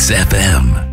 Mix 0.00 0.10
FM. 0.10 0.89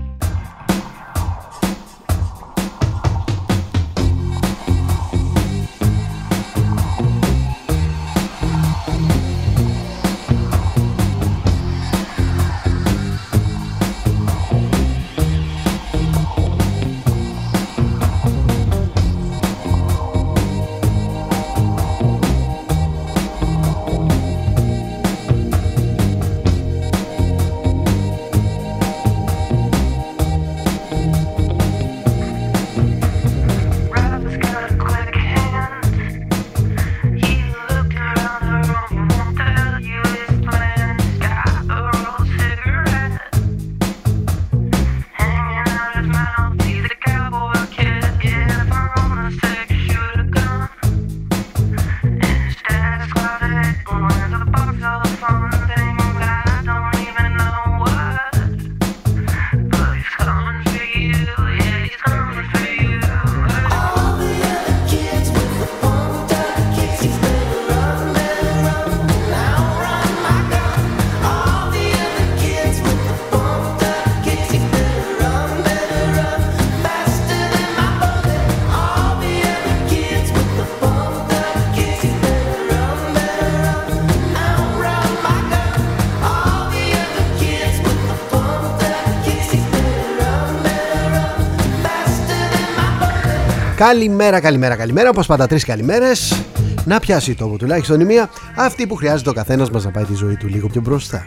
Καλημέρα, 93.78 94.40
καλημέρα, 94.40 94.76
καλημέρα. 94.76 95.10
Όπως 95.10 95.28
πάντα, 95.28 95.48
τρεις 95.48 95.66
καλημέρες. 95.66 96.44
Να 96.86 97.00
πιάσει 97.00 97.36
τόπο 97.36 97.58
τουλάχιστον 97.58 98.00
η 98.00 98.06
μία, 98.06 98.30
αυτή 98.56 98.88
που 98.88 98.96
χρειάζεται 98.96 99.30
ο 99.30 99.34
καθένας 99.34 99.70
μας 99.70 99.84
να 99.84 99.92
πάει 99.92 100.04
τη 100.04 100.14
ζωή 100.14 100.36
του 100.36 100.48
λίγο 100.48 100.68
πιο 100.68 100.82
μπροστά. 100.82 101.24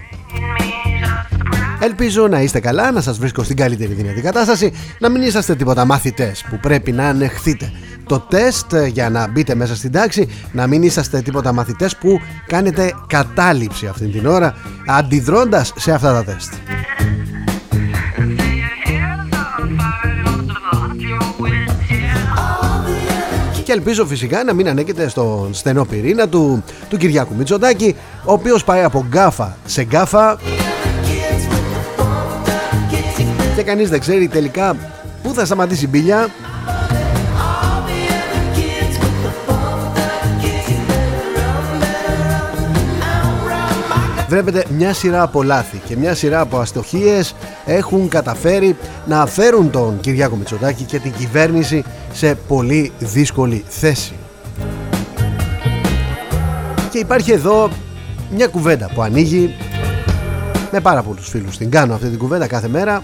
Ελπίζω 1.80 2.28
να 2.28 2.40
είστε 2.40 2.60
καλά, 2.60 2.90
να 2.90 3.00
σας 3.00 3.18
βρίσκω 3.18 3.42
στην 3.42 3.56
καλύτερη 3.56 3.92
δυνατή 3.92 4.20
κατάσταση, 4.20 4.72
να 4.98 5.08
μην 5.08 5.22
είσαστε 5.22 5.54
τίποτα 5.54 5.84
μαθητές 5.84 6.44
που 6.50 6.58
πρέπει 6.58 6.92
να 6.92 7.08
ανεχθείτε 7.08 7.72
το 8.06 8.18
τεστ 8.18 8.76
για 8.76 9.10
να 9.10 9.28
μπείτε 9.28 9.54
μέσα 9.54 9.76
στην 9.76 9.92
τάξη, 9.92 10.28
να 10.52 10.66
μην 10.66 10.82
είσαστε 10.82 11.20
τίποτα 11.20 11.52
μαθητές 11.52 11.96
που 11.96 12.20
κάνετε 12.46 12.94
κατάληψη 13.06 13.86
αυτή 13.86 14.06
την 14.06 14.26
ώρα 14.26 14.54
αντιδρώντας 14.86 15.72
σε 15.76 15.92
αυτά 15.92 16.12
τα 16.12 16.24
τεστ. 16.24 16.52
Και 23.70 23.76
ελπίζω 23.76 24.06
φυσικά 24.06 24.44
να 24.44 24.52
μην 24.52 24.68
ανέκεται 24.68 25.08
στον 25.08 25.54
στενό 25.54 25.84
πυρήνα 25.84 26.28
του, 26.28 26.62
του 26.88 26.96
Κυριάκου 26.96 27.34
Μητσοτάκη 27.34 27.96
ο 28.24 28.32
οποίος 28.32 28.64
πάει 28.64 28.82
από 28.82 29.04
γκάφα 29.08 29.56
σε 29.66 29.82
γκάφα. 29.82 30.38
Και 33.56 33.62
κανείς 33.62 33.88
δεν 33.88 34.00
ξέρει 34.00 34.28
τελικά 34.28 34.76
πού 35.22 35.34
θα 35.34 35.44
σταματήσει 35.44 35.84
η 35.84 35.88
μπίλια 35.90 36.28
Βλέπετε 44.30 44.64
μια 44.76 44.92
σειρά 44.92 45.22
από 45.22 45.42
λάθη 45.42 45.80
και 45.86 45.96
μια 45.96 46.14
σειρά 46.14 46.40
από 46.40 46.58
αστοχίες 46.58 47.34
έχουν 47.64 48.08
καταφέρει 48.08 48.76
να 49.06 49.26
φέρουν 49.26 49.70
τον 49.70 50.00
Κυριάκο 50.00 50.36
Μητσοτάκη 50.36 50.84
και 50.84 50.98
την 50.98 51.12
κυβέρνηση 51.12 51.84
σε 52.12 52.34
πολύ 52.34 52.92
δύσκολη 52.98 53.64
θέση. 53.68 54.12
Και 56.90 56.98
υπάρχει 56.98 57.32
εδώ 57.32 57.70
μια 58.30 58.46
κουβέντα 58.46 58.90
που 58.94 59.02
ανοίγει 59.02 59.54
με 60.70 60.80
πάρα 60.80 61.02
πολλούς 61.02 61.28
φίλους. 61.28 61.56
Την 61.56 61.70
κάνω 61.70 61.94
αυτή 61.94 62.08
την 62.08 62.18
κουβέντα 62.18 62.46
κάθε 62.46 62.68
μέρα 62.68 63.02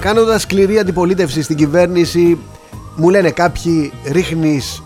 Κάνοντας 0.00 0.42
σκληρή 0.42 0.78
αντιπολίτευση 0.78 1.42
στην 1.42 1.56
κυβέρνηση. 1.56 2.38
Μου 2.96 3.10
λένε 3.10 3.30
κάποιοι 3.30 3.92
ρίχνεις 4.04 4.82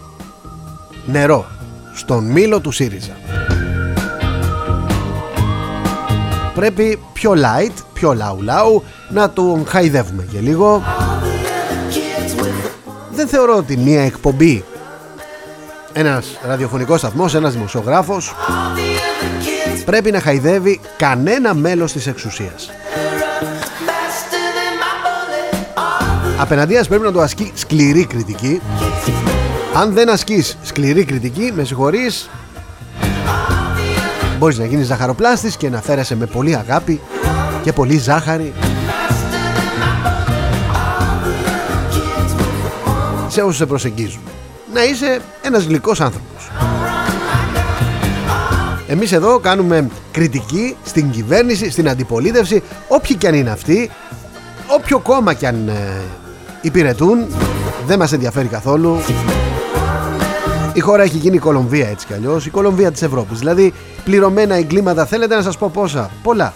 νερό 1.07 1.47
στον 1.95 2.25
μήλο 2.25 2.61
του 2.61 2.71
ΣΥΡΙΖΑ. 2.71 3.17
Πρέπει 6.55 6.99
πιο 7.13 7.33
light, 7.33 7.73
πιο 7.93 8.15
λαου 8.15 8.43
λαου 8.43 8.83
να 9.09 9.31
τον 9.31 9.67
χαϊδεύουμε 9.67 10.27
και 10.33 10.39
λίγο. 10.41 10.83
Δεν 13.11 13.29
θεωρώ 13.29 13.57
ότι 13.57 13.77
μια 13.77 14.03
εκπομπή 14.03 14.65
ένας 15.93 16.39
ραδιοφωνικός 16.47 16.99
σταθμός, 16.99 17.35
ένας 17.35 17.53
δημοσιογράφος 17.53 18.35
πρέπει 19.85 20.11
να 20.11 20.21
χαϊδεύει 20.21 20.81
κανένα 20.97 21.55
μέλος 21.55 21.93
της 21.93 22.07
εξουσίας. 22.07 22.71
Απέναντίας 26.39 26.89
πρέπει 26.89 27.05
να 27.05 27.13
το 27.13 27.21
ασκεί 27.21 27.53
σκληρή 27.55 28.07
κριτική 28.07 28.61
αν 29.75 29.93
δεν 29.93 30.09
ασκείς 30.09 30.57
σκληρή 30.63 31.05
κριτική, 31.05 31.53
με 31.55 31.65
συγχωρείς, 31.65 32.31
μπορείς 34.39 34.59
να 34.59 34.65
γίνεις 34.65 34.87
ζαχαροπλάστης 34.87 35.57
και 35.57 35.69
να 35.69 35.81
φέρεσαι 35.81 36.17
με 36.17 36.27
πολύ 36.27 36.57
αγάπη 36.57 37.01
και 37.63 37.73
πολύ 37.73 37.99
ζάχαρη 37.99 38.53
σε 43.29 43.41
όσους 43.41 43.57
σε 43.57 43.67
προσεγγίζουν. 43.67 44.21
Να 44.73 44.85
είσαι 44.85 45.21
ένας 45.43 45.65
γλυκός 45.65 46.01
άνθρωπος. 46.01 46.51
Εμείς 48.87 49.13
εδώ 49.13 49.39
κάνουμε 49.39 49.89
κριτική 50.13 50.77
στην 50.85 51.11
κυβέρνηση, 51.11 51.71
στην 51.71 51.89
αντιπολίτευση, 51.89 52.63
όποιοι 52.89 53.17
κι 53.17 53.27
αν 53.27 53.35
είναι 53.35 53.51
αυτοί, 53.51 53.91
όποιο 54.67 54.99
κόμμα 54.99 55.35
κι 55.35 55.47
αν 55.47 55.69
ε, 55.69 56.01
υπηρετούν, 56.61 57.27
δεν 57.87 57.99
μας 57.99 58.13
ενδιαφέρει 58.13 58.49
καθόλου. 58.49 59.01
Η 60.75 60.81
χώρα 60.81 61.03
έχει 61.03 61.17
γίνει 61.17 61.37
η 61.37 61.39
Κολομβία 61.39 61.89
έτσι 61.89 62.07
κι 62.07 62.13
αλλιώς, 62.13 62.47
η 62.47 62.51
Κολομβία 62.51 62.93
της 62.93 63.03
Ευρώπης. 63.03 63.39
Δηλαδή 63.39 63.73
πληρωμένα 64.05 64.55
εγκλήματα 64.55 65.07
θέλετε 65.07 65.35
να 65.35 65.43
σας 65.43 65.59
πω 65.59 65.71
πόσα; 65.73 66.11
Πολλά. 66.23 66.53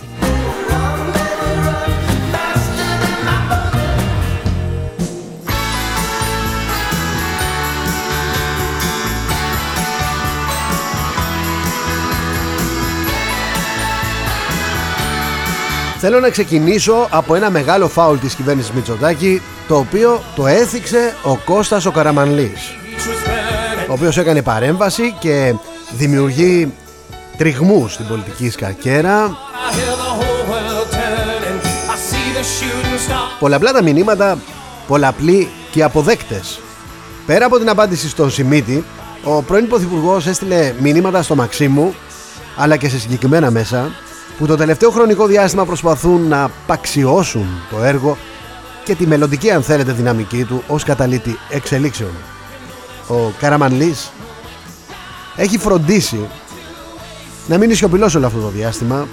Θέλω 15.99 16.21
να 16.21 16.31
ξεκινήσω 16.31 17.09
από 17.11 17.35
ένα 17.35 17.51
μεγάλο 17.51 17.89
φάουλ 17.89 18.19
της 18.19 18.35
κυβέρνησης 18.35 18.71
Μητσοτάκη 18.73 19.43
το 19.69 19.77
οποίο 19.77 20.23
το 20.37 20.47
έθιξε 20.47 21.15
ο 21.25 21.37
Κώστας 21.37 21.87
ο 21.87 21.91
Καραμανλής 21.91 22.77
ο 23.89 23.93
οποίος 23.93 24.19
έκανε 24.19 24.43
παρέμβαση 24.43 25.15
και 25.19 25.55
δημιουργεί 25.91 26.73
τριγμούς 27.37 27.93
στην 27.93 28.07
πολιτική 28.07 28.51
σκαρκέρα 28.51 29.37
Πολλαπλά 33.39 33.73
τα 33.73 33.83
μηνύματα, 33.83 34.39
πολλαπλοί 34.87 35.49
και 35.71 35.83
αποδέκτες. 35.83 36.61
Πέρα 37.27 37.47
από 37.47 37.59
την 37.59 37.69
απάντηση 37.69 38.09
στον 38.09 38.31
Σιμίτη 38.31 38.85
ο 39.25 39.43
πρώην 39.43 39.69
Πρωθυπουργός 39.69 40.27
έστειλε 40.27 40.75
μηνύματα 40.81 41.23
στο 41.23 41.35
Μαξίμου 41.35 41.95
αλλά 42.57 42.77
και 42.77 42.89
σε 42.89 42.99
συγκεκριμένα 42.99 43.51
μέσα 43.51 43.91
που 44.39 44.47
το 44.47 44.57
τελευταίο 44.57 44.91
χρονικό 44.91 45.27
διάστημα 45.27 45.65
προσπαθούν 45.65 46.29
να 46.29 46.51
παξιώσουν 46.67 47.47
το 47.71 47.83
έργο 47.83 48.17
και 48.85 48.95
τη 48.95 49.07
μελλοντική 49.07 49.51
αν 49.51 49.63
θέλετε 49.63 49.93
δυναμική 49.93 50.45
του 50.45 50.63
ως 50.67 50.85
καταλήτη 50.85 51.39
εξελίξεων 51.51 52.11
ο 53.09 53.33
Καραμανλής 53.39 54.11
έχει 55.37 55.59
φροντίσει 55.59 56.29
να 57.47 57.59
μείνει 57.59 57.75
σιωπηλός 57.75 58.15
όλο 58.15 58.27
αυτό 58.27 58.41
το 58.41 58.49
διάστημα 58.49 59.09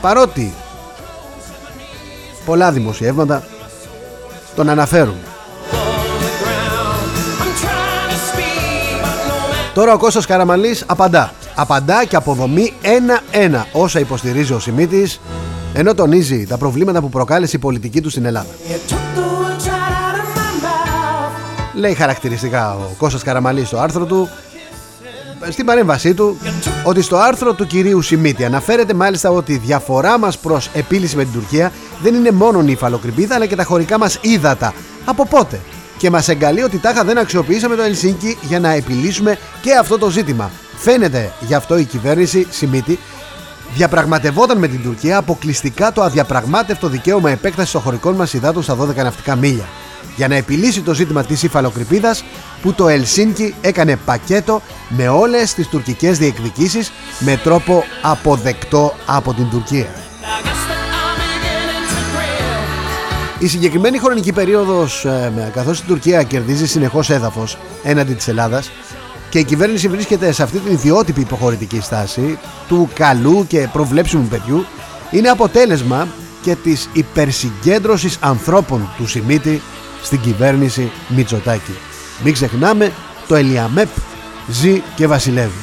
παρότι 0.00 0.54
πολλά 2.44 2.72
δημοσιεύματα 2.72 3.44
τον 4.54 4.68
αναφέρουν. 4.68 5.16
Τώρα 9.74 9.92
ο 9.92 9.98
Κώστας 9.98 10.26
Καραμαλής 10.26 10.84
απαντά. 10.86 11.32
Απαντά 11.54 12.04
και 12.04 12.16
αποδομεί 12.16 12.72
ένα-ένα 12.82 13.66
όσα 13.72 14.00
υποστηρίζει 14.00 14.52
ο 14.52 14.58
Σιμίτης 14.58 15.20
ενώ 15.74 15.94
τονίζει 15.94 16.46
τα 16.46 16.58
προβλήματα 16.58 17.00
που 17.00 17.08
προκάλεσε 17.08 17.56
η 17.56 17.58
πολιτική 17.58 18.00
του 18.00 18.10
στην 18.10 18.24
Ελλάδα. 18.24 18.46
Λέει 21.84 21.94
χαρακτηριστικά 21.94 22.74
ο 22.74 22.94
Κώστας 22.98 23.22
Καραμαλής 23.22 23.66
στο 23.66 23.78
άρθρο 23.78 24.04
του 24.04 24.28
στην 25.48 25.64
παρέμβασή 25.64 26.14
του 26.14 26.38
ότι 26.84 27.02
στο 27.02 27.16
άρθρο 27.16 27.52
του 27.54 27.66
κυρίου 27.66 28.02
Σιμίτη 28.02 28.44
αναφέρεται 28.44 28.94
μάλιστα 28.94 29.30
ότι 29.30 29.52
η 29.52 29.56
διαφορά 29.56 30.18
μας 30.18 30.38
προς 30.38 30.70
επίλυση 30.74 31.16
με 31.16 31.22
την 31.22 31.32
Τουρκία 31.32 31.72
δεν 32.02 32.14
είναι 32.14 32.30
μόνο 32.30 32.62
η 32.66 32.70
υφαλοκρηπίδα 32.70 33.34
αλλά 33.34 33.46
και 33.46 33.56
τα 33.56 33.64
χωρικά 33.64 33.98
μας 33.98 34.18
ύδατα. 34.20 34.74
Από 35.04 35.26
πότε; 35.26 35.60
Και 35.98 36.10
μας 36.10 36.28
εγκαλεί 36.28 36.62
ότι 36.62 36.78
τάχα 36.78 37.04
δεν 37.04 37.18
αξιοποιήσαμε 37.18 37.74
το 37.76 37.82
Ελσίνκι 37.82 38.38
για 38.42 38.60
να 38.60 38.72
επιλύσουμε 38.72 39.38
και 39.62 39.74
αυτό 39.74 39.98
το 39.98 40.10
ζήτημα. 40.10 40.50
Φαίνεται 40.76 41.32
γι' 41.40 41.54
αυτό 41.54 41.78
η 41.78 41.84
κυβέρνηση 41.84 42.46
Σιμίτη 42.50 42.98
διαπραγματευόταν 43.74 44.58
με 44.58 44.68
την 44.68 44.82
Τουρκία 44.82 45.16
αποκλειστικά 45.16 45.92
το 45.92 46.02
αδιαπραγμάτευτο 46.02 46.88
δικαίωμα 46.88 47.30
επέκτασης 47.30 47.72
των 47.72 47.80
χωρικών 47.80 48.14
μας 48.14 48.32
υδάτων 48.32 48.62
στα 48.62 48.76
12 48.80 48.94
ναυτικά 48.94 49.36
μίλια. 49.36 49.64
Για 50.16 50.28
να 50.28 50.34
επιλύσει 50.34 50.80
το 50.80 50.94
ζήτημα 50.94 51.24
της 51.24 51.42
υφαλοκρηπίδας 51.42 52.24
που 52.62 52.72
το 52.72 52.88
Ελσίνκι 52.88 53.54
έκανε 53.60 53.96
πακέτο 53.96 54.62
με 54.88 55.08
όλες 55.08 55.54
τις 55.54 55.68
τουρκικές 55.68 56.18
διεκδικήσεις 56.18 56.92
με 57.18 57.36
τρόπο 57.36 57.84
αποδεκτό 58.02 58.94
από 59.06 59.34
την 59.34 59.50
Τουρκία. 59.50 59.86
Η 63.38 63.46
συγκεκριμένη 63.46 63.98
χρονική 63.98 64.32
περίοδος 64.32 65.04
ε, 65.04 65.50
καθώς 65.54 65.78
η 65.78 65.84
Τουρκία 65.84 66.22
κερδίζει 66.22 66.66
συνεχώς 66.66 67.10
έδαφος 67.10 67.58
έναντι 67.82 68.12
της 68.14 68.28
Ελλάδας 68.28 68.70
και 69.34 69.38
η 69.38 69.44
κυβέρνηση 69.44 69.88
βρίσκεται 69.88 70.32
σε 70.32 70.42
αυτή 70.42 70.58
την 70.58 70.72
ιδιότυπη 70.72 71.20
υποχωρητική 71.20 71.80
στάση 71.80 72.38
του 72.68 72.88
καλού 72.94 73.46
και 73.48 73.68
προβλέψιμου 73.72 74.26
παιδιού 74.26 74.64
είναι 75.10 75.28
αποτέλεσμα 75.28 76.08
και 76.42 76.54
της 76.54 76.88
υπερσυγκέντρωσης 76.92 78.18
ανθρώπων 78.20 78.88
του 78.96 79.06
Σιμίτη 79.06 79.62
στην 80.04 80.20
κυβέρνηση 80.20 80.90
Μητσοτάκη. 81.08 81.74
Μην 82.24 82.32
ξεχνάμε 82.32 82.92
το 83.28 83.34
Ελιαμέπ 83.34 83.88
ζει 84.48 84.82
και 84.94 85.06
βασιλεύει. 85.06 85.58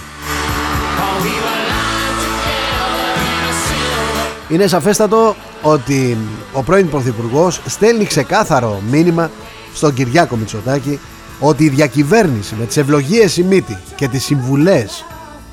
Είναι 4.50 4.68
σαφέστατο 4.68 5.36
ότι 5.62 6.18
ο 6.54 6.64
πρώην 6.64 6.90
Πρωθυπουργός 6.90 7.62
στέλνει 7.66 8.06
ξεκάθαρο 8.06 8.82
μήνυμα 8.90 9.32
στον 9.74 9.94
Κυριάκο 9.94 10.36
Μητσοτάκη 10.36 11.00
ότι 11.40 11.64
η 11.64 11.70
διακυβέρνηση 11.70 12.56
με 12.60 12.66
τις 12.66 12.78
ευλογίες 12.78 13.32
Σιμίτη 13.32 13.78
και 13.96 14.08
τις 14.08 14.24
συμβουλές 14.24 15.06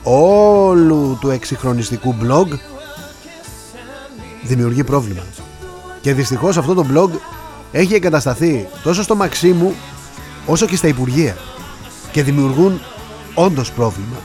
όλου 0.03 1.19
του 1.21 1.31
εξυγχρονιστικού 1.31 2.15
blog 2.23 2.47
δημιουργεί 4.43 4.85
πρόβλημα. 4.85 5.23
Και 6.01 6.15
δυστυχώς 6.15 6.57
αυτό 6.57 6.75
το 6.75 6.87
blog 6.95 7.11
έχει 7.73 7.95
εγκατασταθεί 7.95 8.69
τόσο 8.83 9.03
στο 9.03 9.17
Μαξίμου 9.17 9.75
όσο 10.47 10.67
και 10.67 10.77
στα 10.77 10.89
Υπουργεία 10.89 11.37
και 12.13 12.23
δημιουργούν 12.23 12.81
όντως 13.35 13.73
πρόβλημα. 13.73 14.17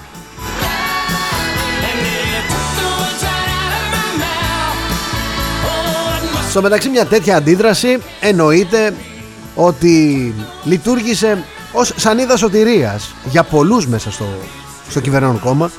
Στο 6.50 6.62
μεταξύ 6.62 6.90
μια 6.90 7.06
τέτοια 7.06 7.36
αντίδραση 7.36 7.98
εννοείται 8.22 8.94
ότι 9.56 10.34
λειτουργήσε 10.64 11.44
ως 11.72 11.94
σανίδα 11.96 12.38
σωτηρίας 12.38 13.14
για 13.30 13.44
πολλούς 13.44 13.88
μέσα 13.88 14.12
στο, 14.12 14.26
στο 14.90 15.00
κυβερνόν 15.00 15.40
κόμμα 15.40 15.72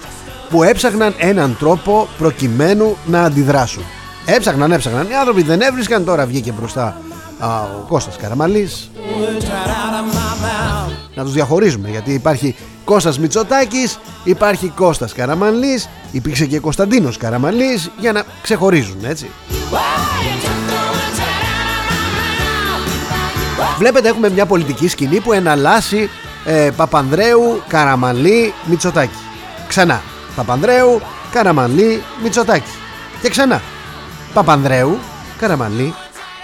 που 0.51 0.63
έψαχναν 0.63 1.15
έναν 1.19 1.57
τρόπο 1.59 2.09
προκειμένου 2.19 2.97
να 3.07 3.23
αντιδράσουν. 3.23 3.83
Έψαχναν, 4.27 4.73
έψαχναν. 4.73 5.11
Οι 5.11 5.15
άνθρωποι 5.15 5.43
δεν 5.43 5.61
έβρισκαν, 5.61 6.05
τώρα 6.05 6.27
βγήκε 6.27 6.53
μπροστά 6.53 6.85
α, 6.85 7.14
ο 7.41 7.85
Κώστας 7.89 8.17
Καραμαλής. 8.17 8.91
Να 11.15 11.23
τους 11.23 11.33
διαχωρίζουμε 11.33 11.89
γιατί 11.89 12.13
υπάρχει 12.13 12.57
Κώστας 12.85 13.19
Μητσοτάκης, 13.19 13.99
υπάρχει 14.25 14.69
Κώστας 14.69 15.13
Καραμαλής, 15.13 15.89
υπήρξε 16.11 16.47
και 16.47 16.59
Κωνσταντίνος 16.59 17.17
Καραμαλής 17.17 17.91
για 17.99 18.13
να 18.13 18.23
ξεχωρίζουν 18.43 19.05
έτσι. 19.05 19.31
Βλέπετε 23.79 24.09
έχουμε 24.09 24.31
μια 24.31 24.47
πολιτική 24.47 24.89
σκηνή 24.89 25.21
που 25.21 25.33
εναλλάσσει 25.33 26.11
ε, 26.45 26.71
Παπανδρέου, 26.77 27.63
Καραμαλή, 27.69 28.55
Μητσοτάκη. 28.65 29.19
Ξανά. 29.69 30.03
Παπανδρέου, 30.37 31.01
Καραμαλή, 31.33 32.03
Μητσοτάκη. 32.23 32.71
Και 33.23 33.29
ξανά. 33.29 33.63
Παπανδρέου, 34.35 34.99
Καραμαλή, 35.39 35.95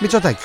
Μητσοτάκη. 0.00 0.44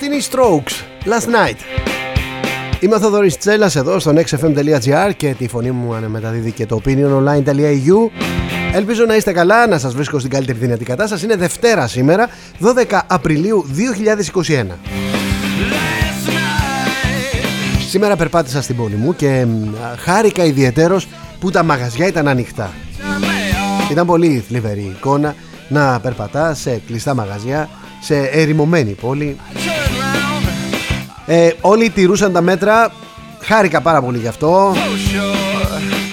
Αυτή 0.00 0.10
είναι 0.10 0.20
η 0.22 0.24
Strokes, 0.30 0.72
Last 1.04 1.26
Night. 1.26 1.56
Είμαι 2.80 2.94
ο 2.94 2.98
Θοδωρής 2.98 3.38
Τσέλας 3.38 3.76
εδώ 3.76 3.98
στο 3.98 4.12
nextfm.gr 4.16 5.10
και 5.16 5.34
τη 5.38 5.48
φωνή 5.48 5.70
μου 5.70 5.94
αναμεταδίδει 5.94 6.52
και 6.52 6.66
το 6.66 6.80
opiniononline.eu 6.84 8.10
Ελπίζω 8.72 9.04
να 9.04 9.16
είστε 9.16 9.32
καλά, 9.32 9.66
να 9.66 9.78
σας 9.78 9.94
βρίσκω 9.94 10.18
στην 10.18 10.30
καλύτερη 10.30 10.58
δυνατή 10.58 10.84
κατάσταση. 10.84 11.24
Είναι 11.24 11.36
Δευτέρα 11.36 11.86
σήμερα, 11.86 12.28
12 12.88 13.00
Απριλίου 13.06 13.66
2021. 14.46 14.64
Σήμερα 17.88 18.16
περπάτησα 18.16 18.62
στην 18.62 18.76
πόλη 18.76 18.94
μου 18.94 19.14
και 19.16 19.46
χάρηκα 19.98 20.44
ιδιαιτέρως 20.44 21.08
που 21.40 21.50
τα 21.50 21.62
μαγαζιά 21.62 22.06
ήταν 22.06 22.28
ανοιχτά. 22.28 22.72
Ήταν 23.90 24.06
πολύ 24.06 24.44
θλιβερή 24.48 24.94
εικόνα 24.96 25.34
να 25.68 26.00
περπατάς 26.00 26.58
σε 26.60 26.82
κλειστά 26.86 27.14
μαγαζιά, 27.14 27.68
σε 28.00 28.16
ερημωμένη 28.16 28.92
πόλη 28.92 29.36
ε, 31.30 31.50
όλοι 31.60 31.90
τηρούσαν 31.90 32.32
τα 32.32 32.40
μέτρα. 32.40 32.92
Χάρηκα 33.40 33.80
πάρα 33.80 34.02
πολύ 34.02 34.18
γι' 34.18 34.26
αυτό. 34.26 34.74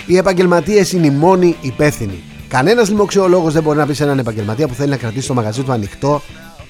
Οι 0.06 0.18
επαγγελματίες 0.18 0.92
είναι 0.92 1.06
οι 1.06 1.10
μόνοι 1.10 1.56
υπεύθυνοι. 1.62 2.24
Κανένας 2.48 2.90
λοιμοξιολόγος 2.90 3.54
δεν 3.54 3.64
μπορεί 3.64 3.78
να 3.78 3.86
πει 3.86 3.94
σε 3.94 4.04
έναν 4.04 4.20
επαγγελματία 4.20 4.68
που 4.68 4.74
θέλει 4.74 4.90
να 4.90 4.98
κρατήσει 4.98 5.28
το 5.28 5.34
μαγαζί 5.34 5.62
του 5.62 5.72
ανοιχτό 5.72 6.22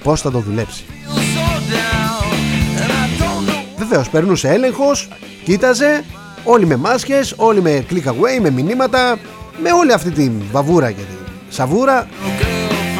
πώς 0.02 0.20
θα 0.20 0.30
το 0.30 0.38
δουλέψει. 0.38 0.84
Βεβαίως, 3.76 4.08
περνούσε 4.08 4.48
έλεγχος, 4.48 5.08
κοίταζε, 5.44 6.04
όλοι 6.44 6.66
με 6.66 6.76
μάσκες, 6.76 7.34
όλοι 7.36 7.62
με 7.62 7.84
click 7.90 8.06
away, 8.06 8.40
με 8.42 8.50
μηνύματα, 8.50 9.18
με 9.62 9.72
όλη 9.72 9.92
αυτή 9.92 10.10
την 10.10 10.32
βαβούρα 10.52 10.90
και 10.90 11.00
την 11.00 11.32
σαβούρα, 11.48 12.08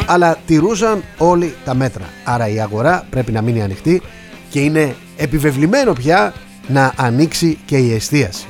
αλλά 0.05 0.37
τηρούσαν 0.45 1.03
όλοι 1.17 1.55
τα 1.65 1.73
μέτρα. 1.73 2.05
Άρα 2.23 2.47
η 2.47 2.59
αγορά 2.59 3.05
πρέπει 3.09 3.31
να 3.31 3.41
μείνει 3.41 3.61
ανοιχτή 3.61 4.01
και 4.49 4.59
είναι 4.59 4.95
επιβεβλημένο 5.17 5.93
πια 5.93 6.33
να 6.67 6.93
ανοίξει 6.95 7.57
και 7.65 7.77
η 7.77 7.93
εστίαση. 7.93 8.45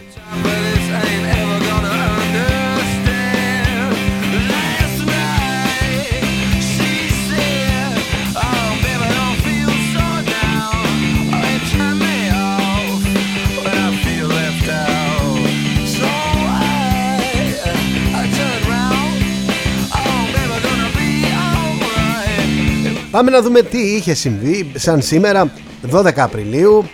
Πάμε 23.18 23.32
να 23.32 23.42
δούμε 23.42 23.62
τι 23.62 23.78
είχε 23.78 24.14
συμβεί 24.14 24.72
σαν 24.76 25.02
σήμερα 25.02 25.52
12 25.92 26.12
Απριλίου 26.16 26.90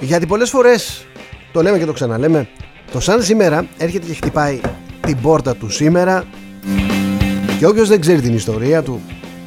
γιατί 0.00 0.26
πολλές 0.26 0.50
φορές 0.50 1.06
το 1.52 1.62
λέμε 1.62 1.78
και 1.78 1.84
το 1.84 1.92
ξαναλέμε 1.92 2.48
το 2.92 3.00
σαν 3.00 3.22
σήμερα 3.22 3.66
έρχεται 3.78 4.06
και 4.06 4.14
χτυπάει 4.14 4.60
την 5.00 5.20
πόρτα 5.20 5.56
του 5.56 5.70
σήμερα 5.70 6.24
και 7.58 7.66
όποιος 7.66 7.88
δεν 7.88 8.00
ξέρει 8.00 8.20
την 8.20 8.34
ιστορία 8.34 8.82
του 8.82 9.00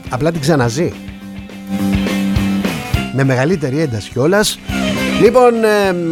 απλά 0.10 0.32
την 0.32 0.42
ξαναζεί 0.42 0.94
με 3.14 3.24
μεγαλύτερη 3.24 3.80
ένταση 3.82 4.10
κιόλας. 4.10 4.60
Λοιπόν, 5.22 5.54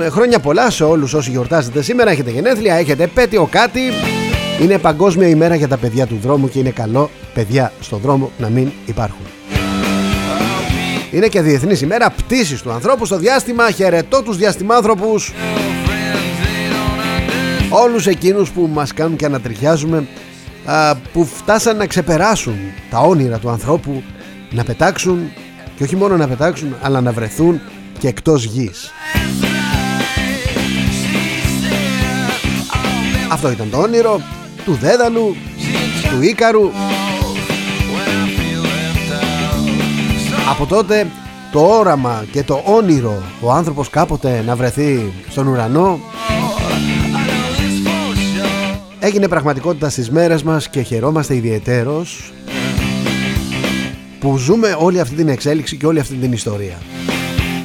ε, 0.02 0.10
χρόνια 0.10 0.40
πολλά 0.40 0.70
σε 0.70 0.84
όλους 0.84 1.14
όσοι 1.14 1.30
γιορτάζετε 1.30 1.82
σήμερα. 1.82 2.12
Έχετε 2.12 2.32
γενέθλια, 2.32 2.76
έχετε 2.76 3.04
επέτειο 3.04 3.48
κάτι. 3.52 3.82
Είναι 4.62 4.78
παγκόσμια 4.78 5.28
ημέρα 5.28 5.56
για 5.56 5.68
τα 5.68 5.78
παιδιά 5.78 6.08
του 6.08 6.20
δρόμου 6.22 6.50
και 6.50 6.60
είναι 6.60 6.72
καλό 6.72 7.10
παιδιά 7.34 7.72
στον 7.80 8.00
δρόμο 8.00 8.32
να 8.38 8.50
μην 8.50 8.72
υπάρχουν. 8.86 9.26
Είναι 11.12 11.28
και 11.28 11.42
διεθνής 11.42 11.82
ημέρα 11.82 12.10
πτήσης 12.10 12.62
του 12.62 12.72
ανθρώπου 12.72 13.06
στο 13.06 13.18
διάστημα. 13.18 13.72
Χαιρετώ 13.72 14.22
τους 14.22 14.38
διαστημάνθρωπους. 14.38 15.34
Όλους 17.70 18.08
εκείνους 18.08 18.52
που 18.52 18.70
μας 18.74 18.94
κάνουν 18.94 19.16
και 19.16 19.26
ανατριχιάζουμε 19.26 20.08
που 21.14 21.26
φτάσαν 21.26 21.78
να 21.78 21.88
ξεπεράσουν 21.88 22.58
τα 22.90 23.00
όνειρα 23.00 23.38
του 23.38 23.50
ανθρώπου 23.50 24.04
να 24.52 24.64
πετάξουν 24.64 25.32
και 25.76 25.84
όχι 25.84 25.96
μόνο 25.96 26.18
να 26.18 26.28
πετάξουν 26.28 26.76
αλλά 26.82 27.02
να 27.02 27.12
βρεθούν 27.12 27.62
και 28.00 28.08
εκτός 28.08 28.44
γης. 28.44 28.92
Αυτό 33.30 33.52
ήταν 33.52 33.70
το 33.70 33.78
όνειρο 33.78 34.22
του 34.66 34.74
Δέδαλου, 34.74 35.36
του 36.10 36.22
Ίκαρου. 36.22 36.72
Από 40.50 40.66
τότε 40.66 41.08
το 41.52 41.60
όραμα 41.60 42.26
και 42.32 42.44
το 42.44 42.62
όνειρο 42.66 43.24
ο 43.42 43.52
άνθρωπος 43.52 43.90
κάποτε 43.90 44.44
να 44.46 44.56
βρεθεί 44.56 45.14
στον 45.30 45.48
ουρανό 45.48 46.00
έγινε 49.00 49.28
πραγματικότητα 49.28 49.90
στις 49.90 50.12
μέρες 50.12 50.44
μας 50.44 50.70
και 50.70 50.82
χαιρόμαστε 50.82 51.36
ιδιαιτέρως 51.36 52.34
που 54.20 54.38
ζούμε 54.38 54.76
όλη 54.80 55.00
αυτή 55.00 55.16
την 55.16 55.28
εξέλιξη 55.28 55.78
και 55.78 55.86
όλη 55.86 56.00
αυτή 56.00 56.16
την 56.16 56.32
ιστορία. 56.32 56.78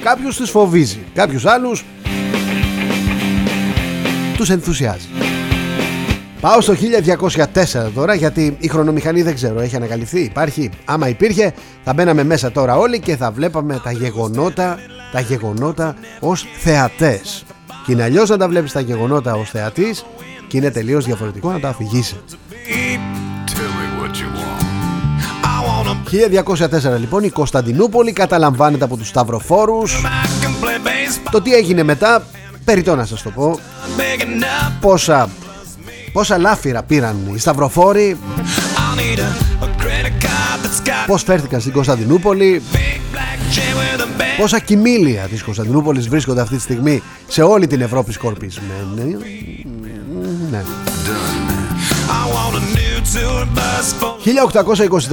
Κάποιους 0.03 0.37
τους 0.37 0.51
φοβίζει, 0.51 1.05
κάποιους 1.15 1.47
άλλους 1.47 1.85
τους 4.37 4.51
ενθουσιάζει. 4.51 5.09
Πάω 6.43 6.61
στο 6.61 6.75
1204 7.55 7.91
τώρα 7.95 8.15
γιατί 8.15 8.57
η 8.61 8.69
χρονομηχανή 8.69 9.23
δεν 9.23 9.35
ξέρω 9.35 9.61
έχει 9.61 9.77
ανακαλυφθεί, 9.77 10.21
υπάρχει. 10.21 10.71
Άμα 10.85 11.09
υπήρχε 11.09 11.55
θα 11.85 11.93
μπαίναμε 11.93 12.25
μέσα 12.25 12.53
τώρα 12.53 12.77
όλοι 12.77 13.01
και 13.01 13.17
θα 13.17 13.31
βλέπαμε 13.31 13.81
τα 13.85 13.91
γεγονότα, 13.93 14.79
τα 15.13 15.21
γεγονότα 15.21 15.95
ως 16.21 16.47
θεατές. 16.59 17.45
Και 17.87 17.93
είναι 17.93 18.03
αλλιώς 18.03 18.29
να 18.29 18.37
τα 18.37 18.49
βλέπεις 18.49 18.73
τα 18.73 18.81
γεγονότα 18.81 19.35
ως 19.35 19.51
θεατής 19.51 20.05
και 20.49 20.57
είναι 20.57 20.71
τελείως 20.71 21.05
διαφορετικό 21.05 21.51
να 21.53 21.61
τα 21.61 21.69
αφηγήσει. 21.69 22.17
1204 26.95 26.99
λοιπόν 26.99 27.25
η 27.25 27.31
Κωνσταντινούπολη 27.31 28.13
καταλαμβάνεται 28.13 28.85
από 28.85 28.97
τους 28.97 29.09
Σταυροφόρους 29.09 30.05
Το 31.31 31.43
τι 31.43 31.55
έγινε 31.55 31.83
μετά 31.83 32.23
Περιτώ 32.65 32.97
να 32.97 33.05
σας 33.05 33.23
το 33.23 33.31
πω 33.31 33.59
Πόσα 34.81 35.29
Πόσα 36.13 36.39
λάφυρα 36.39 36.83
πήραν 36.83 37.17
οι 37.35 37.39
Σταυροφόροι. 37.39 38.17
Πώς 41.07 41.23
φέρθηκαν 41.23 41.61
στην 41.61 41.73
Κωνσταντινούπολη. 41.73 42.63
Πόσα 44.39 44.59
κοιμήλια 44.59 45.23
της 45.23 45.43
Κωνσταντινούπολης 45.43 46.09
βρίσκονται 46.09 46.41
αυτή 46.41 46.57
τη 46.57 46.63
στιγμή 46.63 47.03
Σε 47.29 47.43
όλη 47.43 47.67
την 47.67 47.81
Ευρώπη 47.81 48.13
σκορπισμένη. 48.13 49.17
Ναι 50.51 50.63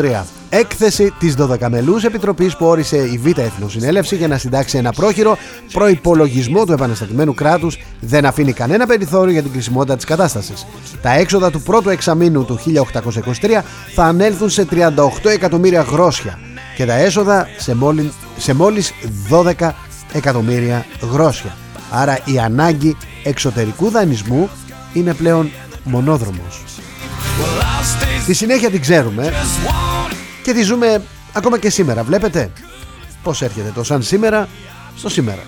1823 0.01 0.23
Έκθεση 0.49 1.13
της 1.19 1.35
12μελούς 1.39 2.03
Επιτροπής 2.03 2.57
που 2.57 2.65
όρισε 2.65 2.97
η 2.97 3.17
Β' 3.17 3.39
Εθνοσυνέλευση 3.39 4.15
για 4.15 4.27
να 4.27 4.37
συντάξει 4.37 4.77
ένα 4.77 4.91
πρόχειρο 4.91 5.37
προϋπολογισμό 5.71 6.65
του 6.65 6.71
επαναστατημένου 6.71 7.33
κράτους 7.33 7.77
δεν 7.99 8.25
αφήνει 8.25 8.53
κανένα 8.53 8.85
περιθώριο 8.85 9.31
για 9.31 9.41
την 9.41 9.51
κρισιμότητα 9.51 9.95
της 9.95 10.05
κατάστασης. 10.05 10.65
Τα 11.01 11.13
έξοδα 11.13 11.51
του 11.51 11.61
πρώτου 11.61 11.89
εξαμήνου 11.89 12.45
του 12.45 12.59
1823 12.59 13.61
θα 13.95 14.03
ανέλθουν 14.03 14.49
σε 14.49 14.67
38 14.71 14.89
εκατομμύρια 15.23 15.81
γρόσια 15.81 16.39
και 16.75 16.85
τα 16.85 16.93
έσοδα 16.93 17.47
σε, 17.57 17.75
μόλι, 17.75 18.11
σε 18.37 18.53
μόλις 18.53 18.93
12 19.29 19.69
εκατομμύρια 20.13 20.85
γρόσια. 21.11 21.55
Άρα 21.91 22.19
η 22.25 22.39
ανάγκη 22.39 22.97
εξωτερικού 23.23 23.89
δανεισμού 23.89 24.49
είναι 24.93 25.13
πλέον 25.13 25.51
μονόδρομος. 25.83 26.63
Τη 28.25 28.33
συνέχεια 28.33 28.69
την 28.69 28.81
ξέρουμε 28.81 29.33
και 30.43 30.53
τη 30.53 30.61
ζούμε 30.61 31.01
ακόμα 31.33 31.59
και 31.59 31.69
σήμερα. 31.69 32.03
Βλέπετε 32.03 32.51
πώς 33.23 33.41
έρχεται 33.41 33.71
το 33.75 33.83
σαν 33.83 34.01
σήμερα 34.01 34.47
στο 34.95 35.09
σήμερα. 35.09 35.41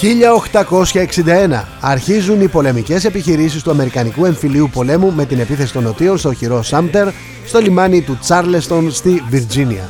1861 0.00 1.62
αρχίζουν 1.80 2.40
οι 2.40 2.48
πολεμικές 2.48 3.04
επιχειρήσεις 3.04 3.62
του 3.62 3.70
Αμερικανικού 3.70 4.24
εμφυλίου 4.24 4.70
πολέμου 4.72 5.12
με 5.12 5.24
την 5.24 5.38
επίθεση 5.40 5.72
των 5.72 5.82
νοτίων 5.82 6.18
στο 6.18 6.34
χειρό 6.34 6.62
Σάμπτερ 6.62 7.08
στο 7.46 7.58
λιμάνι 7.58 8.02
του 8.02 8.18
Τσάρλεστον 8.20 8.92
στη 8.92 9.22
Βιρτζίνια. 9.28 9.88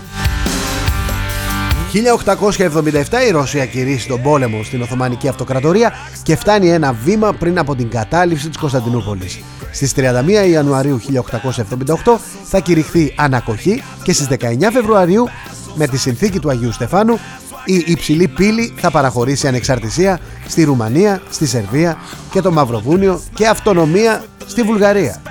1877 1.93 3.27
η 3.29 3.31
Ρωσία 3.31 3.67
κηρύσσει 3.67 4.09
τον 4.09 4.23
πόλεμο 4.23 4.63
στην 4.63 4.83
Οθωμανική 4.83 5.29
Αυτοκρατορία 5.29 5.93
και 6.23 6.37
φτάνει 6.37 6.71
ένα 6.71 6.93
βήμα 6.93 7.33
πριν 7.33 7.59
από 7.59 7.75
την 7.75 7.91
κατάληψη 7.91 8.49
της 8.49 8.57
Κωνσταντινούπολης. 8.57 9.41
Στις 9.73 9.93
31 9.97 10.49
Ιανουαρίου 10.51 11.01
1878 11.01 12.19
θα 12.45 12.61
κηρυχθεί 12.61 13.15
ανακοχή 13.17 13.83
και 14.03 14.13
στις 14.13 14.27
19 14.31 14.37
Φεβρουαρίου 14.73 15.29
με 15.75 15.87
τη 15.87 15.99
συνθήκη 15.99 16.39
του 16.39 16.51
Αγίου 16.51 16.73
Στεφάνου 16.73 17.19
η 17.65 17.85
υψηλή 17.87 18.29
πύλη 18.29 18.73
θα 18.77 18.91
παραχωρήσει 18.91 19.49
ανεξαρτησία 19.49 20.21
στη 20.49 20.65
Ρουμανία, 20.65 21.23
στη 21.31 21.47
Σερβία 21.47 21.99
και 22.31 22.41
το 22.41 22.53
Μαυροβούνιο 22.53 23.23
και 23.35 23.47
αυτονομία 23.47 24.25
στη 24.47 24.63
Βουλγαρία. 24.63 25.23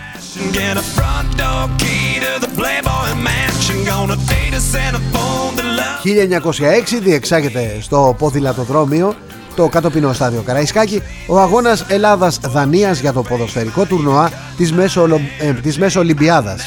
1906 6.04 7.00
διεξάγεται 7.02 7.78
στο 7.82 8.16
ποδηλατοδρόμιο 8.18 9.16
το 9.56 9.68
κατοπινό 9.68 10.14
στάδιο 10.14 10.42
Καραϊσκάκη 10.42 11.02
ο 11.28 11.40
αγώνας 11.40 11.86
Ελλάδας-Δανίας 11.88 13.00
για 13.00 13.14
το 13.14 13.22
ποδοσφαιρικό 13.22 13.86
τουρνουά 13.86 14.32
της, 14.58 14.74
Μέσο, 14.74 15.08
ε, 15.40 15.54
της 15.54 15.78
Μεσολυμπιάδας. 15.78 16.62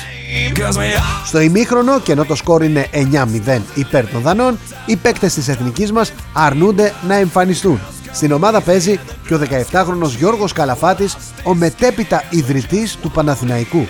Στο 1.25 1.41
ημίχρονο 1.41 2.01
και 2.01 2.13
ενώ 2.13 2.25
το 2.25 2.35
σκόρ 2.35 2.63
είναι 2.63 2.87
9-0 2.91 3.61
υπέρ 3.75 4.09
των 4.09 4.21
Δανών 4.21 4.59
οι 4.87 4.97
παίκτες 4.97 5.35
της 5.35 5.49
εθνικής 5.49 5.93
μας 5.93 6.13
αρνούνται 6.33 6.93
να 7.09 7.15
εμφανιστούν. 7.15 7.81
Στην 8.13 8.33
ομάδα 8.33 8.61
παίζει 8.61 9.01
και 9.27 9.35
ο 9.35 9.39
17χρονος 9.39 10.17
Γιώργος 10.19 10.53
Καλαφάτης 10.53 11.17
ο 11.45 11.55
μετέπειτα 11.55 12.25
ιδρυτής 12.31 12.97
του 13.03 13.11
Παναθηναϊκού. 13.11 13.87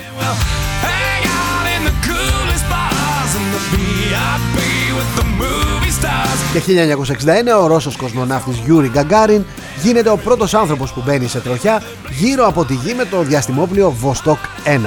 Και 6.53 6.61
1961 7.59 7.63
ο 7.63 7.67
Ρώσος 7.67 7.97
κοσμοναύτης 7.97 8.57
Γιούρι 8.65 8.89
Γκαγκάριν 8.89 9.45
γίνεται 9.83 10.11
ο 10.11 10.17
πρώτος 10.17 10.55
άνθρωπος 10.55 10.93
που 10.93 11.03
μπαίνει 11.05 11.29
σε 11.29 11.41
τροχιά 11.41 11.83
γύρω 12.11 12.47
από 12.47 12.65
τη 12.65 12.75
γη 12.75 12.95
με 12.95 13.05
το 13.05 13.23
διαστημόπλιο 13.23 13.95
Vostok 14.03 14.39
1. 14.65 14.81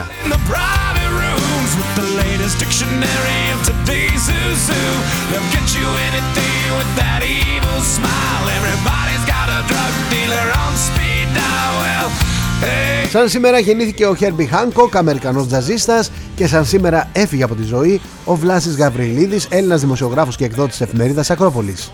Σαν 13.10 13.30
σήμερα 13.30 13.60
γεννήθηκε 13.60 14.06
ο 14.06 14.16
Χέρμπι 14.16 14.46
Χάνκοκ, 14.46 14.96
Αμερικανός 14.96 15.48
τζαζίστας 15.48 16.12
και 16.36 16.48
σαν 16.48 16.66
σήμερα 16.66 17.10
έφυγε 17.12 17.44
από 17.44 17.56
τη 17.56 17.64
ζωή 17.64 18.02
ο 18.26 18.36
Βλάσης 18.36 18.76
Γαβριλίδης, 18.76 19.48
Έλληνας 19.50 19.82
δημοσιογράφος 19.82 20.36
και 20.36 20.46
εκδότης 20.46 20.82
εφημερίδας 20.82 21.30
Ακρόπολης. 21.30 21.92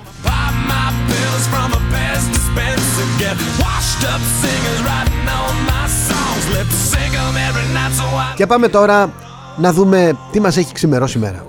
Και 8.36 8.48
πάμε 8.48 8.68
τώρα 8.68 9.13
να 9.58 9.74
δούμε 9.74 10.18
τι 10.32 10.39
μας 10.39 10.58
έχει 10.58 10.74
ξημερώσει 10.74 11.12
σήμερα. 11.12 11.46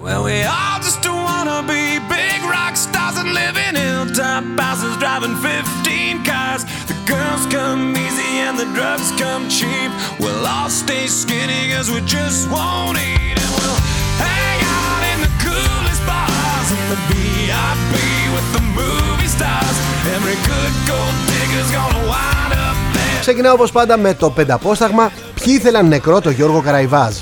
girls 7.07 7.47
come 7.47 7.97
easy 7.97 8.21
and 8.21 8.22
the 8.62 8.75
drugs 8.78 9.11
come 9.23 9.49
cheap. 9.49 9.90
We'll 10.23 10.47
all 10.47 10.71
stay 10.71 11.04
skinny 11.21 11.62
cause 11.73 11.88
we 11.95 12.00
just 12.16 12.40
won't 12.54 12.97
eat. 13.11 13.37
And 13.42 13.50
we'll 13.59 13.81
hang 14.26 14.61
out 14.78 15.02
in 15.12 15.19
the 15.26 15.33
coolest 15.45 16.02
bars 16.11 16.69
in 16.76 16.83
the 16.92 17.00
VIP 17.09 17.95
with 18.35 18.49
the 18.57 18.62
movie 18.81 19.31
stars. 19.37 19.76
Every 20.16 20.38
good 20.50 20.75
gold 20.90 21.16
digger's 21.31 21.71
gonna 21.76 22.02
wind 22.12 22.52
up 22.66 22.78
there. 22.95 23.21
Ξεκινάω 23.21 23.52
όπως 23.52 23.73
πάντα 23.73 23.97
με 23.97 24.14
το 24.14 24.31
πενταπόσταγμα 24.31 25.12
Ποιοι 25.35 25.54
ήθελαν 25.59 25.88
νεκρό 25.88 26.21
το 26.21 26.31
Γιώργο 26.31 26.61
Καραϊβάζ 26.61 27.14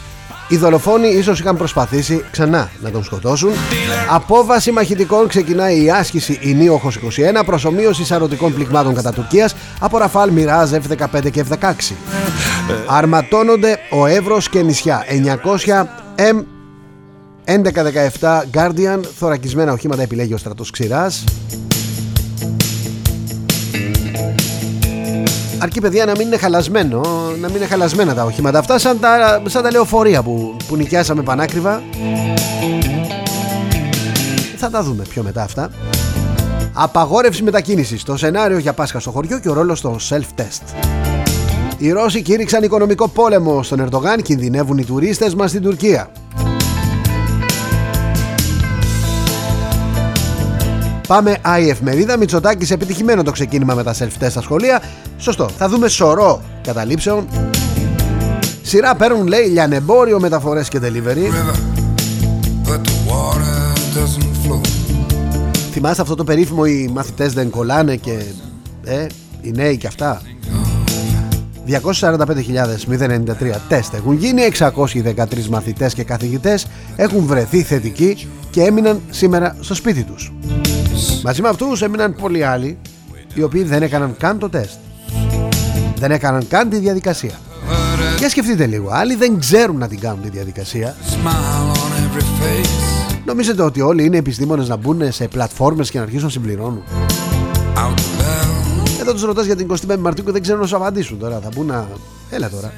Οι 0.50 0.56
δολοφόνοι 0.56 1.08
ίσως 1.08 1.40
είχαν 1.40 1.56
προσπαθήσει 1.56 2.24
ξανά 2.30 2.70
να 2.82 2.90
τον 2.90 3.04
σκοτώσουν. 3.04 3.50
Απόβαση 4.10 4.70
μαχητικών 4.70 5.28
ξεκινάει 5.28 5.84
η 5.84 5.90
άσκηση 5.90 6.38
η 6.42 6.54
Νίοχος 6.54 6.98
21 7.38 7.42
προσωμείωση 7.46 8.04
σαρωτικών 8.04 8.54
πληγμάτων 8.54 8.94
κατά 8.94 9.12
Τουρκίας 9.12 9.54
από 9.80 9.98
Ραφάλ 9.98 10.30
Μοιράζ 10.30 10.70
F-15 10.72 11.30
και 11.30 11.44
F-16. 11.50 11.94
Αρματώνονται 12.86 13.78
ο 13.90 14.06
Εύρος 14.06 14.48
και 14.48 14.62
νησιά 14.62 15.04
900 15.44 15.84
M 16.16 16.44
11-17 18.20 18.40
Guardian 18.54 19.00
θωρακισμένα 19.18 19.72
οχήματα 19.72 20.02
επιλέγει 20.02 20.34
ο 20.34 20.36
στρατός 20.36 20.70
Ξηράς 20.70 21.24
Αρκεί 25.62 25.80
παιδιά 25.80 26.04
να 26.04 26.12
μην 26.16 26.26
είναι 26.26 26.36
χαλασμένο 26.36 27.00
Να 27.40 27.46
μην 27.46 27.56
είναι 27.56 27.66
χαλασμένα 27.66 28.14
τα 28.14 28.24
οχήματα 28.24 28.58
αυτά 28.58 28.78
Σαν 28.78 29.00
τα, 29.00 29.42
σαν 29.46 29.62
τα 29.62 29.70
λεωφορεία 29.70 30.22
που, 30.22 30.56
που 30.68 30.76
νοικιάσαμε 30.76 31.22
πανάκριβα. 31.22 31.82
Θα 34.56 34.70
τα 34.70 34.82
δούμε 34.82 35.02
πιο 35.08 35.22
μετά 35.22 35.42
αυτά. 35.42 35.70
Απαγόρευση 36.72 37.42
μετακίνησης. 37.42 38.02
Το 38.02 38.16
σενάριο 38.16 38.58
για 38.58 38.72
Πάσχα 38.72 39.00
στο 39.00 39.10
χωριό 39.10 39.38
και 39.38 39.48
ο 39.48 39.52
ρόλος 39.52 39.80
των 39.80 39.96
self-test. 40.10 40.74
Οι 41.78 41.90
Ρώσοι 41.90 42.22
κήρυξαν 42.22 42.62
οικονομικό 42.62 43.08
πόλεμο 43.08 43.62
στον 43.62 43.80
Ερντογάν 43.80 44.22
Κινδυνεύουν 44.22 44.78
οι 44.78 44.84
τουρίστες 44.84 45.34
μας 45.34 45.50
στην 45.50 45.62
Τουρκία 45.62 46.10
Πάμε 51.10 51.36
η 51.60 51.68
εφημερίδα. 51.68 52.16
Μητσοτάκης 52.16 52.70
επιτυχημένο 52.70 53.22
το 53.22 53.30
ξεκίνημα 53.30 53.74
με 53.74 53.82
τα 53.82 53.94
self-test 53.94 54.30
στα 54.30 54.40
σχολεία. 54.40 54.82
Σωστό. 55.18 55.48
Θα 55.58 55.68
δούμε 55.68 55.88
σωρό 55.88 56.42
καταλήψεων. 56.62 57.28
Σειρά 58.62 58.94
παίρνουν 58.94 59.26
λέει 59.26 59.44
λιανεμπόριο, 59.46 60.20
μεταφορές 60.20 60.68
και 60.68 60.78
delivery. 60.82 61.30
Θυμάστε 65.72 66.02
αυτό 66.02 66.14
το 66.14 66.24
περίφημο 66.24 66.62
οι 66.66 66.90
μαθητές 66.92 67.32
δεν 67.32 67.50
κολλάνε 67.50 67.96
και 67.96 68.22
ε, 68.84 69.06
οι 69.40 69.50
νέοι 69.50 69.76
και 69.76 69.86
αυτά; 69.86 70.22
245.093 71.68 71.76
τεστ 73.68 73.94
έχουν 73.94 74.14
γίνει, 74.14 74.42
613 74.58 75.46
μαθητές 75.50 75.94
και 75.94 76.04
καθηγητές 76.04 76.66
έχουν 76.96 77.24
βρεθεί 77.26 77.62
θετικοί 77.62 78.28
και 78.50 78.62
έμειναν 78.62 79.00
σήμερα 79.10 79.56
στο 79.60 79.74
σπίτι 79.74 80.02
τους. 80.02 80.32
Μαζί 81.22 81.42
με 81.42 81.48
αυτούς 81.48 81.82
έμειναν 81.82 82.14
πολλοί 82.14 82.44
άλλοι 82.44 82.78
οι 83.34 83.42
οποίοι 83.42 83.62
δεν 83.62 83.82
έκαναν 83.82 84.16
καν 84.18 84.38
το 84.38 84.48
τεστ. 84.48 84.78
Δεν 85.98 86.10
έκαναν 86.10 86.48
καν 86.48 86.68
τη 86.68 86.76
διαδικασία. 86.78 87.38
Για 88.18 88.28
σκεφτείτε 88.28 88.66
λίγο, 88.66 88.88
άλλοι 88.90 89.14
δεν 89.14 89.38
ξέρουν 89.38 89.78
να 89.78 89.88
την 89.88 90.00
κάνουν 90.00 90.22
τη 90.22 90.28
διαδικασία. 90.28 90.96
Νομίζετε 93.24 93.62
ότι 93.62 93.80
όλοι 93.80 94.04
είναι 94.04 94.16
επιστήμονες 94.16 94.68
να 94.68 94.76
μπουν 94.76 95.12
σε 95.12 95.28
πλατφόρμες 95.28 95.90
και 95.90 95.98
να 95.98 96.04
αρχίσουν 96.04 96.24
να 96.24 96.30
συμπληρώνουν; 96.30 96.82
Εδώ 99.00 99.12
τους 99.12 99.22
ρωτάς 99.22 99.46
για 99.46 99.56
την 99.56 99.66
25η 99.70 99.98
Μαρτίου 99.98 100.24
και 100.24 100.32
δεν 100.32 100.42
ξέρουν 100.42 100.60
να 100.60 100.66
σου 100.66 100.76
απαντήσουν 100.76 101.18
τώρα. 101.18 101.40
Θα 101.42 101.48
μπουν 101.54 101.66
να... 101.66 101.88
Έλα 102.30 102.50
τώρα. 102.50 102.72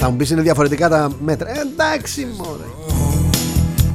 Θα 0.00 0.10
μου 0.10 0.16
πεις 0.16 0.30
είναι 0.30 0.42
διαφορετικά 0.42 0.88
τα 0.88 1.10
μέτρα. 1.24 1.50
Ε, 1.50 1.60
εντάξει 1.72 2.26
μωρέ. 2.36 2.81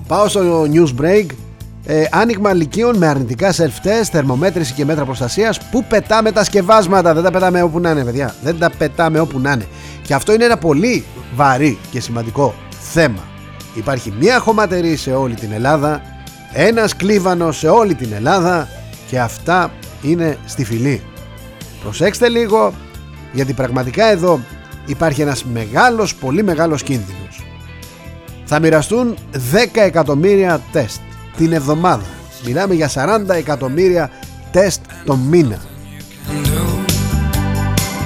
Πάω 0.08 0.28
στο 0.28 0.64
news 0.64 1.02
break. 1.02 1.26
Ε, 1.86 2.04
άνοιγμα 2.12 2.54
λυκείων 2.54 2.98
με 2.98 3.08
αρνητικά 3.08 3.54
self-test, 3.54 4.08
θερμομέτρηση 4.12 4.74
και 4.74 4.86
μέτρα 4.86 5.06
προστασίας. 5.06 5.62
Πού 5.62 5.84
πετάμε 5.84 6.32
τα 6.32 6.44
σκευάσματα, 6.44 7.14
δεν 7.14 7.24
τα 7.24 7.32
πετάμε 7.32 7.62
όπου 7.62 7.80
να 7.80 7.90
είναι, 7.90 8.04
παιδιά. 8.04 8.36
Δεν 8.44 8.60
τα 8.60 8.70
πετάμε 8.78 9.20
όπου 9.20 9.40
να 9.40 9.52
είναι. 9.52 9.68
Και 10.02 10.14
αυτό 10.14 10.34
είναι 10.34 10.46
ένα 10.46 10.58
πολύ 10.58 11.06
βαρύ 11.36 11.78
και 11.92 12.00
σημαντικό 12.00 12.54
θέμα. 12.80 13.24
Υπάρχει 13.74 14.14
μία 14.20 14.40
χωματερή 14.40 14.96
σε 14.96 15.14
όλη 15.14 15.34
την 15.34 15.52
Ελλάδα, 15.52 16.02
ένας 16.54 16.96
κλίβανος 16.96 17.58
σε 17.58 17.68
όλη 17.68 17.96
την 17.96 18.14
Ελλάδα 18.14 18.68
και 19.10 19.20
αυτά 19.20 19.72
είναι 20.02 20.38
στη 20.46 20.66
φυλή. 20.66 21.02
Προσέξτε 21.84 22.30
λίγο 22.30 22.74
γιατί 23.34 23.54
πραγματικά 23.54 24.06
εδώ 24.06 24.40
υπάρχει 24.86 25.22
ένας 25.22 25.44
μεγάλος, 25.46 26.16
πολύ 26.16 26.44
μεγάλος 26.44 26.84
κίνδυνος. 26.84 27.27
Θα 28.50 28.60
μοιραστούν 28.60 29.18
10 29.34 29.38
εκατομμύρια 29.74 30.62
τεστ 30.72 31.00
την 31.38 31.54
εβδομάδα. 31.54 32.04
Μιλάμε 32.46 32.74
για 32.74 32.90
40 32.94 33.30
εκατομμύρια 33.30 34.10
τεστ 34.52 34.82
το 35.06 35.16
μήνα. 35.16 35.62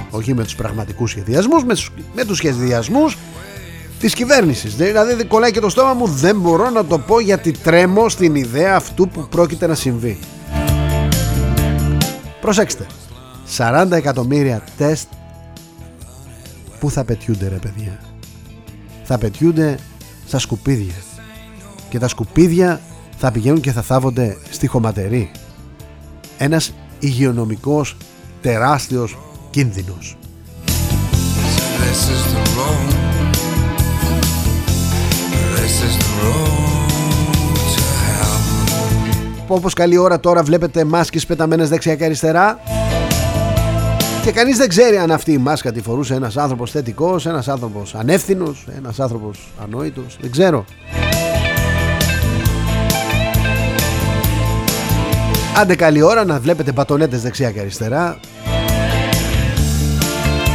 Όχι 0.09 0.33
με 0.33 0.43
τους 0.43 0.55
πραγματικούς 0.55 1.09
σχεδιασμούς, 1.09 1.63
με 1.63 1.73
τους, 1.73 1.91
με 2.13 2.25
τους 2.25 2.37
σχεδιασμούς 2.37 3.17
της 3.99 4.13
κυβέρνησης. 4.13 4.75
Δηλαδή 4.75 5.23
κολλάει 5.23 5.51
και 5.51 5.59
το 5.59 5.69
στόμα 5.69 5.93
μου, 5.93 6.07
δεν 6.07 6.39
μπορώ 6.39 6.69
να 6.69 6.85
το 6.85 6.99
πω 6.99 7.19
γιατί 7.19 7.51
τρέμω 7.51 8.09
στην 8.09 8.35
ιδέα 8.35 8.75
αυτού 8.75 9.09
που 9.09 9.27
πρόκειται 9.29 9.67
να 9.67 9.75
συμβεί. 9.75 10.19
Προσέξτε, 12.41 12.85
40 13.57 13.87
εκατομμύρια 13.91 14.63
τεστ 14.77 15.07
Πού 16.79 16.91
θα 16.91 17.03
πετιούνται 17.03 17.47
ρε 17.47 17.55
παιδιά; 17.55 17.99
Θα 19.03 19.17
πετιούνται 19.17 19.77
στα 20.31 20.39
σκουπίδια. 20.39 20.95
Και 21.89 21.99
τα 21.99 22.07
σκουπίδια 22.07 22.81
θα 23.17 23.31
πηγαίνουν 23.31 23.61
και 23.61 23.71
θα 23.71 23.81
θάβονται 23.81 24.37
στη 24.49 24.67
χωματερή. 24.67 25.31
Ένας 26.37 26.73
υγειονομικός 26.99 27.97
τεράστιος 28.41 29.17
κίνδυνος. 29.49 30.17
Όπως 39.47 39.73
καλή 39.73 39.97
ώρα 39.97 40.19
τώρα 40.19 40.43
βλέπετε 40.43 40.83
μάσκες 40.83 41.25
πεταμένες 41.25 41.69
δεξιά 41.69 41.95
και 41.95 42.05
αριστερά 42.05 42.59
και 44.23 44.31
κανείς 44.31 44.57
δεν 44.57 44.69
ξέρει 44.69 44.97
αν 44.97 45.11
αυτή 45.11 45.31
η 45.31 45.37
μάσκα 45.37 45.71
τη 45.71 45.81
φορούσε 45.81 46.13
ένας 46.13 46.37
άνθρωπος 46.37 46.71
θετικός, 46.71 47.25
ένας 47.25 47.47
άνθρωπος 47.47 47.95
ανεύθυνος, 47.95 48.67
ένας 48.77 48.99
άνθρωπος 48.99 49.51
ανόητος, 49.63 50.17
δεν 50.21 50.31
ξέρω. 50.31 50.65
Άντε 55.57 55.75
καλή 55.75 56.01
ώρα 56.01 56.25
να 56.25 56.39
βλέπετε 56.39 56.71
μπατονέτες 56.71 57.21
δεξιά 57.21 57.51
και 57.51 57.59
αριστερά 57.59 58.19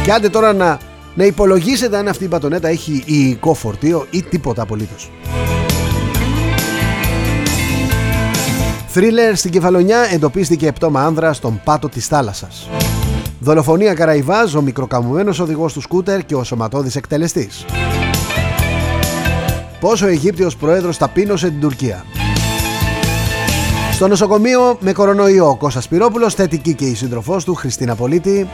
και 0.03 0.11
άντε 0.11 0.29
τώρα 0.29 0.53
να, 0.53 0.77
να 1.15 1.23
υπολογίσετε 1.25 1.97
αν 1.97 2.07
αυτή 2.07 2.23
η 2.23 2.27
μπατονέτα 2.29 2.67
έχει 2.67 3.03
υλικό 3.05 3.53
φορτίο 3.53 4.07
ή 4.09 4.23
τίποτα 4.23 4.61
απολύτως. 4.61 5.11
Θρίλερ 8.87 9.35
στην 9.35 9.51
Κεφαλονιά 9.51 10.07
εντοπίστηκε 10.11 10.71
πτώμα 10.71 11.01
άνδρα 11.05 11.33
στον 11.33 11.61
πάτο 11.63 11.89
της 11.89 12.07
θάλασσας. 12.07 12.69
Δολοφονία 13.39 13.93
Καραϊβάζ, 13.93 14.55
ο 14.55 14.61
μικροκαμουμένος 14.61 15.39
οδηγός 15.39 15.73
του 15.73 15.81
σκούτερ 15.81 16.25
και 16.25 16.35
ο 16.35 16.43
σωματώδης 16.43 16.95
εκτελεστής. 16.95 17.65
Πόσο 19.79 20.05
ο 20.05 20.09
Αιγύπτιος 20.09 20.55
πρόεδρος 20.55 20.97
ταπείνωσε 20.97 21.49
την 21.49 21.59
Τουρκία. 21.59 22.05
Στο 23.91 24.07
νοσοκομείο 24.07 24.77
με 24.79 24.91
κορονοϊό 24.91 25.49
ο 25.49 25.55
Κώστας 25.55 25.83
Σπυρόπουλος, 25.83 26.33
θετική 26.33 26.73
και 26.73 26.85
η 26.85 26.95
σύντροφός 26.95 27.43
του 27.43 27.53
Χριστίνα 27.55 27.95
Πολίτη. 27.95 28.47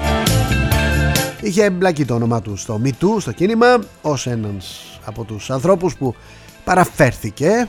Είχε 1.42 1.64
εμπλακεί 1.64 2.06
το 2.06 2.14
όνομα 2.14 2.42
του 2.42 2.56
στο 2.56 2.82
MeToo, 2.84 3.20
στο 3.20 3.32
κίνημα, 3.32 3.80
ως 4.02 4.28
ένας 4.28 5.00
από 5.06 5.24
τους 5.24 5.50
ανθρώπους 5.50 5.96
που 5.96 6.16
παραφέρθηκε. 6.64 7.68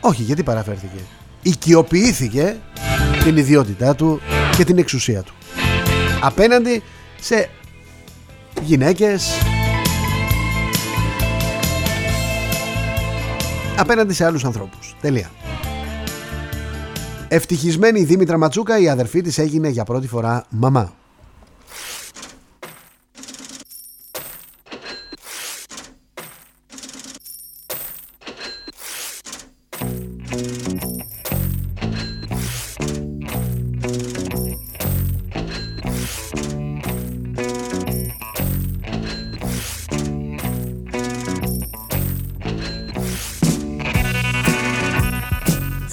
Όχι, 0.00 0.22
γιατί 0.22 0.42
παραφέρθηκε. 0.42 0.98
Οικειοποιήθηκε 1.42 2.56
την 3.24 3.36
ιδιότητά 3.36 3.94
του 3.94 4.20
και 4.56 4.64
την 4.64 4.78
εξουσία 4.78 5.22
του. 5.22 5.32
Απέναντι 6.20 6.82
σε 7.20 7.48
γυναίκες. 8.62 9.30
Απέναντι 13.76 14.14
σε 14.14 14.24
άλλους 14.24 14.44
ανθρώπους. 14.44 14.96
Τελεία. 15.00 15.30
Ευτυχισμένη 17.28 18.00
η 18.00 18.04
Δήμητρα 18.04 18.38
Ματσούκα 18.38 18.78
η 18.78 18.88
αδερφή 18.88 19.20
της 19.20 19.38
έγινε 19.38 19.68
για 19.68 19.84
πρώτη 19.84 20.06
φορά 20.06 20.44
μαμά 20.50 20.97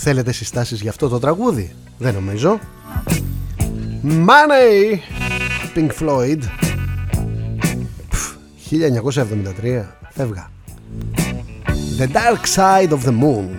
Θέλετε 0.07 0.31
συστάσεις 0.31 0.81
για 0.81 0.89
αυτό 0.89 1.07
το 1.07 1.19
τραγούδι; 1.19 1.75
Δεν 1.97 2.13
νομίζω. 2.13 2.59
Money 4.03 4.97
Pink 5.75 5.89
Floyd. 5.99 6.39
1973 8.69 9.83
Φεύγα. 10.09 10.51
The 11.99 12.03
Dark 12.03 12.55
Side 12.55 12.89
of 12.89 12.99
the 13.05 13.11
Moon. 13.11 13.49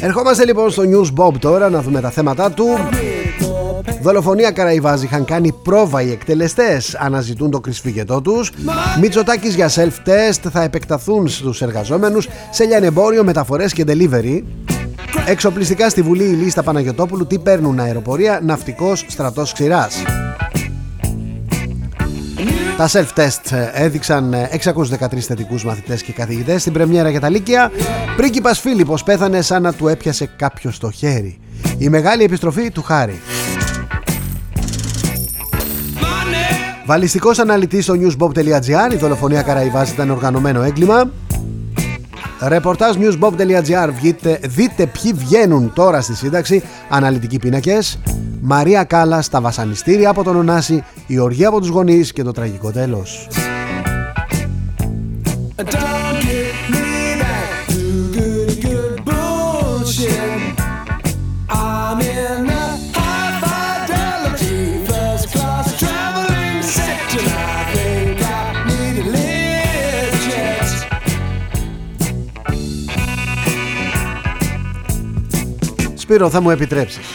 Ερχόμαστε 0.00 0.44
λοιπόν 0.44 0.70
στο 0.70 0.82
News 0.86 1.20
Bob 1.20 1.38
τώρα 1.38 1.70
να 1.70 1.82
δούμε 1.82 2.00
τα 2.00 2.10
θέματα 2.10 2.50
του 2.50 2.66
Δολοφονία 4.04 4.50
Καραϊβάζ 4.50 5.02
είχαν 5.02 5.24
κάνει 5.24 5.52
πρόβα 5.52 6.02
οι 6.02 6.10
εκτελεστές. 6.10 6.94
Αναζητούν 6.94 7.50
το 7.50 7.60
κρυσφυγετό 7.60 8.20
τους. 8.20 8.52
Μητσοτάκης 9.00 9.54
για 9.54 9.68
self-test 9.68 10.50
θα 10.52 10.62
επεκταθούν 10.62 11.28
στους 11.28 11.62
εργαζόμενους 11.62 12.28
σε 12.50 12.64
λιανεμπόριο, 12.64 13.24
μεταφορές 13.24 13.72
και 13.72 13.84
delivery. 13.86 14.42
Εξοπλιστικά 15.26 15.88
στη 15.88 16.02
Βουλή 16.02 16.24
η 16.24 16.32
λίστα 16.32 16.62
Παναγιωτόπουλου 16.62 17.26
τι 17.26 17.38
παίρνουν 17.38 17.80
αεροπορία, 17.80 18.40
ναυτικός, 18.42 19.04
στρατός 19.08 19.52
ξηράς. 19.52 20.02
Τα 22.76 22.88
self-test 22.88 23.70
έδειξαν 23.72 24.34
613 24.34 25.26
θετικούς 25.26 25.64
μαθητές 25.64 26.02
και 26.02 26.12
καθηγητές 26.12 26.60
στην 26.60 26.72
πρεμιέρα 26.72 27.10
για 27.10 27.20
τα 27.20 27.28
Λύκεια. 27.28 27.70
Πρίγκιπας 28.16 28.60
Φίλιππος 28.60 29.02
πέθανε 29.02 29.40
σαν 29.40 29.62
να 29.62 29.72
του 29.72 29.88
έπιασε 29.88 30.30
κάποιος 30.36 30.74
στο 30.74 30.90
χέρι. 30.90 31.38
Η 31.78 31.88
μεγάλη 31.88 32.22
επιστροφή 32.22 32.70
του 32.70 32.82
Χάρη. 32.82 33.20
Βαλιστικός 36.86 37.38
αναλυτής 37.38 37.84
στο 37.84 37.94
newsbob.gr 37.94 38.92
Η 38.92 38.96
δολοφονία 38.96 39.42
Καραϊβάς 39.42 39.90
ήταν 39.90 40.10
οργανωμένο 40.10 40.62
έγκλημα. 40.62 41.10
Ρεπορτάζ 42.40 42.96
newsbob.gr 42.96 43.88
Δείτε 44.40 44.86
ποιοι 44.86 45.12
βγαίνουν 45.12 45.72
τώρα 45.74 46.00
στη 46.00 46.14
σύνταξη 46.14 46.62
Αναλυτικοί 46.88 47.38
πίνακες. 47.38 47.98
Μαρία 48.40 48.84
Κάλα 48.84 49.22
στα 49.22 49.40
βασανιστήρια 49.40 50.10
από 50.10 50.22
τον 50.22 50.36
Ωνάση 50.36 50.84
Η 51.06 51.18
οργή 51.18 51.44
από 51.44 51.60
τους 51.60 51.68
γονείς 51.68 52.12
και 52.12 52.22
το 52.22 52.32
τραγικό 52.32 52.70
τέλος 52.70 53.28
Σπύρο 76.04 76.30
θα 76.30 76.40
μου 76.40 76.50
επιτρέψεις. 76.50 77.06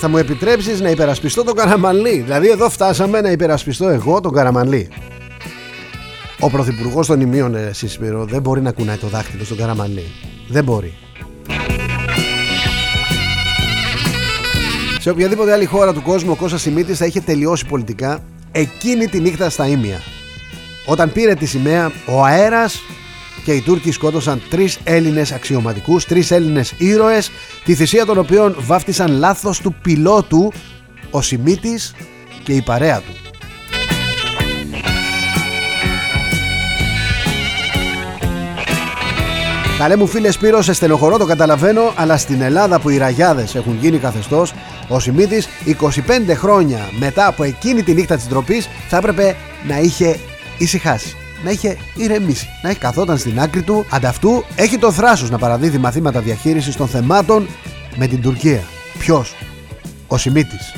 Θα 0.00 0.08
μου 0.08 0.16
επιτρέψεις 0.16 0.80
να 0.80 0.90
υπερασπιστώ 0.90 1.44
τον 1.44 1.54
Καραμανλή 1.54 2.20
Δηλαδή 2.20 2.48
εδώ 2.48 2.70
φτάσαμε 2.70 3.20
να 3.20 3.30
υπερασπιστώ 3.30 3.88
εγώ 3.88 4.20
τον 4.20 4.32
Καραμανλή 4.32 4.88
Ο 6.40 6.50
Πρωθυπουργός 6.50 7.06
των 7.06 7.20
Ιμίων 7.20 7.54
εσύ 7.54 7.88
Σπύρο 7.88 8.24
Δεν 8.24 8.40
μπορεί 8.40 8.60
να 8.60 8.72
κουνάει 8.72 8.96
το 8.96 9.06
δάχτυλο 9.06 9.44
στον 9.44 9.56
Καραμανλή 9.56 10.04
Δεν 10.48 10.64
μπορεί. 10.64 10.94
Σε 15.00 15.10
οποιαδήποτε 15.10 15.52
άλλη 15.52 15.64
χώρα 15.64 15.92
του 15.92 16.02
κόσμου 16.02 16.30
ο 16.30 16.36
Κώστας 16.36 16.60
Σιμίτης 16.60 16.98
θα 16.98 17.06
είχε 17.06 17.20
τελειώσει 17.20 17.66
πολιτικά 17.66 18.24
εκείνη 18.52 19.06
τη 19.06 19.20
νύχτα 19.20 19.50
στα 19.50 19.66
Ήμια. 19.66 20.00
Όταν 20.86 21.12
πήρε 21.12 21.34
τη 21.34 21.46
σημαία, 21.46 21.92
ο 22.06 22.24
αέρας 22.24 22.80
και 23.44 23.52
οι 23.52 23.60
Τούρκοι 23.60 23.92
σκότωσαν 23.92 24.42
τρεις 24.50 24.78
Έλληνες 24.84 25.32
αξιωματικούς, 25.32 26.04
τρεις 26.04 26.30
Έλληνες 26.30 26.74
ήρωες, 26.78 27.30
τη 27.64 27.74
θυσία 27.74 28.06
των 28.06 28.18
οποίων 28.18 28.56
βάφτισαν 28.58 29.12
λάθος 29.12 29.60
του 29.60 29.74
πιλότου, 29.82 30.52
ο 31.10 31.22
Σιμίτης 31.22 31.94
και 32.42 32.52
η 32.52 32.62
παρέα 32.62 33.00
του. 33.00 33.12
Καλέ 39.78 39.96
μου 39.96 40.06
φίλε 40.06 40.30
Σπύρο, 40.30 40.62
σε 40.62 40.72
στενοχωρώ 40.72 41.18
το 41.18 41.26
καταλαβαίνω, 41.26 41.92
αλλά 41.96 42.16
στην 42.16 42.40
Ελλάδα 42.40 42.80
που 42.80 42.88
οι 42.88 42.96
ραγιάδες 42.96 43.54
έχουν 43.54 43.78
γίνει 43.80 43.98
καθεστώς, 43.98 44.52
ο 44.88 45.00
Σιμίτης 45.00 45.48
25 45.64 46.34
χρόνια 46.34 46.88
μετά 46.98 47.26
από 47.26 47.42
εκείνη 47.42 47.82
τη 47.82 47.94
νύχτα 47.94 48.16
της 48.16 48.28
ντροπής 48.28 48.68
θα 48.88 48.96
έπρεπε 48.96 49.36
να 49.66 49.78
είχε 49.78 50.18
ησυχάσει 50.58 51.16
να 51.44 51.50
είχε 51.50 51.76
ηρεμήσει, 51.94 52.48
να 52.62 52.70
έχει 52.70 52.78
καθόταν 52.78 53.18
στην 53.18 53.40
άκρη 53.40 53.62
του. 53.62 53.86
Ανταυτού 53.90 54.44
έχει 54.56 54.78
το 54.78 54.92
θράσος 54.92 55.30
να 55.30 55.38
παραδίδει 55.38 55.78
μαθήματα 55.78 56.20
διαχείρισης 56.20 56.76
των 56.76 56.88
θεμάτων 56.88 57.48
με 57.96 58.06
την 58.06 58.20
Τουρκία. 58.20 58.62
Ποιος, 58.98 59.34
ο 60.06 60.16
Σιμίτης. 60.16 60.74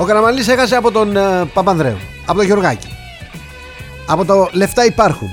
Ο 0.00 0.04
Καραμαλής 0.04 0.48
έχασε 0.48 0.76
από 0.76 0.90
τον 0.90 1.12
uh, 1.16 1.46
Παπανδρέου, 1.52 1.98
από 2.26 2.36
τον 2.36 2.46
Γιωργάκη. 2.46 2.88
Από 4.06 4.24
το 4.24 4.48
λεφτά 4.52 4.84
υπάρχουν. 4.84 5.28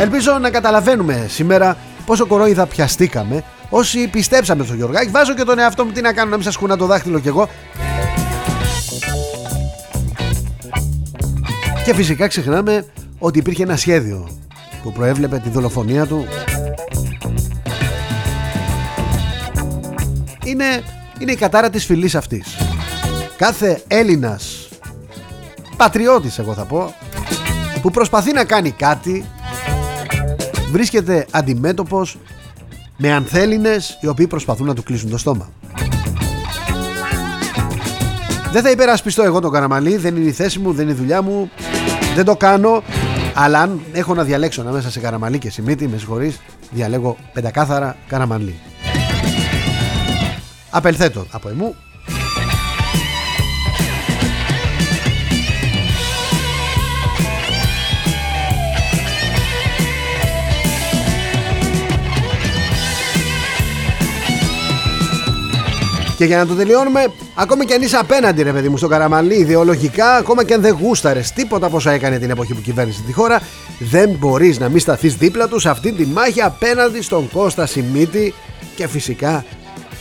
Ελπίζω 0.00 0.38
να 0.38 0.50
καταλαβαίνουμε 0.50 1.26
σήμερα 1.28 1.76
πόσο 2.08 2.26
κορόιδα 2.26 2.66
πιαστήκαμε. 2.66 3.44
Όσοι 3.70 4.08
πιστέψαμε 4.08 4.64
στο 4.64 4.74
Γιωργάκη, 4.74 5.10
βάζω 5.10 5.34
και 5.34 5.42
τον 5.44 5.58
εαυτό 5.58 5.84
μου 5.84 5.92
τι 5.92 6.00
να 6.00 6.12
κάνω, 6.12 6.30
να 6.30 6.36
μην 6.36 6.44
σας 6.44 6.56
χούνα 6.56 6.76
το 6.76 6.86
δάχτυλο 6.86 7.18
κι 7.18 7.28
εγώ. 7.28 7.48
Και 11.84 11.94
φυσικά 11.94 12.26
ξεχνάμε 12.26 12.84
ότι 13.18 13.38
υπήρχε 13.38 13.62
ένα 13.62 13.76
σχέδιο 13.76 14.28
που 14.82 14.92
προέβλεπε 14.92 15.38
τη 15.38 15.48
δολοφονία 15.48 16.06
του. 16.06 16.26
Είναι, 20.44 20.82
είναι 21.18 21.32
η 21.32 21.36
κατάρα 21.36 21.70
της 21.70 21.84
φυλής 21.84 22.14
αυτής. 22.14 22.56
Κάθε 23.36 23.82
Έλληνας 23.88 24.68
πατριώτης 25.76 26.38
εγώ 26.38 26.54
θα 26.54 26.64
πω 26.64 26.94
που 27.82 27.90
προσπαθεί 27.90 28.32
να 28.32 28.44
κάνει 28.44 28.70
κάτι 28.70 29.24
βρίσκεται 30.70 31.26
αντιμέτωπος 31.30 32.18
με 32.96 33.12
ανθέλινες 33.12 33.98
οι 34.00 34.06
οποίοι 34.06 34.26
προσπαθούν 34.26 34.66
να 34.66 34.74
του 34.74 34.82
κλείσουν 34.82 35.10
το 35.10 35.18
στόμα. 35.18 35.50
Δεν 38.52 38.62
θα 38.62 38.70
υπερασπιστώ 38.70 39.22
εγώ 39.22 39.40
τον 39.40 39.52
Καραμαλή, 39.52 39.96
δεν 39.96 40.16
είναι 40.16 40.28
η 40.28 40.32
θέση 40.32 40.58
μου, 40.58 40.72
δεν 40.72 40.84
είναι 40.84 40.92
η 40.92 40.96
δουλειά 40.96 41.22
μου, 41.22 41.50
δεν 42.14 42.24
το 42.24 42.36
κάνω. 42.36 42.82
Αλλά 43.34 43.60
αν 43.60 43.80
έχω 43.92 44.14
να 44.14 44.22
διαλέξω 44.24 44.60
ανάμεσα 44.60 44.90
σε 44.90 45.00
Καραμαλή 45.00 45.38
και 45.38 45.50
Σιμίτη, 45.50 45.88
με 45.88 45.96
συγχωρείς, 45.96 46.40
διαλέγω 46.70 47.16
πεντακάθαρα 47.32 47.96
Καραμαλή. 48.08 48.58
Απελθέτω 50.70 51.26
από 51.30 51.48
εμού 51.48 51.74
Και 66.18 66.24
για 66.24 66.36
να 66.36 66.46
το 66.46 66.54
τελειώνουμε, 66.54 67.06
ακόμα 67.34 67.64
και 67.64 67.74
αν 67.74 67.82
είσαι 67.82 67.96
απέναντι, 67.96 68.42
ρε 68.42 68.52
παιδί 68.52 68.68
μου, 68.68 68.76
στον 68.76 68.90
Καραμαλή, 68.90 69.34
ιδεολογικά, 69.34 70.14
ακόμα 70.14 70.44
και 70.44 70.54
αν 70.54 70.60
δεν 70.60 70.76
γούσταρες 70.80 71.32
τίποτα 71.32 71.66
από 71.66 71.76
όσα 71.76 71.90
έκανε 71.90 72.18
την 72.18 72.30
εποχή 72.30 72.54
που 72.54 72.60
κυβέρνησε 72.60 73.02
τη 73.06 73.12
χώρα, 73.12 73.40
δεν 73.78 74.10
μπορείς 74.10 74.58
να 74.58 74.68
μην 74.68 74.80
σταθείς 74.80 75.16
δίπλα 75.16 75.48
τους 75.48 75.62
σε 75.62 75.68
αυτή 75.68 75.92
τη 75.92 76.06
μάχη 76.06 76.40
απέναντι 76.40 77.02
στον 77.02 77.30
Κώστα 77.30 77.66
Σιμίτη 77.66 78.34
και 78.76 78.88
φυσικά 78.88 79.44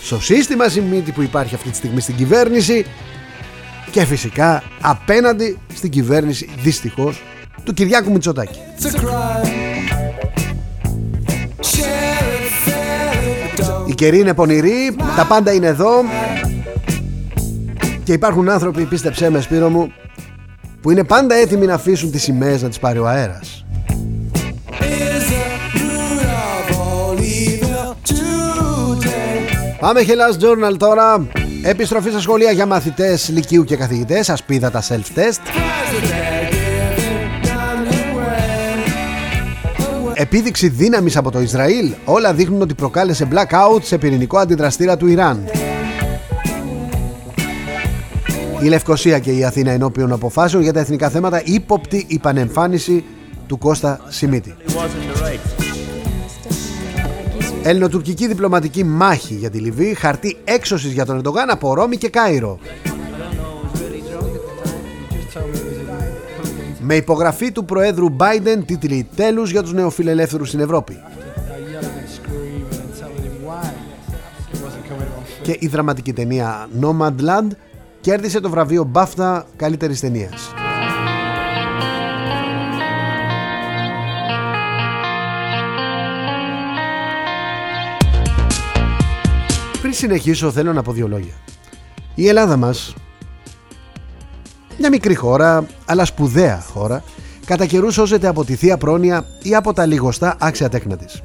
στο 0.01 0.21
σύστημα 0.21 0.67
Σιμίτη 0.67 1.11
που 1.11 1.21
υπάρχει 1.21 1.55
αυτή 1.55 1.69
τη 1.69 1.75
στιγμή 1.75 2.01
στην 2.01 2.15
κυβέρνηση 2.15 2.85
και 3.91 4.05
φυσικά 4.05 4.63
απέναντι 4.81 5.57
στην 5.73 5.89
κυβέρνηση 5.89 6.49
δυστυχώς 6.61 7.21
του 7.63 7.73
Κυριάκου 7.73 8.11
Μητσοτάκη. 8.11 8.59
Η 13.97 13.99
καιρή 13.99 14.19
είναι 14.19 14.33
πονηρή, 14.33 14.95
τα 15.15 15.25
πάντα 15.25 15.53
είναι 15.53 15.67
εδώ. 15.67 16.03
Και 18.03 18.13
υπάρχουν 18.13 18.49
άνθρωποι, 18.49 18.83
πίστεψέ 18.83 19.29
με 19.29 19.41
Σπύρο 19.41 19.69
μου, 19.69 19.91
που 20.81 20.91
είναι 20.91 21.03
πάντα 21.03 21.35
έτοιμοι 21.35 21.65
να 21.65 21.73
αφήσουν 21.73 22.11
τις 22.11 22.23
σημαίες 22.23 22.61
να 22.61 22.67
τις 22.67 22.79
πάρει 22.79 22.99
ο 22.99 23.07
αέρας. 23.07 23.65
Πάμε 29.79 30.01
Hellas 30.07 30.43
Journal 30.43 30.77
τώρα. 30.77 31.27
Επιστροφή 31.63 32.09
στα 32.09 32.19
σχολεία 32.19 32.51
για 32.51 32.65
μαθητές 32.65 33.29
λυκείου 33.29 33.63
και 33.63 33.75
καθηγητές 33.75 34.29
Ασπίδα 34.29 34.71
τα 34.71 34.81
self-test 34.81 35.41
Επίδειξη 40.19 40.67
δύναμης 40.67 41.17
από 41.17 41.31
το 41.31 41.41
Ισραήλ 41.41 41.93
Όλα 42.05 42.33
δείχνουν 42.33 42.61
ότι 42.61 42.73
προκάλεσε 42.73 43.27
blackout 43.31 43.81
σε 43.81 43.97
πυρηνικό 43.97 44.37
αντιδραστήρα 44.37 44.97
του 44.97 45.07
Ιράν 45.07 45.43
Η 48.61 48.67
Λευκοσία 48.67 49.19
και 49.19 49.31
η 49.31 49.43
Αθήνα 49.43 49.71
ενώπιον 49.71 50.11
αποφάσεων 50.11 50.63
για 50.63 50.73
τα 50.73 50.79
εθνικά 50.79 51.09
θέματα 51.09 51.41
ύποπτη 51.45 52.05
η 52.07 52.19
πανεμφάνιση 52.19 53.03
του 53.47 53.57
Κώστα 53.57 53.99
Σιμίτη. 54.07 54.55
Ελληνοτουρκική 57.63 58.27
διπλωματική 58.27 58.83
μάχη 58.83 59.33
για 59.33 59.49
τη 59.49 59.57
Λιβύη, 59.57 59.93
χαρτί 59.93 60.37
έξωσης 60.43 60.91
για 60.91 61.05
τον 61.05 61.15
Ερντογάν 61.15 61.49
από 61.49 61.73
Ρώμη 61.73 61.97
και 61.97 62.09
Κάιρο. 62.09 62.59
Με 66.89 66.95
υπογραφή 66.95 67.51
του 67.51 67.65
Προέδρου 67.65 68.15
Biden 68.17 68.63
τίτλοι 68.65 69.07
τέλους 69.15 69.51
για 69.51 69.61
τους 69.61 69.73
νεοφιλελεύθερους 69.73 70.47
στην 70.47 70.59
Ευρώπη. 70.59 70.97
Και 75.41 75.55
η 75.59 75.67
δραματική 75.67 76.13
ταινία 76.13 76.67
Nomadland 76.81 77.47
κέρδισε 78.01 78.39
το 78.39 78.49
βραβείο 78.49 78.91
BAFTA 78.93 79.41
καλύτερης 79.55 79.99
ταινίας. 79.99 80.53
Πριν 89.81 89.93
συνεχίσω 89.93 90.51
θέλω 90.51 90.73
να 90.73 90.81
πω 90.81 90.91
δύο 90.91 91.07
λόγια. 91.07 91.33
Η 92.15 92.27
Ελλάδα 92.27 92.57
μας, 92.57 92.95
μια 94.77 94.89
μικρή 94.89 95.15
χώρα, 95.15 95.65
αλλά 95.85 96.05
σπουδαία 96.05 96.63
χώρα, 96.73 97.03
κατά 97.45 97.65
καιρούς 97.65 97.93
σώζεται 97.93 98.27
από 98.27 98.45
τη 98.45 98.55
θεία 98.55 98.77
πρόνοια 98.77 99.25
ή 99.41 99.55
από 99.55 99.73
τα 99.73 99.85
λιγοστά 99.85 100.35
άξια 100.39 100.69
τέκνα 100.69 100.95
της. 100.95 101.21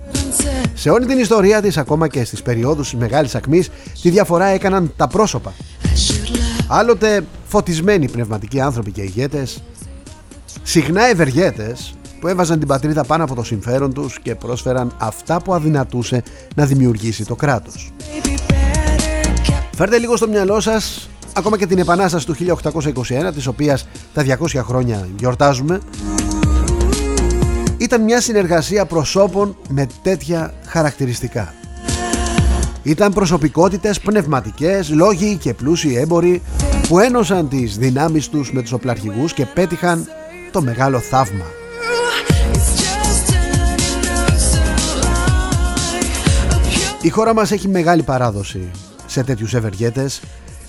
Σε 0.74 0.90
όλη 0.90 1.06
την 1.06 1.18
ιστορία 1.18 1.62
της, 1.62 1.76
ακόμα 1.76 2.08
και 2.08 2.24
στις 2.24 2.42
περιόδους 2.42 2.90
της 2.90 2.98
μεγάλης 2.98 3.34
ακμής, 3.34 3.70
τη 4.02 4.10
διαφορά 4.10 4.46
έκαναν 4.46 4.92
τα 4.96 5.06
πρόσωπα. 5.06 5.52
Άλλοτε 6.68 7.24
φωτισμένοι 7.46 8.08
πνευματικοί 8.08 8.60
άνθρωποι 8.60 8.90
και 8.90 9.02
ηγέτες, 9.02 9.62
συχνά 10.62 11.04
ευεργέτες 11.04 11.94
που 12.20 12.28
έβαζαν 12.28 12.58
την 12.58 12.68
πατρίδα 12.68 13.04
πάνω 13.04 13.24
από 13.24 13.34
το 13.34 13.44
συμφέρον 13.44 13.92
τους 13.92 14.18
και 14.22 14.34
πρόσφεραν 14.34 14.94
αυτά 14.98 15.42
που 15.42 15.54
αδυνατούσε 15.54 16.22
να 16.54 16.66
δημιουργήσει 16.66 17.24
το 17.24 17.34
κράτος. 17.34 17.92
Φέρτε 19.76 19.98
λίγο 19.98 20.16
στο 20.16 20.28
μυαλό 20.28 20.60
σας 20.60 21.08
ακόμα 21.34 21.58
και 21.58 21.66
την 21.66 21.78
επανάσταση 21.78 22.26
του 22.26 22.34
1821 22.34 23.32
της 23.34 23.46
οποίας 23.46 23.86
τα 24.14 24.24
200 24.38 24.62
χρόνια 24.64 25.08
γιορτάζουμε 25.18 25.80
ήταν 27.76 28.02
μια 28.02 28.20
συνεργασία 28.20 28.86
προσώπων 28.86 29.56
με 29.68 29.86
τέτοια 30.02 30.54
χαρακτηριστικά. 30.66 31.54
Ήταν 32.82 33.12
προσωπικότητες 33.12 34.00
πνευματικές, 34.00 34.90
λόγοι 34.90 35.36
και 35.36 35.54
πλούσιοι 35.54 35.96
έμποροι 35.96 36.42
που 36.88 36.98
ένωσαν 36.98 37.48
τις 37.48 37.76
δυνάμεις 37.76 38.28
τους 38.28 38.52
με 38.52 38.62
τους 38.62 38.72
οπλαρχηγούς 38.72 39.32
και 39.32 39.46
πέτυχαν 39.46 40.06
το 40.50 40.62
μεγάλο 40.62 40.98
θαύμα. 40.98 41.44
Η 47.02 47.08
χώρα 47.08 47.34
μας 47.34 47.50
έχει 47.50 47.68
μεγάλη 47.68 48.02
παράδοση 48.02 48.70
σε 49.06 49.22
τέτοιους 49.22 49.54
ευεργέτες 49.54 50.20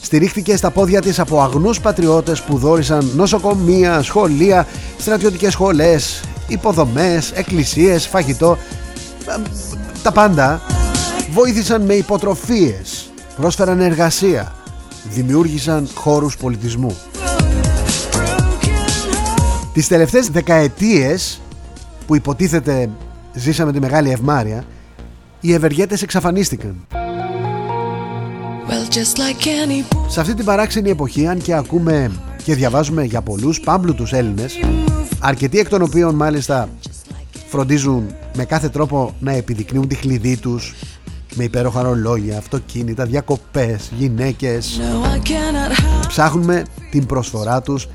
στηρίχθηκε 0.03 0.55
στα 0.55 0.71
πόδια 0.71 1.01
της 1.01 1.19
από 1.19 1.41
αγνούς 1.41 1.79
πατριώτες 1.79 2.41
που 2.41 2.57
δόρισαν 2.57 3.11
νοσοκομεία, 3.15 4.01
σχολεία, 4.01 4.67
στρατιωτικές 4.97 5.51
σχολές, 5.51 6.23
υποδομές, 6.47 7.31
εκκλησίες, 7.31 8.07
φαγητό, 8.07 8.57
τα 10.03 10.11
πάντα 10.11 10.61
βοήθησαν 11.31 11.81
με 11.81 11.93
υποτροφίες, 11.93 13.11
πρόσφεραν 13.35 13.79
εργασία, 13.79 14.55
δημιούργησαν 15.09 15.89
χώρους 15.93 16.37
πολιτισμού. 16.37 16.97
Τις 19.73 19.87
τελευταίες 19.87 20.29
δεκαετίες 20.29 21.41
που 22.07 22.15
υποτίθεται 22.15 22.89
ζήσαμε 23.33 23.71
τη 23.71 23.79
μεγάλη 23.79 24.11
ευμάρεια, 24.11 24.63
οι 25.39 25.53
ευεργέτες 25.53 26.01
εξαφανίστηκαν. 26.01 26.87
Σε 30.07 30.19
αυτή 30.19 30.33
την 30.33 30.45
παράξενη 30.45 30.89
εποχή, 30.89 31.27
αν 31.27 31.41
και 31.41 31.53
ακούμε 31.53 32.11
και 32.43 32.55
διαβάζουμε 32.55 33.03
για 33.03 33.21
πολλούς 33.21 33.59
πάμπλουτους 33.59 34.13
Έλληνες, 34.13 34.59
αρκετοί 35.19 35.59
εκ 35.59 35.69
των 35.69 35.81
οποίων 35.81 36.15
μάλιστα 36.15 36.69
φροντίζουν 37.47 38.15
με 38.35 38.45
κάθε 38.45 38.69
τρόπο 38.69 39.15
να 39.19 39.31
επιδεικνύουν 39.31 39.87
τη 39.87 39.95
χλειδί 39.95 40.37
τους 40.37 40.73
με 41.35 41.43
υπέροχα 41.43 41.81
ρολόγια, 41.81 42.37
αυτοκίνητα, 42.37 43.05
διακοπές, 43.05 43.91
γυναίκες. 43.97 44.79
Ψάχνουμε 46.07 46.65
την 46.91 47.05
προσφορά 47.05 47.61
τους 47.61 47.87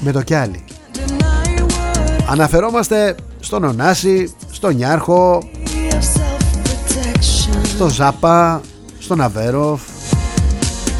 με 0.00 0.12
το 0.12 0.22
κιάλι 0.22 0.64
αναφερόμαστε 2.28 3.14
στον 3.40 3.64
Ωνάση, 3.64 4.34
στον 4.50 4.74
Νιάρχο 4.74 5.42
στο 7.62 7.88
Ζάπα, 7.88 8.60
στον 8.98 9.20
Αβέροφ 9.20 9.80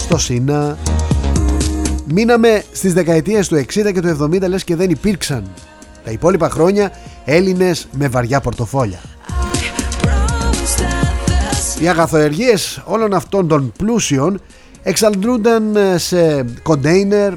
στο 0.09 0.19
Σίνα 0.19 0.77
Μείναμε 2.07 2.65
στις 2.73 2.93
δεκαετίες 2.93 3.49
του 3.49 3.57
60 3.57 3.65
και 3.93 4.01
του 4.01 4.17
70 4.23 4.49
λες 4.49 4.65
και 4.65 4.77
δεν 4.77 4.91
υπήρξαν 4.91 5.45
τα 6.05 6.11
υπόλοιπα 6.11 6.51
χρόνια 6.51 6.93
Έλληνες 7.25 7.89
με 7.93 8.09
βαριά 8.09 8.41
πορτοφόλια. 8.41 9.01
Οι 11.81 11.89
αγαθοεργίες 11.89 12.83
όλων 12.85 13.15
αυτών 13.15 13.49
των 13.49 13.73
πλούσιων 13.77 14.41
εξαντλούνταν 14.83 15.77
ε, 15.77 15.99
σε 15.99 16.45
κοντέινερ 16.63 17.33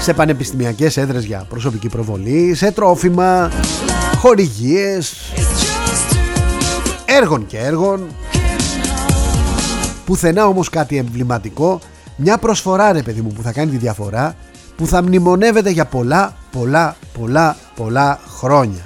σε 0.00 0.12
πανεπιστημιακές 0.12 0.96
έδρες 0.96 1.24
για 1.24 1.46
προσωπική 1.48 1.88
προβολή, 1.88 2.54
σε 2.54 2.70
τρόφιμα, 2.70 3.50
χορηγίες, 4.18 5.14
έργων 7.04 7.46
και 7.46 7.58
έργων 7.58 8.06
Πουθενά 10.10 10.46
όμως 10.46 10.68
κάτι 10.68 10.96
εμβληματικό. 10.96 11.80
Μια 12.16 12.38
προσφορά 12.38 12.92
ρε 12.92 13.02
παιδί 13.02 13.20
μου 13.20 13.32
που 13.32 13.42
θα 13.42 13.52
κάνει 13.52 13.70
τη 13.70 13.76
διαφορά 13.76 14.34
Που 14.76 14.86
θα 14.86 15.02
μνημονεύεται 15.02 15.70
για 15.70 15.84
πολλά 15.84 16.36
πολλά 16.52 16.96
πολλά 17.18 17.56
πολλά 17.76 18.20
χρόνια. 18.38 18.84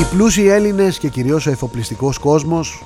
Οι 0.00 0.04
πλούσιοι 0.14 0.46
Έλληνες 0.48 0.98
και 0.98 1.08
κυρίως 1.08 1.46
ο 1.46 1.50
εφοπλιστικός 1.50 2.18
κόσμος 2.18 2.84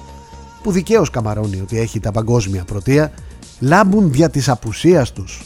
που 0.62 0.70
δικαίως 0.70 1.10
καμαρώνει 1.10 1.60
ότι 1.60 1.78
έχει 1.78 2.00
τα 2.00 2.12
παγκόσμια 2.12 2.64
πρωτεία 2.64 3.12
λάμπουν 3.60 4.12
δια 4.12 4.30
της 4.30 4.48
απουσίας 4.48 5.12
τους. 5.12 5.42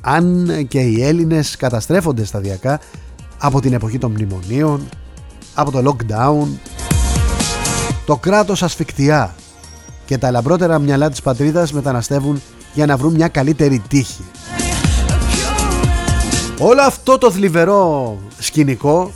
Αν 0.00 0.50
και 0.68 0.80
οι 0.80 1.04
Έλληνες 1.04 1.56
καταστρέφονται 1.56 2.24
σταδιακά 2.24 2.80
από 3.38 3.60
την 3.60 3.72
εποχή 3.72 3.98
των 3.98 4.10
μνημονίων 4.10 4.88
από 5.58 5.70
το 5.70 5.82
lockdown. 5.90 6.46
Το 8.06 8.16
κράτος 8.16 8.62
ασφικτιά. 8.62 9.34
Και 10.04 10.18
τα 10.18 10.30
λαμπρότερα 10.30 10.78
μυαλά 10.78 11.10
της 11.10 11.22
πατρίδας 11.22 11.72
μεταναστεύουν 11.72 12.42
για 12.74 12.86
να 12.86 12.96
βρουν 12.96 13.14
μια 13.14 13.28
καλύτερη 13.28 13.82
τύχη. 13.88 14.24
Όλο 16.58 16.82
αυτό 16.82 17.18
το 17.18 17.30
θλιβερό 17.30 18.16
σκηνικό 18.38 19.12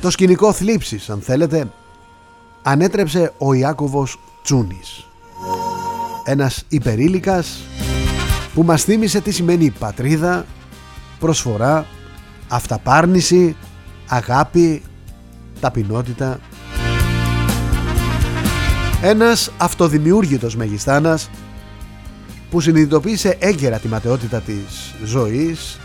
το 0.00 0.10
σκηνικό 0.10 0.52
θλίψης 0.52 1.10
αν 1.10 1.20
θέλετε 1.20 1.70
ανέτρεψε 2.62 3.32
ο 3.38 3.52
Ιάκωβος 3.52 4.18
Τσούνης. 4.42 5.06
Ένας 6.24 6.64
υπερήλικας 6.68 7.58
που 8.54 8.62
μας 8.62 8.82
θύμισε 8.82 9.20
τι 9.20 9.30
σημαίνει 9.30 9.70
πατρίδα, 9.70 10.46
προσφορά, 11.18 11.86
αυταπάρνηση 12.48 13.56
αγάπη, 14.12 14.82
ταπεινότητα. 15.60 16.40
Ένας 19.02 19.50
αυτοδημιούργητος 19.56 20.56
μεγιστάνας 20.56 21.30
που 22.50 22.60
συνειδητοποίησε 22.60 23.36
έγκαιρα 23.38 23.78
τη 23.78 23.88
ματαιότητα 23.88 24.40
της 24.40 24.94
ζωής 25.04 25.78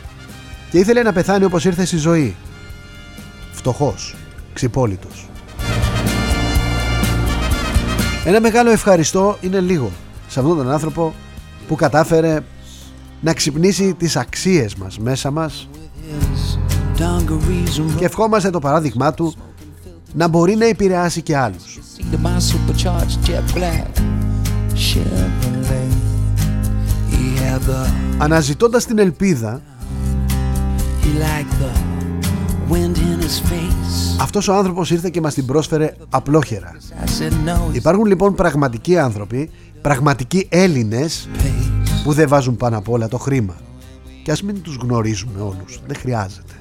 και 0.71 0.77
ήθελε 0.77 1.01
να 1.01 1.13
πεθάνει 1.13 1.45
όπως 1.45 1.65
ήρθε 1.65 1.85
στη 1.85 1.97
ζωή. 1.97 2.35
Φτωχός, 3.51 4.15
ξυπόλυτος. 4.53 5.29
Ένα 8.25 8.41
μεγάλο 8.41 8.71
ευχαριστώ 8.71 9.37
είναι 9.41 9.59
λίγο 9.59 9.91
σε 10.27 10.39
αυτόν 10.39 10.57
τον 10.57 10.71
άνθρωπο 10.71 11.13
που 11.67 11.75
κατάφερε 11.75 12.39
να 13.21 13.33
ξυπνήσει 13.33 13.93
τις 13.93 14.15
αξίες 14.15 14.75
μας 14.75 14.99
μέσα 14.99 15.31
μας 15.31 15.67
και 17.97 18.05
ευχόμαστε 18.05 18.49
το 18.49 18.59
παράδειγμά 18.59 19.13
του 19.13 19.33
να 20.13 20.27
μπορεί 20.27 20.55
να 20.55 20.65
επηρεάσει 20.65 21.21
και 21.21 21.37
άλλους. 21.37 21.79
Αναζητώντας 28.17 28.85
την 28.85 28.99
ελπίδα 28.99 29.61
Αυτός 34.21 34.47
ο 34.47 34.53
άνθρωπος 34.53 34.91
ήρθε 34.91 35.09
και 35.09 35.21
μας 35.21 35.33
την 35.33 35.45
πρόσφερε 35.45 35.93
απλόχερα. 36.09 36.71
Υπάρχουν 37.71 38.05
λοιπόν 38.05 38.35
πραγματικοί 38.35 38.97
άνθρωποι 38.97 39.49
Πραγματικοί 39.81 40.47
Έλληνες 40.49 41.29
Που 42.03 42.13
δεν 42.13 42.27
βάζουν 42.27 42.57
πάνω 42.57 42.77
απ' 42.77 42.89
όλα 42.89 43.07
το 43.07 43.17
χρήμα. 43.17 43.55
Και 44.23 44.31
ας 44.31 44.41
μην 44.43 44.61
τους 44.61 44.75
γνωρίζουμε 44.75 45.41
όλους 45.41 45.79
Δεν 45.87 45.95
χρειάζεται 45.95 46.53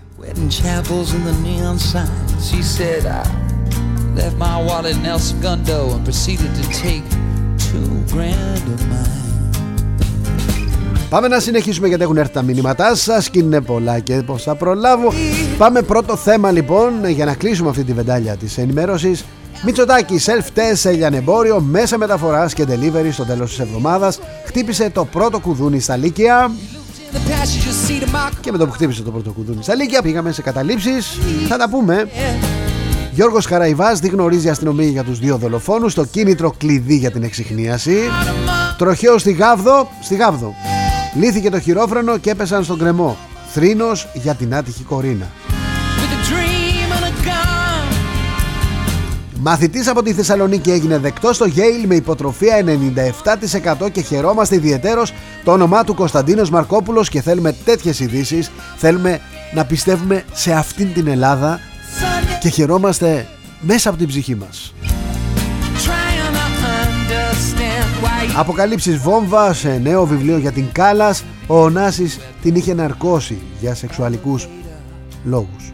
Left 4.19 4.37
my 4.39 4.57
wallet 4.69 4.95
in 4.97 5.05
El 5.05 5.19
Segundo 5.19 5.79
and 5.95 6.03
proceeded 6.09 6.51
to 6.59 6.65
take 6.85 7.05
two 7.69 7.91
grand 8.13 8.65
of 8.75 8.81
mine. 8.89 9.25
Πάμε 11.09 11.29
να 11.29 11.41
συνεχίσουμε 11.41 11.89
γιατί 11.89 12.03
έχουν 12.03 12.17
έρθει 12.17 12.33
τα 12.33 12.43
μηνύματά 12.43 12.95
σας 12.95 13.31
και 13.31 13.39
είναι 13.39 13.61
πολλά 13.61 13.99
και 13.99 14.23
πώς 14.27 14.43
θα 14.43 14.55
προλάβω. 14.55 15.13
Πάμε 15.59 15.83
πρώτο 15.83 16.17
θέμα 16.17 16.51
λοιπόν 16.51 17.09
για 17.09 17.25
να 17.25 17.35
κλείσουμε 17.35 17.69
αυτή 17.69 17.85
τη 17.85 17.93
βεντάλια 17.93 18.37
της 18.37 18.59
ενημέρωσης. 18.59 19.25
Μητσοτάκη 19.65 20.21
self-test 20.25 20.73
σε 20.75 20.91
λιανεμπόριο, 20.91 21.61
μέσα 21.61 21.99
μεταφοράς 21.99 22.55
και 22.55 22.65
delivery 22.69 23.09
στο 23.13 23.25
τέλος 23.25 23.49
της 23.49 23.59
εβδομάδας. 23.59 24.19
Χτύπησε 24.45 24.91
το 24.91 25.05
πρώτο 25.05 25.41
κουδούνι 25.41 25.81
στα 25.81 25.97
Λύκεια. 25.97 26.51
Και 28.41 28.53
με 28.53 28.59
το 28.59 28.67
που 28.67 28.73
χτύπησε 28.73 29.03
το 29.03 29.11
πρώτο 29.11 29.31
κουδούνι 29.31 29.63
στα 29.63 29.75
Λύκεια 29.75 30.03
πήγαμε 30.03 30.33
σε 30.33 30.43
καταλήψεις. 30.43 31.19
Θα 31.49 31.57
τα 31.57 31.69
πούμε. 31.69 32.09
Γιώργος 33.17 33.47
Καραϊβάς 33.47 34.01
δεν 34.01 34.11
γνωρίζει 34.11 34.49
αστυνομία 34.49 34.89
για 34.89 35.05
τους 35.05 35.19
δύο 35.19 35.37
δολοφόνους 35.37 35.95
Το 35.95 36.05
κίνητρο 36.05 36.55
κλειδί 36.59 36.97
για 36.97 37.11
την 37.11 37.23
εξυχνίαση 37.23 37.97
Τροχαίο 38.79 39.19
στη 39.19 39.33
Γάβδο 39.33 39.89
Στη 40.03 40.15
Γάβδο 40.15 40.55
Λύθηκε 41.15 41.51
το 41.51 41.61
χειρόφρονο 41.61 42.19
και 42.19 42.31
έπεσαν 42.31 42.65
στον 42.65 42.79
κρεμό 42.79 43.17
Θρήνος 43.53 44.09
για 44.15 44.35
την 44.35 44.55
άτυχη 44.55 44.83
Κορίνα 44.83 45.27
Μαθητής 49.49 49.89
από 49.89 50.03
τη 50.03 50.13
Θεσσαλονίκη 50.13 50.71
έγινε 50.71 50.99
δεκτός 50.99 51.37
στο 51.37 51.45
Γέιλ 51.45 51.87
με 51.87 51.95
υποτροφία 51.95 52.65
97% 53.83 53.91
και 53.93 54.01
χαιρόμαστε 54.01 54.55
ιδιαιτέρως 54.55 55.13
το 55.45 55.53
όνομά 55.53 55.85
του 55.85 55.95
Κωνσταντίνος 55.95 56.51
Μαρκόπουλος 56.51 57.09
και 57.09 57.23
θέλουμε 57.23 57.53
τέτοιες 57.65 58.01
ειδήσεις. 58.01 58.51
θέλουμε 58.77 59.21
να 59.55 59.65
πιστεύουμε 59.65 60.25
σε 60.33 60.53
αυτήν 60.53 60.93
την 60.93 61.07
Ελλάδα 61.07 61.61
και 62.41 62.49
χαιρόμαστε 62.49 63.27
μέσα 63.61 63.89
από 63.89 63.99
την 63.99 64.07
ψυχή 64.07 64.35
μας. 64.35 64.75
Αποκαλύψεις 68.37 68.97
βόμβα 68.97 69.53
σε 69.53 69.81
νέο 69.83 70.07
βιβλίο 70.07 70.39
για 70.39 70.53
την 70.53 70.73
Κάλας 70.73 71.25
Ο 71.47 71.63
Ωνάσης 71.63 72.21
την 72.43 72.55
είχε 72.55 72.75
ναρκώσει 72.75 73.39
για 73.61 73.75
σεξουαλικούς 73.75 74.49
λόγους 75.25 75.73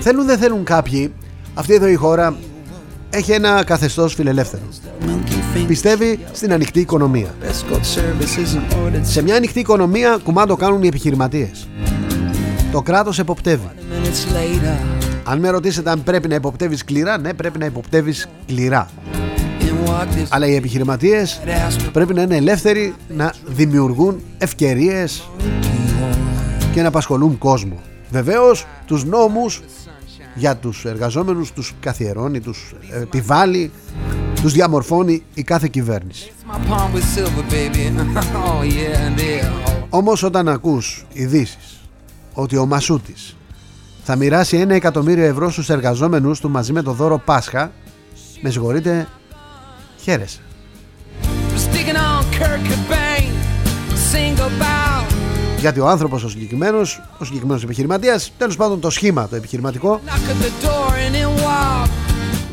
Θέλουν 0.00 0.26
δεν 0.26 0.38
θέλουν 0.38 0.64
κάποιοι. 0.64 1.12
Αυτή 1.54 1.74
εδώ 1.74 1.86
η 1.86 1.94
χώρα 1.94 2.36
έχει 3.10 3.32
ένα 3.32 3.64
καθεστώς 3.64 4.14
φιλελεύθερο. 4.14 4.62
Πιστεύει 5.66 6.18
στην 6.32 6.52
ανοιχτή 6.52 6.80
οικονομία. 6.80 7.34
Σε 9.02 9.22
μια 9.22 9.36
ανοιχτή 9.36 9.60
οικονομία 9.60 10.18
κουμάντο 10.24 10.56
κάνουν 10.56 10.82
οι 10.82 10.86
επιχειρηματίες. 10.86 11.68
Το 12.72 12.82
κράτος 12.82 13.18
εποπτεύει. 13.18 13.70
Αν 15.24 15.38
με 15.38 15.50
ρωτήσετε 15.50 15.90
αν 15.90 16.02
πρέπει 16.02 16.28
να 16.28 16.34
υποπτεύει 16.34 16.76
σκληρά 16.76 17.18
Ναι 17.18 17.34
πρέπει 17.34 17.58
να 17.58 17.64
υποπτεύει 17.64 18.12
σκληρά 18.12 18.88
αλλά 20.28 20.46
οι 20.46 20.54
επιχειρηματίες 20.54 21.40
πρέπει 21.92 22.14
να 22.14 22.22
είναι 22.22 22.36
ελεύθεροι 22.36 22.94
να 23.08 23.32
δημιουργούν 23.46 24.20
ευκαιρίες 24.38 25.28
και 26.72 26.82
να 26.82 26.88
απασχολούν 26.88 27.38
κόσμο. 27.38 27.80
Βεβαίως 28.10 28.66
τους 28.86 29.04
νόμους 29.04 29.60
για 30.34 30.56
τους 30.56 30.84
εργαζόμενους 30.84 31.52
τους 31.52 31.74
καθιερώνει, 31.80 32.40
τους 32.40 32.74
επιβάλλει, 33.02 33.70
τους 34.42 34.52
διαμορφώνει 34.52 35.22
η 35.34 35.42
κάθε 35.42 35.68
κυβέρνηση. 35.70 36.32
Όμως 39.88 40.22
όταν 40.22 40.48
ακούς 40.48 41.06
ειδήσεις 41.12 41.80
ότι 42.32 42.56
ο 42.56 42.66
Μασούτης 42.66 43.36
θα 44.04 44.16
μοιράσει 44.16 44.56
ένα 44.56 44.74
εκατομμύριο 44.74 45.24
ευρώ 45.24 45.50
στους 45.50 45.68
εργαζόμενους 45.68 46.40
του 46.40 46.50
μαζί 46.50 46.72
με 46.72 46.82
το 46.82 46.92
δώρο 46.92 47.18
Πάσχα, 47.18 47.72
με 48.40 48.50
συγχωρείτε, 48.50 49.08
χαίρεσαι. 50.02 50.40
Γιατί 55.58 55.80
ο 55.80 55.88
άνθρωπος 55.88 56.24
ο 56.24 56.28
συγκεκριμένος, 56.28 57.02
ο 57.18 57.24
συγκεκριμένος 57.24 57.62
επιχειρηματίας, 57.62 58.32
τέλος 58.38 58.56
πάντων 58.56 58.80
το 58.80 58.90
σχήμα 58.90 59.28
το 59.28 59.36
επιχειρηματικό, 59.36 60.00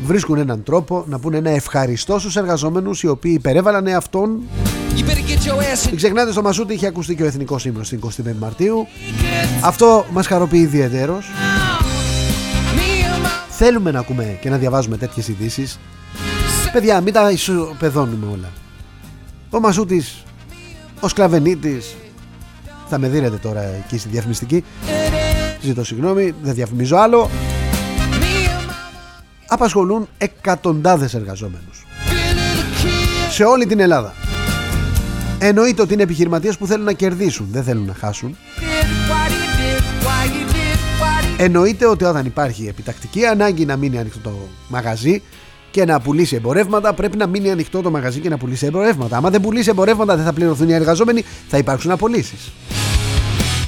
βρίσκουν 0.04 0.38
έναν 0.38 0.62
τρόπο 0.62 1.04
να 1.08 1.18
πούνε 1.18 1.36
ένα 1.36 1.50
ευχαριστώ 1.50 2.18
στους 2.18 2.36
εργαζόμενους 2.36 3.02
οι 3.02 3.06
οποίοι 3.06 3.32
υπερέβαλαν 3.38 3.86
αυτόν. 3.86 4.40
Μην 5.86 5.96
ξεχνάτε 5.96 6.32
στο 6.32 6.42
Μασούτι 6.42 6.74
είχε 6.74 6.86
ακουστεί 6.86 7.14
και 7.14 7.22
ο 7.22 7.26
Εθνικός 7.26 7.62
Σύμβουλος 7.62 7.86
στην 7.86 8.00
25 8.00 8.34
Μαρτίου. 8.38 8.86
Αυτό 9.60 10.06
μας 10.12 10.26
χαροποιεί 10.26 10.60
ιδιαίτερω. 10.62 11.18
Θέλουμε 13.48 13.90
να 13.90 13.98
ακούμε 13.98 14.38
και 14.40 14.50
να 14.50 14.56
διαβάζουμε 14.56 14.96
τέτοιες 14.96 15.28
ειδήσεις. 15.28 15.78
Παιδιά, 16.72 17.00
μην 17.00 17.12
τα 17.12 17.30
ισοπεδώνουμε 17.30 18.26
όλα. 18.32 18.52
Ο 19.50 19.60
Μασούτης, 19.60 20.22
ο 21.00 21.08
Σκλαβενίτης, 21.08 21.96
θα 22.88 22.98
με 22.98 23.08
δίνετε 23.08 23.36
τώρα 23.36 23.62
εκεί 23.62 23.98
στη 23.98 24.08
διαφημιστική. 24.08 24.64
Ζητώ 25.62 25.84
συγγνώμη, 25.84 26.34
δεν 26.42 26.54
διαφημίζω 26.54 26.96
άλλο. 26.96 27.30
Απασχολούν 29.46 30.08
εκατοντάδες 30.18 31.14
εργαζόμενους. 31.14 31.86
Σε 33.30 33.44
όλη 33.44 33.66
την 33.66 33.80
Ελλάδα. 33.80 34.14
Εννοείται 35.38 35.82
ότι 35.82 35.92
είναι 35.92 36.02
επιχειρηματίες 36.02 36.58
που 36.58 36.66
θέλουν 36.66 36.84
να 36.84 36.92
κερδίσουν 36.92 37.48
Δεν 37.50 37.62
θέλουν 37.62 37.86
να 37.86 37.94
χάσουν. 37.94 38.36
Εννοείται 41.36 41.86
ότι 41.86 42.04
όταν 42.04 42.26
υπάρχει 42.26 42.66
επιτακτική 42.66 43.26
ανάγκη 43.26 43.64
να 43.64 43.76
μείνει 43.76 43.98
ανοιχτό 43.98 44.20
το 44.20 44.48
μαγαζί 44.68 45.22
και 45.70 45.84
να 45.84 46.00
πουλήσει 46.00 46.36
εμπορεύματα, 46.36 46.92
πρέπει 46.92 47.16
να 47.16 47.26
μείνει 47.26 47.50
ανοιχτό 47.50 47.80
το 47.80 47.90
μαγαζί 47.90 48.20
και 48.20 48.28
να 48.28 48.36
πουλήσει 48.36 48.66
εμπορεύματα. 48.66 49.16
Άμα 49.16 49.30
δεν 49.30 49.40
πουλήσει 49.40 49.70
εμπορεύματα, 49.70 50.16
δεν 50.16 50.24
θα 50.24 50.32
πληρωθούν 50.32 50.68
οι 50.68 50.72
εργαζόμενοι, 50.72 51.24
θα 51.48 51.58
υπάρξουν 51.58 51.90
απολύσεις. 51.90 52.52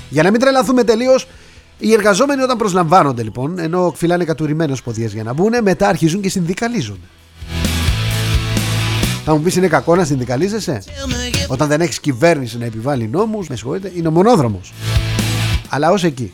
Για 0.08 0.22
να 0.22 0.30
μην 0.30 0.40
τρελαθούμε 0.40 0.84
τελείως, 0.84 1.28
οι 1.78 1.92
εργαζόμενοι 1.92 2.42
όταν 2.42 2.56
προσλαμβάνονται 2.56 3.22
λοιπόν, 3.22 3.58
ενώ 3.58 3.92
φυλάνε 3.96 4.24
κατουρημένες 4.24 4.82
ποδιές 4.82 5.12
για 5.12 5.22
να 5.22 5.32
μπουν, 5.32 5.52
μετά 5.62 5.88
αρχίζουν 5.88 6.20
και 6.20 6.28
συνδικαλίζονται. 6.28 7.06
Θα 9.24 9.34
μου 9.34 9.40
πεις 9.40 9.56
είναι 9.56 9.68
κακό 9.68 9.96
να 9.96 10.04
συνδικαλίζεσαι; 10.04 10.82
Όταν 11.46 11.68
δεν 11.68 11.80
έχεις 11.80 12.00
κυβέρνηση 12.00 12.58
να 12.58 12.64
επιβάλλει 12.64 13.08
νόμους, 13.08 13.48
Με 13.48 13.56
συγχωρείτε 13.56 13.92
είναι 13.94 14.08
μονόδρομος 14.08 14.72
Αλλά 15.68 15.90
ως 15.90 16.04
εκεί 16.04 16.32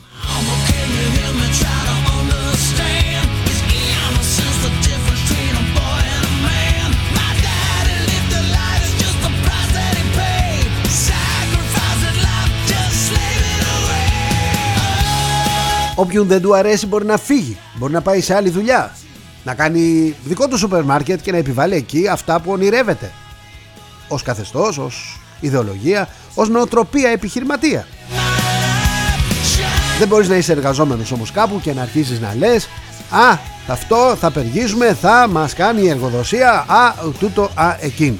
Όποιον 15.98 16.26
δεν 16.26 16.42
του 16.42 16.54
αρέσει 16.54 16.86
μπορεί 16.86 17.04
να 17.04 17.16
φύγει. 17.16 17.58
Μπορεί 17.74 17.92
να 17.92 18.00
πάει 18.00 18.20
σε 18.20 18.34
άλλη 18.34 18.50
δουλειά. 18.50 18.96
Να 19.44 19.54
κάνει 19.54 20.14
δικό 20.24 20.48
του 20.48 20.58
σούπερ 20.58 20.82
μάρκετ 20.82 21.20
και 21.22 21.32
να 21.32 21.36
επιβάλλει 21.36 21.74
εκεί 21.74 22.08
αυτά 22.08 22.40
που 22.40 22.50
ονειρεύεται. 22.52 23.12
Ω 24.08 24.16
καθεστώς, 24.16 24.78
ως 24.78 25.20
ιδεολογία, 25.40 26.08
ως 26.34 26.48
νοοτροπία 26.48 27.10
επιχειρηματία. 27.10 27.86
Δεν 29.98 30.08
μπορείς 30.08 30.28
να 30.28 30.36
είσαι 30.36 30.52
εργαζόμενος 30.52 31.12
όμως 31.12 31.30
κάπου 31.30 31.60
και 31.60 31.72
να 31.72 31.82
αρχίσεις 31.82 32.20
να 32.20 32.34
λες 32.34 32.68
Α, 33.10 33.38
αυτό 33.66 34.16
θα 34.20 34.30
περγίζουμε, 34.30 34.96
θα 35.00 35.28
μας 35.30 35.54
κάνει 35.54 35.82
η 35.82 35.88
εργοδοσία 35.88 36.50
Α, 36.52 36.92
τούτο, 37.18 37.50
α, 37.54 37.76
εκείνο 37.80 38.16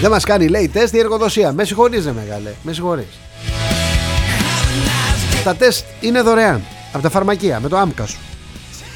Δεν 0.00 0.10
μας 0.10 0.24
κάνει 0.24 0.48
λέει 0.48 0.68
τεστ 0.68 0.94
η 0.94 0.98
εργοδοσία 0.98 1.52
Με 1.52 1.64
συγχωρείς 1.64 2.04
ρε 2.04 2.12
μεγάλε, 2.12 2.52
με 2.62 2.72
συγχωρείς 2.72 3.18
τα 5.44 5.54
τεστ 5.54 5.84
είναι 6.00 6.20
δωρεάν 6.20 6.62
από 6.92 7.02
τα 7.02 7.10
φαρμακεία 7.10 7.60
με 7.60 7.68
το 7.68 7.76
άμκα 7.76 8.06
σου. 8.06 8.18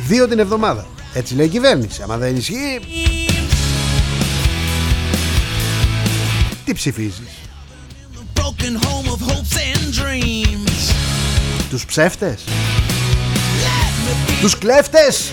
Δύο 0.07 0.29
την 0.29 0.39
εβδομάδα. 0.39 0.87
Έτσι 1.15 1.35
λέει 1.35 1.47
η 1.47 1.49
κυβέρνηση. 1.49 2.03
Αν 2.09 2.19
δεν 2.19 2.37
ισχύει. 2.37 2.81
Τι 6.65 6.73
ψηφίζεις; 6.73 7.29
Τους 11.71 11.85
ψεύτες; 11.85 12.43
Τους 14.41 14.59
κλέφτες; 14.59 15.33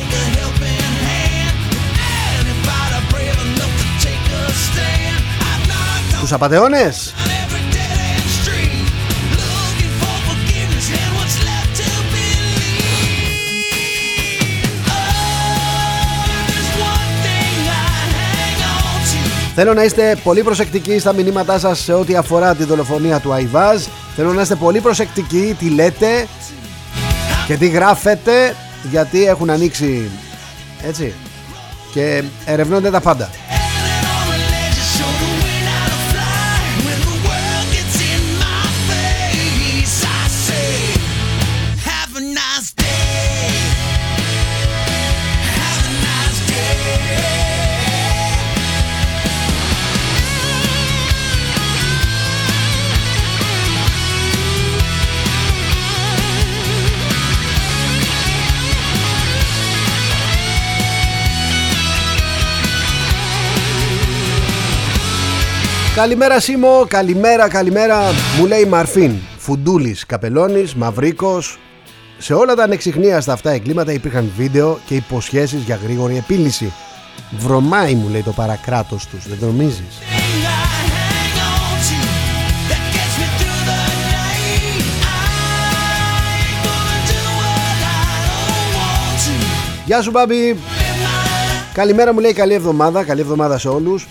Τους 6.20 6.32
απατεώνες 6.32 7.14
Θέλω 19.56 19.74
να 19.74 19.84
είστε 19.84 20.18
πολύ 20.24 20.44
προσεκτικοί 20.44 21.00
στα 21.00 21.14
μηνύματά 21.14 21.60
σας 21.60 21.80
σε 21.80 21.94
ό,τι 21.94 22.16
αφορά 22.16 22.56
τη 22.56 22.64
δολοφονία 22.64 23.20
του 23.20 23.34
Αϊβάζ 23.34 23.84
Θέλω 24.16 24.34
να 24.34 24.42
είστε 24.42 24.56
πολύ 24.56 24.82
προσεκτικοί 24.82 25.56
τι 25.60 25.70
λέτε 25.70 26.28
και 27.48 27.58
τι 27.58 27.68
γράφετε 27.68 28.56
γιατί 28.90 29.26
έχουν 29.26 29.50
ανοίξει 29.50 30.10
έτσι 30.84 31.14
και 31.94 32.24
ερευνώνται 32.46 32.90
τα 32.90 33.02
πάντα. 33.02 33.30
Καλημέρα 65.96 66.40
Σίμω, 66.40 66.86
καλημέρα, 66.88 67.48
καλημέρα. 67.50 68.02
Μου 68.40 68.46
λέει 68.46 68.66
Μαρφίν 68.66 69.12
Φουντούλης, 69.38 70.06
Καπελώνης, 70.06 70.76
Μαυρίκος. 70.76 71.60
Σε 72.18 72.34
όλα 72.34 72.56
τα 72.56 72.64
ανεξιχνίαστα 72.64 73.34
αυτά 73.34 73.52
εγκλήματα 73.52 73.92
υπήρχαν 73.92 74.32
βίντεο 74.38 74.80
και 74.86 74.96
υποσχέσεις 74.96 75.62
για 75.62 75.80
γρήγορη 75.84 76.18
επίλυση. 76.18 76.74
Βρωμάει 77.38 77.94
μου 77.94 78.10
λέει 78.10 78.22
το 78.22 78.32
παρακράτος 78.32 79.08
τους, 79.08 79.28
δεν 79.28 79.40
το 79.40 79.46
νομίζεις; 79.46 80.02
Γεια 89.86 90.02
σου 90.02 90.12
Μπάμπη. 90.12 90.58
Καλημέρα 91.74 92.14
μου 92.14 92.20
λέει. 92.20 92.34
Καλή 92.34 92.54
εβδομάδα. 92.54 93.04
Καλή 93.04 93.22
εβδομάδα 93.22 93.58
σε 93.58 93.70
όλους 93.70 94.08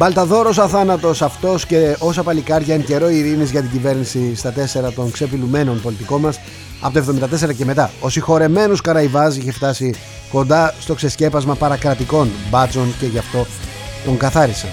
Μπαλταδόρος 0.00 0.58
αθάνατος 0.58 1.22
αυτός 1.22 1.66
και 1.66 1.96
όσα 1.98 2.22
παλικάρια 2.22 2.74
εν 2.74 2.84
καιρό 2.84 3.08
ειρήνης 3.08 3.50
για 3.50 3.60
την 3.60 3.70
κυβέρνηση 3.70 4.34
στα 4.36 4.52
τέσσερα 4.52 4.92
των 4.92 5.10
ξεπιλουμένων 5.10 5.80
πολιτικών 5.80 6.20
μας 6.20 6.40
από 6.80 6.94
το 6.94 7.04
1974 7.50 7.54
και 7.56 7.64
μετά. 7.64 7.90
Ο 8.00 8.08
συγχωρεμένος 8.08 8.80
Καραϊβάζ 8.80 9.36
είχε 9.36 9.52
φτάσει 9.52 9.94
κοντά 10.30 10.74
στο 10.80 10.94
ξεσκέπασμα 10.94 11.54
παρακρατικών 11.54 12.30
μπάτσων 12.50 12.94
και 13.00 13.06
γι' 13.06 13.18
αυτό 13.18 13.46
τον 14.04 14.16
καθάρισαν. 14.16 14.70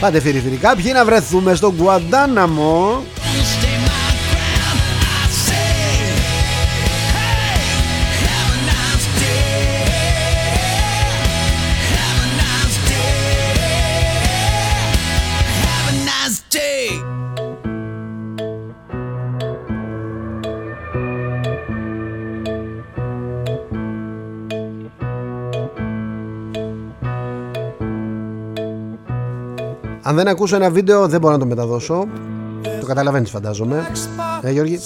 Πάτε 0.00 0.20
φίλοι 0.20 0.56
κάποιοι 0.56 0.90
να 0.94 1.04
βρεθούμε 1.04 1.54
στο 1.54 1.72
Γκουαντάναμο 1.76 3.02
Αν 30.08 30.16
δεν 30.16 30.28
ακούσω 30.28 30.56
ένα 30.56 30.70
βίντεο 30.70 31.08
δεν 31.08 31.20
μπορώ 31.20 31.32
να 31.32 31.38
το 31.38 31.46
μεταδώσω. 31.46 32.08
Το 32.80 32.86
καταλαβαίνεις 32.86 33.30
φαντάζομαι. 33.30 33.90
Ε 34.42 34.50
Γιώργη 34.50 34.78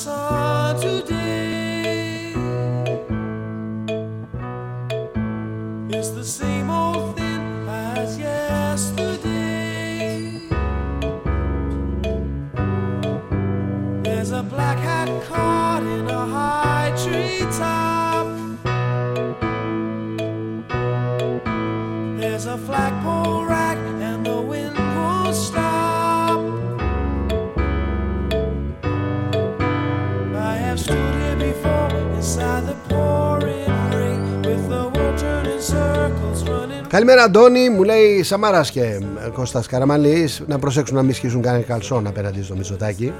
Καλημέρα 36.92 37.22
Αντώνη, 37.22 37.70
μου 37.70 37.82
λέει 37.82 38.22
Σαμάρας 38.22 38.70
και 38.70 39.00
Κώστας 39.32 39.66
Καραμαλής 39.66 40.42
να 40.46 40.58
προσέξουν 40.58 40.96
να 40.96 41.02
μην 41.02 41.14
σχίσουν 41.14 41.42
κανένα 41.42 41.64
καλσόν 41.64 42.06
απέναντι 42.06 42.42
στο 42.42 42.54
Μητσοτάκι. 42.54 43.12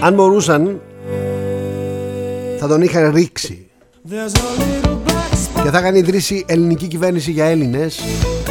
Αν 0.00 0.14
μπορούσαν 0.14 0.80
θα 2.58 2.66
τον 2.66 2.82
είχαν 2.82 3.12
ρίξει. 3.14 3.66
Και 5.62 5.70
θα 5.70 5.78
είχαν 5.78 5.94
ιδρύσει 5.94 6.44
ελληνική 6.48 6.86
κυβέρνηση 6.86 7.30
για 7.30 7.44
Έλληνες 7.44 8.00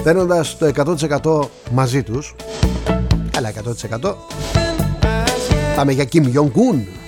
παίρνοντας 0.03 0.57
το 0.57 0.65
100% 0.65 1.49
μαζί 1.71 2.03
τους. 2.03 2.35
Καλά 3.31 3.51
100% 4.01 4.15
Πάμε 5.75 5.91
για 5.91 6.05
Kim 6.11 6.23
Jong-un 6.23 7.02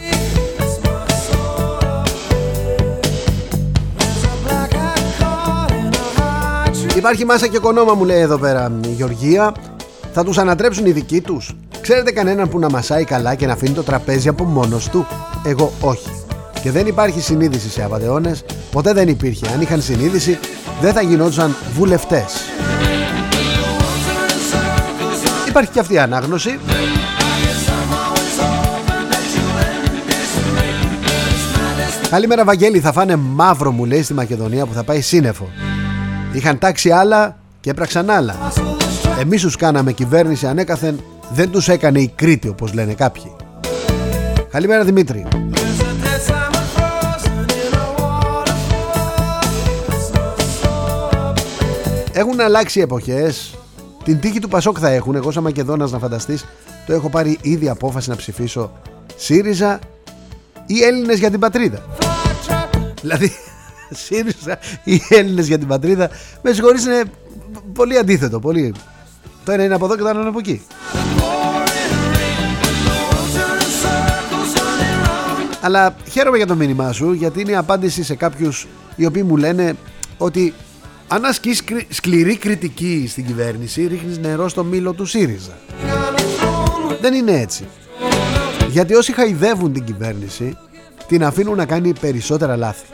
Υπάρχει 6.96 7.26
μάσα 7.26 7.48
και 7.48 7.60
κονόμα 7.60 7.94
μου 7.94 8.06
λέει 8.06 8.20
εδώ 8.20 8.38
πέρα 8.38 8.72
η 8.86 8.92
Γεωργία. 8.92 9.54
Θα 10.14 10.24
τους 10.24 10.38
ανατρέψουν 10.38 10.86
οι 10.86 10.92
δικοί 10.92 11.22
τους. 11.22 11.56
Ξέρετε 11.82 12.12
κανέναν 12.12 12.50
που 12.50 12.60
να 12.60 12.70
μασάει 12.70 13.04
καλά 13.04 13.36
και 13.36 13.46
να 13.46 13.54
αφήνει 13.54 13.74
το 13.74 13.84
τραπέζι 13.84 14.28
από 14.28 14.44
μόνος 14.44 14.90
του; 14.90 15.08
Εγώ 15.46 15.72
όχι. 15.82 16.10
Και 16.62 16.72
δεν 16.72 16.88
υπάρχει 16.88 17.22
συνείδηση 17.22 17.70
σε 17.70 17.84
απαταιώνες 17.84 18.44
Ποτέ 18.72 18.94
δεν 18.94 19.08
υπήρχε. 19.08 19.48
Αν 19.54 19.62
είχαν 19.62 19.82
συνείδηση 19.82 20.40
δεν 20.82 20.94
θα 20.94 21.02
γινόντουσαν 21.02 21.56
βουλευτές. 21.74 22.36
Υπάρχει 25.48 25.72
και 25.72 25.80
αυτή 25.80 25.94
η 25.94 26.00
ανάγνωση. 26.00 26.60
Καλημέρα 32.10 32.44
Βαγγέλη. 32.44 32.80
Θα 32.80 32.92
φάνε 32.92 33.16
μαύρο 33.16 33.72
μου 33.72 33.86
λέει 33.86 34.04
στη 34.04 34.14
Μακεδονία 34.14 34.66
που 34.66 34.74
θα 34.74 34.84
πάει 34.84 35.02
σύννεφο 35.02 35.65
Είχαν 36.36 36.60
τάξει 36.60 36.92
άλλα 36.92 37.38
και 37.60 37.70
έπραξαν 37.70 38.10
άλλα. 38.10 38.36
Εμείς 39.20 39.42
τους 39.42 39.56
κάναμε 39.56 39.92
κυβέρνηση 39.92 40.48
ανέκαθεν, 40.48 41.04
δεν 41.30 41.52
τους 41.52 41.68
έκανε 41.68 42.00
η 42.00 42.12
Κρήτη 42.16 42.48
όπως 42.48 42.74
λένε 42.74 42.94
κάποιοι. 42.94 43.36
Καλημέρα 44.52 44.84
Δημήτρη. 44.84 45.28
Έχουν 52.14 52.40
αλλάξει 52.40 52.80
εποχές 52.80 53.58
Την 54.04 54.20
τύχη 54.20 54.40
του 54.40 54.48
Πασόκ 54.48 54.78
θα 54.80 54.90
έχουν 54.90 55.16
Εγώ 55.16 55.32
σαν 55.32 55.44
Μακεδόνας 55.44 55.92
να 55.92 56.00
φανταστείς 56.00 56.46
Το 56.86 56.94
έχω 56.94 57.10
πάρει 57.10 57.38
ήδη 57.42 57.70
απόφαση 57.70 58.10
να 58.10 58.16
ψηφίσω 58.16 58.72
ΣΥΡΙΖΑ 59.16 59.80
ή 60.66 60.84
Έλληνες 60.84 61.20
για 61.20 61.32
την 61.32 61.40
πατρίδα 61.40 61.86
Δηλαδή 63.02 63.32
ΣΥΡΙΖΑ 63.90 64.60
οι 64.84 65.02
Έλληνες 65.10 65.48
για 65.48 65.58
την 65.58 65.68
πατρίδα. 65.68 66.10
Με 66.42 66.54
συγχωρείς 66.54 66.86
είναι 66.86 67.04
πολύ 67.74 67.98
αντίθετο. 67.98 68.40
Πολύ... 68.40 68.74
Το 69.46 69.52
ένα 69.52 69.64
είναι 69.64 69.74
από 69.76 69.86
εδώ 69.86 69.96
και 69.96 70.02
το 70.02 70.08
άλλο 70.08 70.20
είναι 70.20 70.30
από 70.30 70.40
εκεί. 70.40 70.62
Αλλά 75.62 75.96
χαίρομαι 76.12 76.38
για 76.38 76.48
το 76.48 76.56
μήνυμά 76.56 76.92
σου 76.92 77.12
γιατί 77.12 77.42
είναι 77.42 77.52
η 77.52 77.56
απάντηση 77.56 78.04
σε 78.04 78.16
κάποιους 78.16 78.68
οι 78.96 79.06
οποίοι 79.06 79.24
μου 79.26 79.38
λένε 79.38 79.76
ότι 80.18 80.54
αν 81.08 81.26
ασκείς 81.26 81.64
σκληρή 81.90 82.38
κριτική 82.38 83.06
στην 83.10 83.26
κυβέρνηση 83.26 83.88
ρίχνεις 83.88 84.18
νερό 84.18 84.48
στο 84.50 84.64
μήλο 84.64 84.94
του 84.94 85.06
ΣΥΡΙΖΑ 85.06 85.58
δεν 87.02 87.14
είναι 87.14 87.40
έτσι 87.40 87.68
γιατί 88.70 88.94
όσοι 88.94 89.14
χαϊδεύουν 89.14 89.74
την 89.74 89.84
κυβέρνηση 89.84 90.58
την 91.08 91.24
αφήνουν 91.24 91.58
να 91.58 91.66
κάνει 91.66 91.94
περισσότερα 92.00 92.56
λάθη 92.56 92.86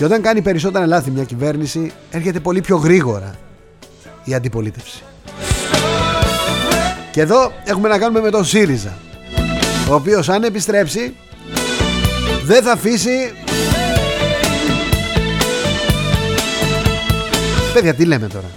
και 0.00 0.06
όταν 0.06 0.22
κάνει 0.22 0.42
περισσότερα 0.42 0.86
λάθη 0.86 1.10
μια 1.10 1.24
κυβέρνηση 1.24 1.92
έρχεται 2.10 2.40
πολύ 2.40 2.60
πιο 2.60 2.76
γρήγορα 2.76 3.34
η 4.24 4.34
αντιπολίτευση. 4.34 5.02
Και 7.10 7.20
εδώ 7.20 7.52
έχουμε 7.64 7.88
να 7.88 7.98
κάνουμε 7.98 8.20
με 8.20 8.30
τον 8.30 8.44
ΣΥΡΙΖΑ 8.44 8.98
ο 9.90 9.94
οποίος 9.94 10.28
αν 10.28 10.42
επιστρέψει 10.42 11.16
δεν 12.44 12.62
θα 12.62 12.72
αφήσει 12.72 13.32
Παιδιά 17.72 17.94
τι 17.94 18.04
λέμε 18.04 18.26
τώρα; 18.26 18.50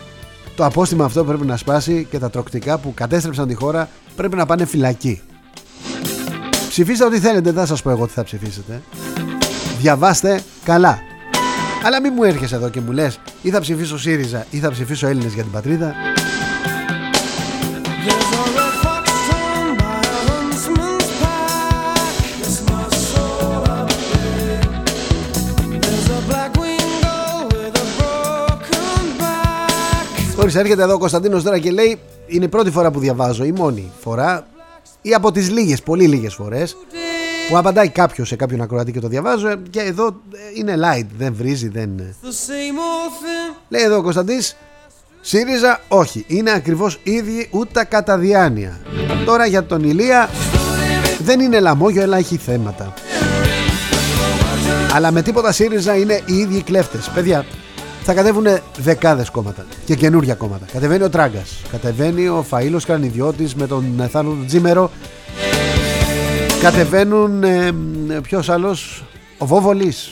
Το 0.55 0.65
απόστημα 0.65 1.05
αυτό 1.05 1.23
πρέπει 1.23 1.45
να 1.45 1.57
σπάσει 1.57 2.07
Και 2.09 2.19
τα 2.19 2.29
τροκτικά 2.29 2.77
που 2.77 2.93
κατέστρεψαν 2.93 3.47
τη 3.47 3.53
χώρα 3.53 3.89
Πρέπει 4.15 4.35
να 4.35 4.45
πάνε 4.45 4.65
φυλακή. 4.65 5.21
Ψηφίστε 6.69 7.05
ό,τι 7.05 7.19
θέλετε 7.19 7.41
Δεν 7.41 7.53
θα 7.53 7.65
σας 7.65 7.81
πω 7.81 7.89
εγώ 7.89 8.05
τι 8.05 8.13
θα 8.13 8.23
ψηφίσετε. 8.23 8.81
Διαβάστε 9.79 10.41
καλά 10.63 11.11
Αλλά 11.85 12.01
μην 12.01 12.13
μου 12.15 12.23
έρχεσαι 12.23 12.55
εδώ 12.55 12.69
και 12.69 12.81
μου 12.81 12.91
λες 12.91 13.19
Ή 13.41 13.49
θα 13.49 13.59
ψηφίσω 13.59 13.97
ΣΥΡΙΖΑ 13.97 14.45
ή 14.49 14.57
θα 14.57 14.71
ψηφίσω 14.71 15.07
Έλληνες 15.07 15.33
για 15.33 15.43
την 15.43 15.51
πατρίδα 15.51 15.93
Χωρίς 30.35 30.55
έρχεται 30.55 30.83
εδώ 30.83 30.93
ο 30.93 30.97
Κωνσταντίνος 30.97 31.43
τώρα 31.43 31.59
και 31.59 31.71
λέει 31.71 31.99
Είναι 32.27 32.45
η 32.45 32.47
πρώτη 32.47 32.71
φορά 32.71 32.91
που 32.91 32.99
διαβάζω, 32.99 33.43
η 33.43 33.51
μόνη 33.51 33.91
φορά 33.99 34.47
Ή 35.01 35.13
από 35.13 35.31
τις 35.31 35.49
λίγες, 35.51 35.81
πολύ 35.81 36.07
λίγες 36.07 36.33
φορές 36.33 36.75
Που 37.49 37.57
απαντάει 37.57 37.89
κάποιος 37.89 38.27
σε 38.27 38.35
κάποιον 38.35 38.61
ακροατή 38.61 38.91
και 38.91 38.99
το 38.99 39.07
διαβάζω 39.07 39.55
Και 39.69 39.79
εδώ 39.79 40.07
ε, 40.07 40.37
είναι 40.53 40.75
light, 40.77 41.05
δεν 41.17 41.33
βρίζει, 41.37 41.67
δεν... 41.67 41.89
Λέει 43.69 43.81
εδώ 43.81 43.97
ο 43.97 44.01
Κωνσταντής 44.01 44.55
ΣΥΡΙΖΑ 45.21 45.79
όχι, 45.87 46.25
είναι 46.27 46.51
ακριβώς 46.51 46.99
ίδιοι 47.03 47.47
ούτε 47.51 47.83
κατά 47.83 48.17
διάνοια. 48.17 48.79
Τώρα 49.25 49.45
για 49.45 49.65
τον 49.65 49.83
Ηλία 49.83 50.29
δεν 51.19 51.39
είναι 51.39 51.59
λαμόγιο 51.59 52.03
αλλά 52.03 52.17
έχει 52.17 52.37
θέματα. 52.37 52.93
Αλλά 54.93 55.11
με 55.11 55.21
τίποτα 55.21 55.51
ΣΥΡΙΖΑ 55.51 55.95
είναι 55.95 56.21
οι 56.25 56.33
ίδιοι 56.33 56.61
κλέφτες. 56.61 57.09
Παιδιά, 57.09 57.45
θα 58.03 58.13
κατέβουν 58.13 58.45
δεκάδες 58.77 59.29
κόμματα 59.29 59.65
και 59.85 59.95
καινούργια 59.95 60.33
κόμματα. 60.33 60.65
Κατεβαίνει 60.71 61.03
ο 61.03 61.09
Τράγκας, 61.09 61.61
κατεβαίνει 61.71 62.27
ο 62.27 62.45
Φαΐλος 62.51 62.83
Κρανιδιώτη 62.85 63.49
με 63.55 63.67
τον 63.67 64.09
Θάνο 64.11 64.37
Τζίμερο. 64.47 64.91
Κατεβαίνουν. 66.63 67.43
Ε, 67.43 67.71
Ποιος 68.21 68.49
άλλος, 68.49 69.03
ο 69.37 69.45
Βόβολης. 69.45 70.11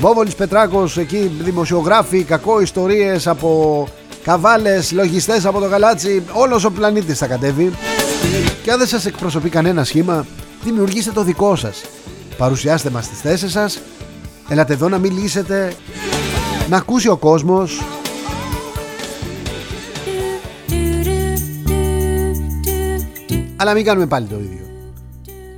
Βόβολης 0.00 0.34
Πετράκος 0.34 0.98
εκεί, 0.98 1.30
δημοσιογράφοι, 1.40 2.22
κακό 2.22 2.60
ιστορίες 2.60 3.26
από 3.26 3.88
καβάλες, 4.24 4.92
λογιστές 4.92 5.46
από 5.46 5.60
το 5.60 5.66
γαλάτσι. 5.66 6.22
Όλος 6.32 6.64
ο 6.64 6.70
πλανήτης 6.70 7.18
θα 7.18 7.26
κατέβει. 7.26 7.72
Και 8.62 8.70
αν 8.70 8.78
δεν 8.78 8.86
σας 8.86 9.06
εκπροσωπεί 9.06 9.48
κανένα 9.48 9.84
σχήμα, 9.84 10.26
δημιουργήστε 10.64 11.10
το 11.10 11.22
δικό 11.22 11.56
σας. 11.56 11.82
Παρουσιάστε 12.36 12.90
μας 12.90 13.08
τις 13.08 13.20
θέσεις 13.20 13.52
σας. 13.52 13.80
Έλατε 14.48 14.72
εδώ 14.72 14.88
να 14.88 14.98
μιλήσετε 14.98 15.72
να 16.68 16.76
ακούσει 16.76 17.08
ο 17.08 17.16
κόσμος 17.16 17.82
αλλά 23.56 23.74
μην 23.74 23.84
κάνουμε 23.84 24.06
πάλι 24.06 24.26
το 24.26 24.36
ίδιο 24.38 24.65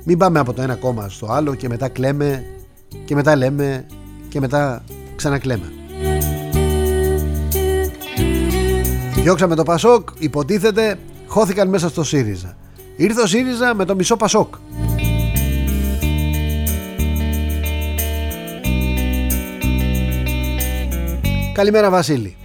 μην 0.09 0.17
πάμε 0.17 0.39
από 0.39 0.53
το 0.53 0.61
ένα 0.61 0.75
κόμμα 0.75 1.09
στο 1.09 1.27
άλλο 1.31 1.55
και 1.55 1.69
μετά 1.69 1.89
κλαίμε 1.89 2.45
και 3.05 3.15
μετά 3.15 3.35
λέμε 3.35 3.85
και 4.29 4.39
μετά 4.39 4.83
ξανακλαίμε. 5.15 5.73
Διώξαμε 9.15 9.55
το 9.55 9.63
Πασόκ, 9.63 10.09
υποτίθεται 10.19 10.99
χώθηκαν 11.27 11.69
μέσα 11.69 11.89
στο 11.89 12.03
ΣΥΡΙΖΑ. 12.03 12.57
Ήρθε 12.95 13.21
ο 13.21 13.25
ΣΥΡΙΖΑ 13.25 13.73
με 13.73 13.85
το 13.85 13.95
μισό 13.95 14.17
Πασόκ. 14.17 14.53
Καλημέρα 21.53 21.89
Βασίλη. 21.89 22.35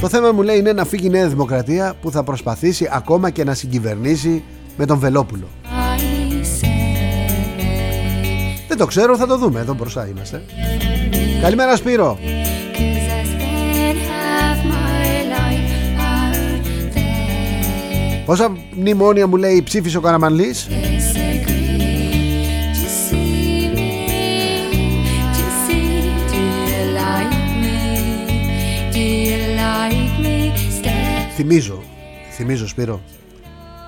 Το 0.00 0.08
θέμα 0.08 0.32
μου 0.32 0.42
λέει 0.42 0.58
είναι 0.58 0.72
να 0.72 0.84
φύγει 0.84 1.06
η 1.06 1.10
Νέα 1.10 1.28
Δημοκρατία 1.28 1.94
που 2.00 2.10
θα 2.10 2.22
προσπαθήσει 2.22 2.88
ακόμα 2.92 3.30
και 3.30 3.44
να 3.44 3.54
συγκυβερνήσει 3.54 4.42
με 4.76 4.86
τον 4.86 4.98
Βελόπουλο. 4.98 5.48
Δεν 8.68 8.76
το 8.76 8.86
ξέρω 8.86 9.16
θα 9.16 9.26
το 9.26 9.38
δούμε 9.38 9.60
εδώ 9.60 9.74
μπροστά 9.74 10.08
είμαστε. 10.08 10.42
Καλημέρα 11.40 11.76
Σπύρο. 11.76 12.18
Πόσα 18.24 18.52
μνημόνια 18.76 19.26
μου 19.26 19.36
λέει 19.36 19.62
ψήφισε 19.62 19.96
ο 19.96 20.00
Καραμανλής; 20.00 20.68
Θυμίζω, 31.34 31.82
θυμίζω 32.30 32.68
Σπύρο, 32.68 33.00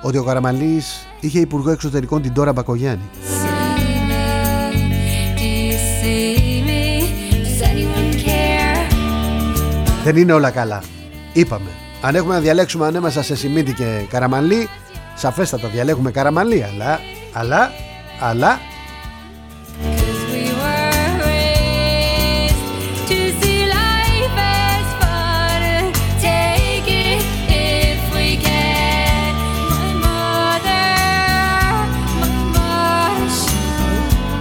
ότι 0.07 0.19
ο 0.19 0.23
Καραμαλής 0.23 1.07
είχε 1.21 1.39
υπουργό 1.39 1.71
εξωτερικών 1.71 2.23
την 2.23 2.33
Τώρα 2.33 2.53
Μπακογιάννη. 2.53 3.11
Δεν 10.05 10.17
είναι 10.17 10.33
όλα 10.33 10.51
καλά. 10.51 10.83
Είπαμε. 11.33 11.71
Αν 12.01 12.15
έχουμε 12.15 12.35
να 12.35 12.41
διαλέξουμε 12.41 12.87
ανέμεσα 12.87 13.23
σε 13.23 13.37
Σιμίτη 13.37 13.73
και 13.73 14.07
Καραμαλή, 14.09 14.69
σαφέστατα 15.15 15.69
διαλέγουμε 15.69 16.11
Καραμαλή, 16.11 16.63
αλλά, 16.65 17.01
αλλά, 17.33 17.71
αλλά 18.21 18.61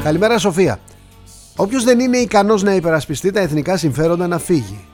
Καλημέρα 0.03 0.37
Σοφία. 0.37 0.79
Όποιος 1.55 1.83
δεν 1.83 1.99
είναι 1.99 2.17
ικανός 2.17 2.63
να 2.63 2.75
υπερασπιστεί 2.75 3.31
τα 3.31 3.39
εθνικά 3.39 3.77
συμφέροντα 3.77 4.27
να 4.27 4.37
φύγει. 4.37 4.85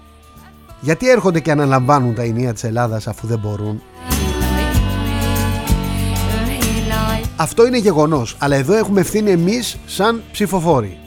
Γιατί 0.81 1.09
έρχονται 1.09 1.39
και 1.39 1.51
αναλαμβάνουν 1.51 2.15
τα 2.15 2.21
ενία 2.21 2.53
της 2.53 2.63
Ελλάδας 2.63 3.07
αφού 3.07 3.27
δεν 3.27 3.39
μπορούν; 3.39 3.81
Αυτό 7.35 7.67
είναι 7.67 7.77
γεγονός, 7.77 8.35
αλλά 8.39 8.55
εδώ 8.55 8.73
έχουμε 8.73 8.99
ευθύνη 8.99 9.31
εμείς 9.31 9.77
σαν 9.85 10.23
ψηφοφόροι. 10.31 10.97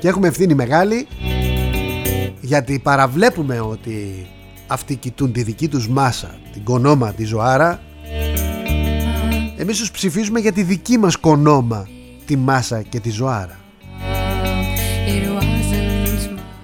Και 0.00 0.08
έχουμε 0.08 0.28
ευθύνη 0.28 0.54
μεγάλη 0.54 1.06
γιατί 2.40 2.78
παραβλέπουμε 2.78 3.60
ότι 3.60 4.26
αυτοί 4.66 4.96
κοιτούν 4.96 5.32
τη 5.32 5.42
δική 5.42 5.68
τους 5.68 5.88
μάσα, 5.88 6.38
την 6.52 6.64
κονόμα, 6.64 7.12
τη 7.12 7.24
ζωάρα. 7.24 7.80
Εμείς 9.56 9.78
τους 9.78 9.90
ψηφίζουμε 9.90 10.40
για 10.40 10.52
τη 10.52 10.62
δική 10.62 10.98
μας 10.98 11.16
κονόμα 11.16 11.88
τη 12.26 12.36
μάσα 12.36 12.82
και 12.82 13.00
τη 13.00 13.10
ζωάρα. 13.10 13.58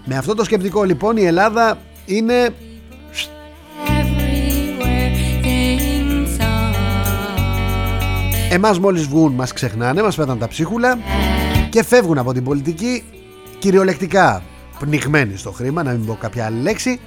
Με 0.04 0.16
αυτό 0.16 0.34
το 0.34 0.44
σκεπτικό 0.44 0.84
λοιπόν 0.84 1.16
η 1.16 1.24
Ελλάδα 1.24 1.78
είναι 2.06 2.54
Εμάς 8.50 8.78
μόλις 8.78 9.06
βγουν 9.06 9.32
μας 9.32 9.52
ξεχνάνε, 9.52 10.02
μας 10.02 10.16
πέταν 10.16 10.38
τα 10.38 10.48
ψίχουλα 10.48 10.98
και 11.70 11.84
φεύγουν 11.84 12.18
από 12.18 12.32
την 12.32 12.44
πολιτική 12.44 13.02
κυριολεκτικά 13.58 14.42
πνιγμένοι 14.78 15.36
στο 15.36 15.50
χρήμα, 15.50 15.82
να 15.82 15.90
μην 15.90 16.06
πω 16.06 16.16
κάποια 16.20 16.46
άλλη 16.46 16.60
λέξη 16.60 17.00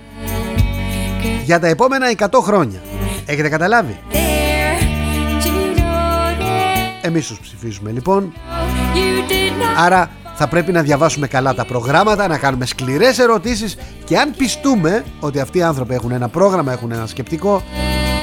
για 1.44 1.60
τα 1.60 1.68
επόμενα 1.68 2.06
100 2.18 2.28
χρόνια. 2.42 2.80
Έχετε 3.26 3.50
καταλάβει; 3.50 4.00
Εμείς 7.06 7.28
τους 7.28 7.40
ψηφίζουμε 7.40 7.92
λοιπόν 7.92 8.34
Άρα 9.78 10.12
θα 10.36 10.48
πρέπει 10.48 10.72
να 10.72 10.82
διαβάσουμε 10.82 11.28
καλά 11.28 11.54
τα 11.54 11.66
προγράμματα 11.66 12.28
Να 12.28 12.38
κάνουμε 12.38 12.66
σκληρές 12.66 13.20
ερωτήσεις 13.20 13.78
Και 14.04 14.18
αν 14.18 14.34
πιστούμε 14.38 15.04
ότι 15.20 15.40
αυτοί 15.40 15.58
οι 15.58 15.62
άνθρωποι 15.62 15.94
έχουν 15.94 16.12
ένα 16.12 16.28
πρόγραμμα 16.28 16.72
Έχουν 16.72 16.92
ένα 16.92 17.06
σκεπτικό 17.06 17.64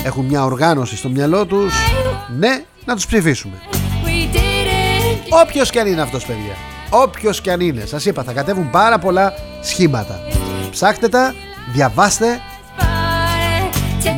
Έχουν 0.05 0.25
μια 0.25 0.45
οργάνωση 0.45 0.97
στο 0.97 1.09
μυαλό 1.09 1.47
τους 1.47 1.75
Ναι, 2.39 2.65
να 2.85 2.95
τους 2.95 3.07
ψηφίσουμε 3.07 3.55
Όποιος 5.43 5.71
και 5.71 5.81
αν 5.81 5.87
είναι 5.87 6.01
αυτός 6.03 6.25
παιδιά 6.27 6.57
όποιος 6.93 7.41
και 7.41 7.53
αν 7.53 7.61
είναι. 7.61 7.85
Σας 7.87 8.05
είπα 8.05 8.23
θα 8.23 8.33
κατέβουν 8.33 8.71
πάρα 8.71 8.99
πολλά 8.99 9.35
σχήματα. 9.63 10.21
Ψάχτε 10.71 11.09
τα, 11.09 11.35
διαβάστε 11.73 12.41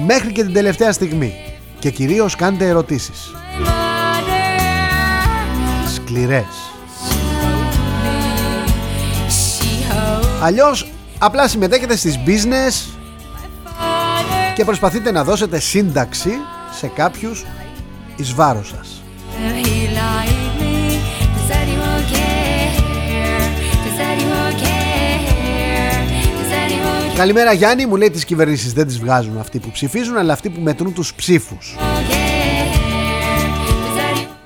μέχρι 0.06 0.32
και 0.32 0.42
την 0.42 0.52
τελευταία 0.52 0.92
στιγμή 0.92 1.34
και 1.78 1.90
κυρίως 1.90 2.36
κάντε 2.36 2.68
ερωτήσεις. 2.68 3.34
Σκληρές. 6.14 6.44
Αλλιώς 10.42 10.90
απλά 11.18 11.48
συμμετέχετε 11.48 11.96
στις 11.96 12.18
business 12.26 12.96
και 14.54 14.64
προσπαθείτε 14.64 15.10
να 15.10 15.24
δώσετε 15.24 15.58
σύνταξη 15.58 16.30
σε 16.78 16.86
κάποιους 16.86 17.44
εις 18.16 18.34
βάρος 18.34 18.68
σας. 18.68 19.02
Καλημέρα 27.16 27.52
Γιάννη, 27.52 27.86
μου 27.86 27.96
λέει 27.96 28.10
τις 28.10 28.24
κυβερνήσεις 28.24 28.72
δεν 28.72 28.86
τις 28.86 28.98
βγάζουν 28.98 29.38
αυτοί 29.38 29.58
που 29.58 29.70
ψηφίζουν 29.70 30.16
αλλά 30.16 30.32
αυτοί 30.32 30.50
που 30.50 30.60
μετρούν 30.60 30.92
τους 30.92 31.14
ψήφους. 31.14 31.76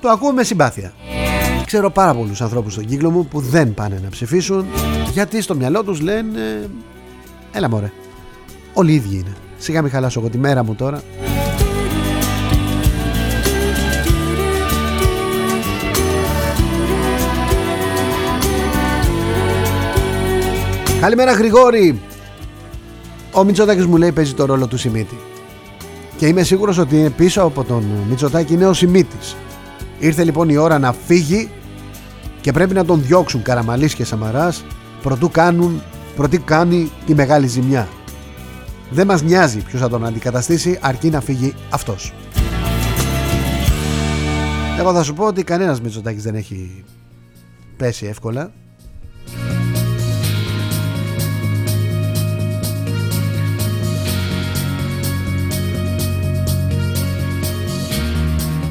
Το 0.01 0.09
ακούω 0.09 0.31
με 0.31 0.43
συμπάθεια. 0.43 0.93
Ξέρω 1.69 1.89
πάρα 1.89 2.13
πολλούς 2.13 2.41
ανθρώπους 2.41 2.73
στον 2.73 2.85
κύκλο 2.85 3.11
μου 3.11 3.25
που 3.25 3.39
δεν 3.39 3.73
πάνε 3.73 3.99
να 4.03 4.09
ψηφίσουν 4.09 4.65
γιατί 5.13 5.41
στο 5.41 5.55
μυαλό 5.55 5.83
τους 5.83 6.01
λένε 6.01 6.69
έλα 7.51 7.69
μωρέ, 7.69 7.91
όλοι 8.73 8.91
οι 8.91 8.95
ίδιοι 8.95 9.15
είναι. 9.15 9.35
Σιγά 9.57 9.81
μην 9.81 9.91
χαλάσω 9.91 10.19
εγώ 10.19 10.29
τη 10.29 10.37
μέρα 10.37 10.63
μου 10.63 10.75
τώρα. 10.75 11.01
Καλημέρα 21.01 21.31
Γρηγόρη 21.31 21.99
Ο 23.33 23.43
Μητσοτάκης 23.43 23.85
μου 23.85 23.97
λέει 23.97 24.11
παίζει 24.11 24.33
το 24.33 24.45
ρόλο 24.45 24.67
του 24.67 24.77
Σιμίτη 24.77 25.17
Και 26.17 26.27
είμαι 26.27 26.43
σίγουρος 26.43 26.77
ότι 26.77 27.13
πίσω 27.17 27.41
από 27.41 27.63
τον 27.63 27.83
Μητσοτάκη 28.09 28.53
είναι 28.53 28.67
ο 28.67 28.73
Σιμίτης 28.73 29.35
Ήρθε 29.99 30.23
λοιπόν 30.23 30.49
η 30.49 30.57
ώρα 30.57 30.79
να 30.79 30.93
φύγει 30.93 31.49
Και 32.41 32.51
πρέπει 32.51 32.73
να 32.73 32.85
τον 32.85 33.01
διώξουν 33.01 33.41
Καραμαλής 33.41 33.93
και 33.93 34.05
Σαμαράς 34.05 34.65
Προτού 35.01 35.29
κάνουν 35.29 35.81
Προτού 36.15 36.43
κάνει 36.43 36.91
τη 37.05 37.15
μεγάλη 37.15 37.47
ζημιά. 37.47 37.87
Δεν 38.89 39.07
μας 39.07 39.21
νοιάζει 39.21 39.59
ποιος 39.59 39.81
θα 39.81 39.89
τον 39.89 40.05
αντικαταστήσει 40.05 40.79
Αρκεί 40.81 41.09
να 41.09 41.21
φύγει 41.21 41.53
αυτός. 41.69 42.13
Εγώ 44.79 44.93
θα 44.93 45.03
σου 45.03 45.13
πω 45.13 45.25
ότι 45.25 45.43
κανένας 45.43 45.81
Μητσοτάκης 45.81 46.23
δεν 46.23 46.35
έχει 46.35 46.83
πέσει 47.77 48.05
εύκολα. 48.05 48.51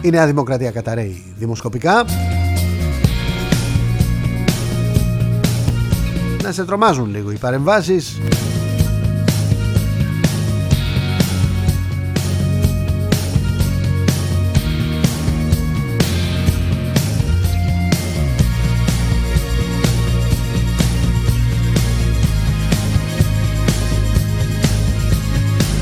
Η 0.00 0.10
Νέα 0.10 0.26
Δημοκρατία 0.26 0.70
καταραίει 0.70 1.22
δημοσκοπικά. 1.38 2.04
Να 6.48 6.54
σε 6.54 6.64
τρομάζουν 6.64 7.10
λίγο 7.10 7.30
οι 7.30 7.36
παρεμβάσεις. 7.36 8.20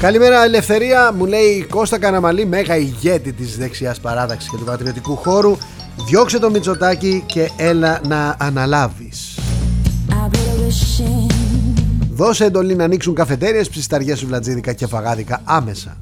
Καλημέρα 0.00 0.44
Ελευθερία, 0.44 1.12
μου 1.12 1.24
λέει 1.24 1.66
Κώστα 1.70 1.98
Καναμαλή, 1.98 2.46
μέγα 2.46 2.76
ηγέτη 2.76 3.32
της 3.32 3.56
δεξιάς 3.56 4.00
παράταξης 4.00 4.50
και 4.50 4.56
του 4.56 4.64
πατριωτικού 4.64 5.16
χώρου. 5.16 5.56
Διώξε 6.08 6.38
το 6.38 6.50
Μητσοτάκι 6.50 7.22
και 7.26 7.50
έλα 7.56 8.00
να 8.08 8.36
αναλάβεις 8.38 9.35
Δώσε 12.12 12.44
εντολή 12.44 12.74
να 12.74 12.84
ανοίξουν 12.84 13.14
καφετέριες, 13.14 13.68
ψισταριές 13.68 14.18
σου 14.18 14.26
βλατζίδικα 14.26 14.72
και 14.72 14.86
φαγάδικα 14.86 15.40
άμεσα 15.44 15.96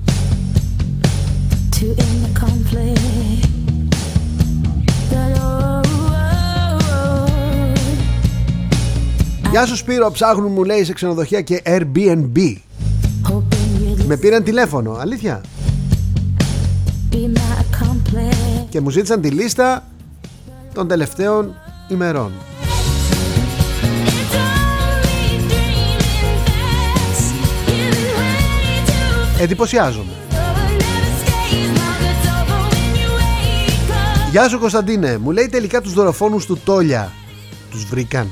Γεια 9.51 9.67
σου 9.67 9.77
Σπύρο, 9.77 10.11
ψάχνουν 10.11 10.53
μου 10.53 10.65
λέει 10.65 10.85
σε 10.85 10.93
ξενοδοχεία 10.93 11.41
και 11.41 11.63
Airbnb 11.65 12.57
με 14.07 14.17
πήραν 14.17 14.43
τηλέφωνο, 14.45 14.93
αλήθεια; 14.93 15.41
Και 18.69 18.81
μου 18.81 18.91
ζήτησαν 18.91 19.21
τη 19.21 19.29
λίστα 19.29 19.85
των 20.75 20.89
τελευταίων 20.89 21.55
ημερών. 21.89 22.33
Εντυπωσιάζομαι. 29.45 30.13
Γεια 34.31 34.49
σου 34.49 34.59
Κωνσταντίνε, 34.59 35.19
μου 35.19 35.31
λέει 35.31 35.49
τελικά 35.49 35.81
τους 35.81 35.93
δωροφόνους 35.93 36.47
του 36.47 36.61
Τόλια 36.65 37.13
τους 37.71 37.85
βρήκαν. 37.85 38.29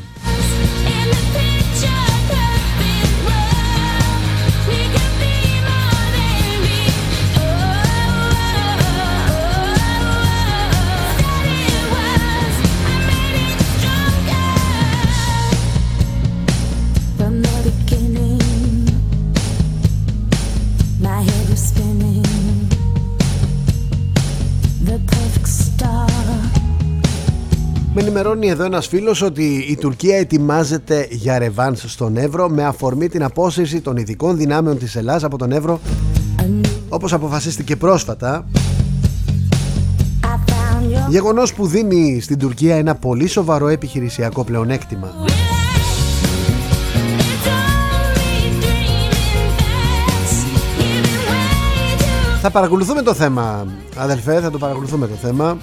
Ενημερώνει 28.23 28.51
εδώ 28.53 28.65
ένας 28.65 28.87
φίλος 28.87 29.23
ότι 29.23 29.67
η 29.69 29.77
Τουρκία 29.77 30.17
ετοιμάζεται 30.17 31.07
για 31.11 31.39
ρεβάνς 31.39 31.85
στον 31.93 32.17
Εύρο 32.17 32.49
με 32.49 32.65
αφορμή 32.65 33.09
την 33.09 33.23
απόσυρση 33.23 33.81
των 33.81 33.97
ειδικών 33.97 34.37
δυνάμεων 34.37 34.79
της 34.79 34.97
Ελλάς 34.97 35.25
από 35.25 35.39
τον 35.39 35.53
Εύρο 35.53 35.81
όπως 36.89 37.13
αποφασίστηκε 37.13 37.77
πρόσφατα. 37.77 38.47
Γεγονός 41.09 41.55
που 41.55 41.67
δίνει 41.67 42.21
στην 42.21 42.39
Τουρκία 42.39 42.77
ένα 42.77 42.95
πολύ 42.95 43.27
σοβαρό 43.27 43.69
επιχειρησιακό 43.69 44.45
πλεονέκτημα. 44.45 45.11
Θα 52.41 52.51
παρακολουθούμε 52.51 53.03
το 53.03 53.15
θέμα 53.15 53.67
αδελφέ 53.97 54.41
θα 54.41 54.51
το 54.51 54.59
παρακολουθούμε 54.59 55.07
το 55.07 55.15
θέμα 55.15 55.59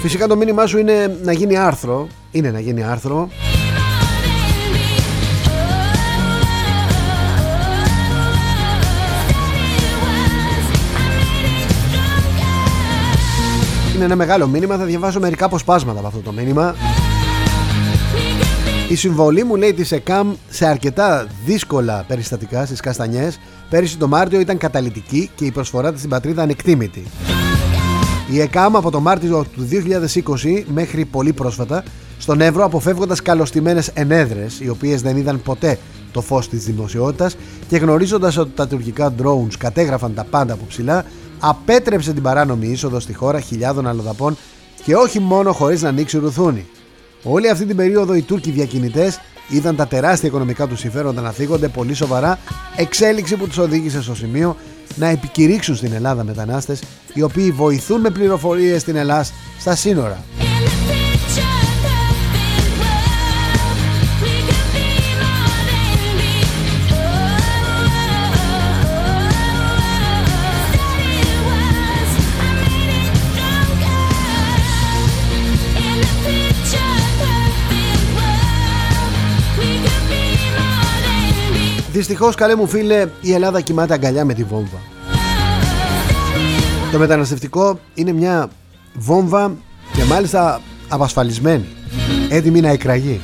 Φυσικά 0.00 0.26
το 0.26 0.36
μήνυμά 0.36 0.66
σου 0.66 0.78
είναι 0.78 1.16
να 1.22 1.32
γίνει 1.32 1.56
άρθρο. 1.56 2.08
Είναι 2.30 2.50
να 2.50 2.60
γίνει 2.60 2.82
άρθρο. 2.84 3.28
Είναι 13.94 14.04
ένα 14.04 14.16
μεγάλο 14.16 14.46
μήνυμα. 14.46 14.76
Θα 14.76 14.84
διαβάσω 14.84 15.20
μερικά 15.20 15.44
αποσπάσματα 15.44 15.98
από 15.98 16.08
αυτό 16.08 16.20
το 16.20 16.32
μήνυμα. 16.32 16.74
Η 18.88 18.94
συμβολή 18.94 19.44
μου 19.44 19.56
λέει 19.56 19.74
της 19.74 19.92
ΕΚΑΜ 19.92 20.34
σε 20.48 20.66
αρκετά 20.66 21.26
δύσκολα 21.44 22.04
περιστατικά 22.08 22.66
στις 22.66 22.80
Καστανιές 22.80 23.40
πέρυσι 23.70 23.96
το 23.96 24.08
Μάρτιο 24.08 24.40
ήταν 24.40 24.58
καταλητική 24.58 25.30
και 25.34 25.44
η 25.44 25.50
προσφορά 25.50 25.90
της 25.90 25.98
στην 25.98 26.10
πατρίδα 26.10 26.42
ανεκτήμητη. 26.42 27.02
Η 28.30 28.40
ΕΚΑΜ 28.40 28.76
από 28.76 28.90
το 28.90 29.00
Μάρτιο 29.00 29.46
του 29.54 29.68
2020 30.42 30.62
μέχρι 30.66 31.04
πολύ 31.04 31.32
πρόσφατα 31.32 31.82
στον 32.18 32.40
Εύρο 32.40 32.64
αποφεύγοντας 32.64 33.22
καλωστημένες 33.22 33.88
ενέδρες 33.94 34.60
οι 34.60 34.68
οποίες 34.68 35.02
δεν 35.02 35.16
είδαν 35.16 35.42
ποτέ 35.42 35.78
το 36.12 36.20
φως 36.20 36.48
της 36.48 36.64
δημοσιότητας 36.64 37.36
και 37.68 37.76
γνωρίζοντας 37.76 38.36
ότι 38.36 38.50
τα 38.54 38.68
τουρκικά 38.68 39.14
drones 39.22 39.54
κατέγραφαν 39.58 40.14
τα 40.14 40.24
πάντα 40.24 40.52
από 40.52 40.64
ψηλά 40.68 41.04
απέτρεψε 41.38 42.12
την 42.12 42.22
παράνομη 42.22 42.66
είσοδο 42.66 43.00
στη 43.00 43.14
χώρα 43.14 43.40
χιλιάδων 43.40 43.86
αλλοδαπών 43.86 44.36
και 44.84 44.94
όχι 44.94 45.20
μόνο 45.20 45.52
χωρίς 45.52 45.82
να 45.82 45.88
ανοίξει 45.88 46.18
ρουθούνη. 46.18 46.66
Όλη 47.22 47.50
αυτή 47.50 47.64
την 47.64 47.76
περίοδο 47.76 48.14
οι 48.14 48.22
Τούρκοι 48.22 48.50
διακινητές 48.50 49.20
είδαν 49.48 49.76
τα 49.76 49.86
τεράστια 49.86 50.28
οικονομικά 50.28 50.66
τους 50.66 50.78
συμφέροντα 50.78 51.20
να 51.20 51.30
θίγονται 51.30 51.68
πολύ 51.68 51.94
σοβαρά 51.94 52.38
εξέλιξη 52.76 53.36
που 53.36 53.46
τους 53.46 53.58
οδήγησε 53.58 54.02
στο 54.02 54.14
σημείο 54.14 54.56
να 54.98 55.06
επικηρύξουν 55.06 55.76
στην 55.76 55.92
Ελλάδα 55.92 56.24
μετανάστες 56.24 56.82
οι 57.14 57.22
οποίοι 57.22 57.50
βοηθούν 57.50 58.00
με 58.00 58.10
πληροφορίες 58.10 58.80
στην 58.80 58.96
Ελλάδα 58.96 59.26
στα 59.58 59.74
σύνορα. 59.74 60.24
Δυστυχώς 81.98 82.34
καλέ 82.34 82.54
μου 82.54 82.66
φίλε 82.66 83.06
η 83.20 83.32
Ελλάδα 83.32 83.60
κοιμάται 83.60 83.94
αγκαλιά 83.94 84.24
με 84.24 84.34
τη 84.34 84.44
βόμβα 84.44 84.78
Το 86.92 86.98
μεταναστευτικό 86.98 87.78
είναι 87.94 88.12
μια 88.12 88.48
βόμβα 88.94 89.56
και 89.92 90.04
μάλιστα 90.04 90.60
απασφαλισμένη 90.88 91.66
Έτοιμη 92.28 92.60
να 92.60 92.68
εκραγεί 92.68 93.20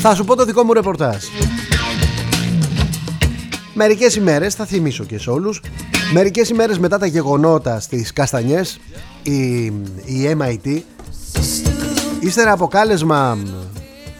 Θα 0.00 0.14
σου 0.14 0.24
πω 0.24 0.36
το 0.36 0.44
δικό 0.44 0.64
μου 0.64 0.72
ρεπορτάζ. 0.72 1.24
Μερικές 3.80 4.16
ημέρες, 4.16 4.54
θα 4.54 4.64
θυμίσω 4.64 5.04
και 5.04 5.18
σε 5.18 5.30
όλους, 5.30 5.62
μερικές 6.12 6.48
ημέρες 6.48 6.78
μετά 6.78 6.98
τα 6.98 7.06
γεγονότα 7.06 7.80
στις 7.80 8.12
Καστανιές, 8.12 8.80
η, 9.22 9.64
η 10.04 10.36
MIT, 10.38 10.80
ύστερα 12.20 12.52
από 12.52 12.66
κάλεσμα 12.66 13.38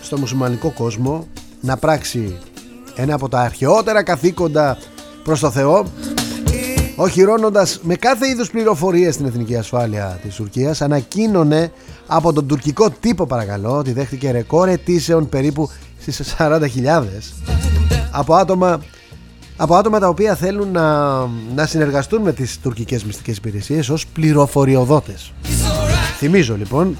στο 0.00 0.18
μουσουλμανικό 0.18 0.72
κόσμο 0.72 1.26
να 1.60 1.76
πράξει 1.76 2.38
ένα 2.94 3.14
από 3.14 3.28
τα 3.28 3.40
αρχαιότερα 3.40 4.02
καθήκοντα 4.02 4.78
προς 5.24 5.40
το 5.40 5.50
Θεό, 5.50 5.86
οχυρώνοντας 6.96 7.80
με 7.82 7.94
κάθε 7.94 8.28
είδους 8.28 8.50
πληροφορίες 8.50 9.14
στην 9.14 9.26
εθνική 9.26 9.56
ασφάλεια 9.56 10.18
της 10.22 10.34
Τουρκίας, 10.34 10.82
ανακοίνωνε 10.82 11.72
από 12.06 12.32
τον 12.32 12.46
τουρκικό 12.46 12.90
τύπο 12.90 13.26
παρακαλώ 13.26 13.76
ότι 13.76 13.92
δέχτηκε 13.92 14.30
ρεκόρ 14.30 14.68
αιτήσεων 14.68 15.28
περίπου 15.28 15.70
στις 16.00 16.34
40.000 16.38 17.02
από 18.10 18.34
άτομα, 18.34 18.80
από 19.60 19.74
άτομα 19.74 19.98
τα 19.98 20.08
οποία 20.08 20.34
θέλουν 20.34 20.70
να, 20.70 21.18
να 21.54 21.66
συνεργαστούν 21.66 22.22
με 22.22 22.32
τις 22.32 22.58
τουρκικές 22.62 23.04
μυστικές 23.04 23.36
υπηρεσίες 23.36 23.88
ως 23.88 24.06
πληροφοριοδότες. 24.06 25.32
Θυμίζω 26.18 26.56
λοιπόν, 26.56 26.96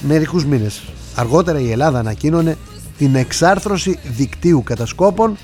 μερικούς 0.00 0.44
μήνες 0.44 0.82
αργότερα 1.14 1.60
η 1.60 1.70
Ελλάδα 1.70 1.98
ανακοίνωνε 1.98 2.56
την 2.98 3.14
εξάρθρωση 3.14 3.98
δικτύου 4.16 4.62
κατασκόπων 4.62 5.36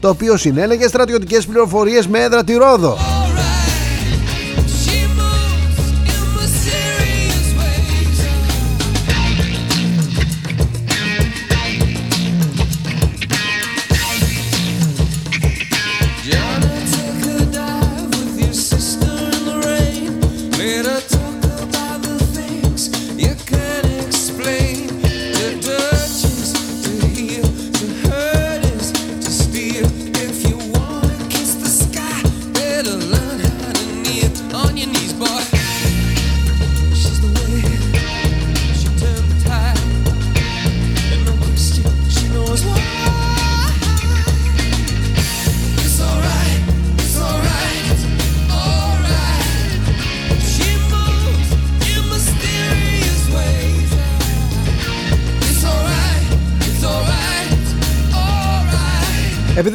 το 0.00 0.08
οποίο 0.08 0.36
συνέλεγε 0.36 0.88
στρατιωτικές 0.88 1.46
πληροφορίες 1.46 2.06
με 2.06 2.18
έδρα 2.18 2.44
τη 2.44 2.54
Ρόδο. 2.54 3.19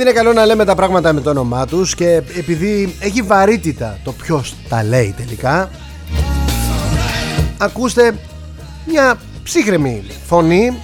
Είναι 0.05 0.13
καλό 0.13 0.33
να 0.33 0.45
λέμε 0.45 0.65
τα 0.65 0.75
πράγματα 0.75 1.13
με 1.13 1.21
το 1.21 1.29
όνομά 1.29 1.65
τους 1.65 1.95
και 1.95 2.15
επειδή 2.15 2.95
έχει 2.99 3.21
βαρύτητα 3.21 3.99
το 4.03 4.11
ποιος 4.11 4.55
τα 4.69 4.83
λέει 4.83 5.13
τελικά 5.17 5.69
ακούστε 7.57 8.19
μια 8.87 9.19
ψύχρεμη 9.43 10.03
φωνή 10.25 10.81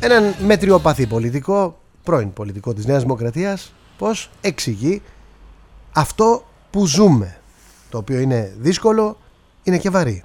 έναν 0.00 0.34
μετριοπαθή 0.46 1.06
πολιτικό 1.06 1.78
πρώην 2.02 2.32
πολιτικό 2.32 2.72
της 2.72 2.86
Νέας 2.86 3.02
Δημοκρατίας 3.02 3.72
πως 3.98 4.30
εξηγεί 4.40 5.02
αυτό 5.92 6.44
που 6.70 6.86
ζούμε 6.86 7.36
το 7.88 7.98
οποίο 7.98 8.18
είναι 8.18 8.54
δύσκολο 8.58 9.16
είναι 9.62 9.78
και 9.78 9.90
βαρύ 9.90 10.24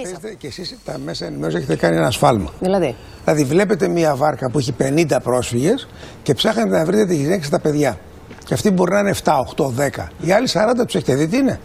Είστε 0.00 0.34
και 0.38 0.46
εσείς 0.46 0.76
τα 0.84 0.98
μέσα 1.04 1.26
ενημέρωσης 1.26 1.58
έχετε 1.58 1.76
κάνει 1.76 1.96
ένα 1.96 2.10
σφάλμα. 2.10 2.52
Δηλαδή. 2.60 2.96
Δηλαδή, 3.24 3.44
βλέπετε 3.44 3.88
μια 3.88 4.16
βάρκα 4.16 4.50
που 4.50 4.58
έχει 4.58 4.74
50 4.78 5.20
πρόσφυγες 5.22 5.88
και 6.22 6.34
ψάχνετε 6.34 6.68
να 6.68 6.84
βρείτε 6.84 7.06
τη 7.06 7.16
γυναίκα 7.16 7.44
στα 7.44 7.58
παιδιά. 7.60 7.98
Και 8.44 8.54
αυτοί 8.54 8.70
μπορεί 8.70 8.92
να 8.92 8.98
είναι 8.98 9.14
7, 9.24 9.32
8, 9.56 9.70
10. 9.70 10.08
Οι 10.20 10.32
άλλοι 10.32 10.48
40 10.52 10.84
τους 10.84 10.94
έχετε 10.94 11.14
δει 11.14 11.26
τι 11.26 11.36
είναι; 11.36 11.60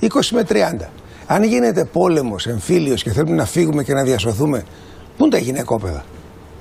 20 0.00 0.06
με 0.30 0.42
30. 0.48 0.90
Αν 1.26 1.44
γίνεται 1.44 1.84
πόλεμος, 1.84 2.46
εμφύλιος 2.46 3.02
και 3.02 3.10
θέλουμε 3.10 3.36
να 3.36 3.44
φύγουμε 3.44 3.82
και 3.82 3.92
να 3.92 4.02
διασωθούμε, 4.02 4.64
πού 5.16 5.24
είναι 5.24 5.32
τα 5.34 5.38
γυναικόπαιδα; 5.38 6.04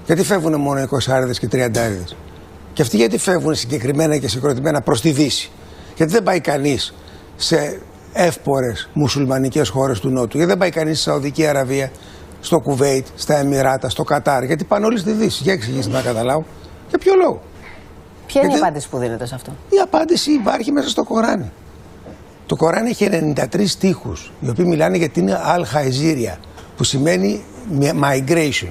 Γιατί 0.06 0.24
φεύγουν 0.24 0.60
μόνο 0.60 0.82
20 0.82 1.38
και 1.40 1.48
30 1.52 2.16
Και 2.74 2.82
αυτοί 2.82 2.98
γιατί 2.98 3.18
φεύγουν 3.18 3.56
συγκεκριμένα 3.56 4.18
και 4.18 4.28
συγκροτημένα 4.28 4.82
προς 4.82 5.02
τη 5.02 5.12
Δύση; 5.12 5.52
Γιατί 5.96 6.12
δεν 6.12 6.24
πάει 6.24 6.40
κανείς 6.40 6.94
σε 7.36 7.80
εύπορες 8.16 8.90
μουσουλμανικές 8.94 9.70
χώρες 9.70 10.00
του 10.00 10.10
Νότου. 10.10 10.38
Γιατί 10.38 10.52
δεν 10.52 10.58
πάει 10.58 10.70
κανείς 10.70 11.00
στη 11.00 11.10
Σαουδική 11.10 11.46
Αραβία, 11.46 11.92
στο 12.42 12.60
Κουβέιτ, 12.60 13.06
στα 13.16 13.38
Εμμυράτα, 13.38 13.90
στο 13.90 14.04
Κατάρ. 14.04 14.44
Γιατί 14.44 14.64
πάνε 14.64 14.86
όλοι 14.86 15.00
στη 15.00 15.12
Δύση. 15.12 15.44
Για 15.44 15.54
εξηγήστε 15.54 15.92
να 15.92 16.02
καταλάβω. 16.02 16.46
Για 16.90 16.98
ποιο 16.98 17.14
λόγο. 17.16 17.42
Ποια 18.26 18.42
είναι 18.42 18.54
η 18.54 18.58
απάντηση 18.58 18.90
που 18.90 18.98
δίνετε 18.98 19.26
σε 19.26 19.36
αυτό; 19.36 19.52
Η 19.70 19.78
απάντηση 19.84 20.32
υπάρχει 20.32 20.72
μέσα 20.72 20.90
στο 20.90 21.04
Κοράνι. 21.04 21.52
Το 22.46 22.56
Κοράνι 22.56 22.90
έχει 22.90 23.10
93 23.36 23.68
στίχους, 23.68 24.32
οι 24.40 24.50
οποίοι 24.50 24.66
μιλάνε 24.68 24.98
για 24.98 25.10
την 25.10 25.30
Al-Hajzirya, 25.30 26.38
που 26.78 26.84
σημαίνει 26.84 27.44
migration, 27.80 28.70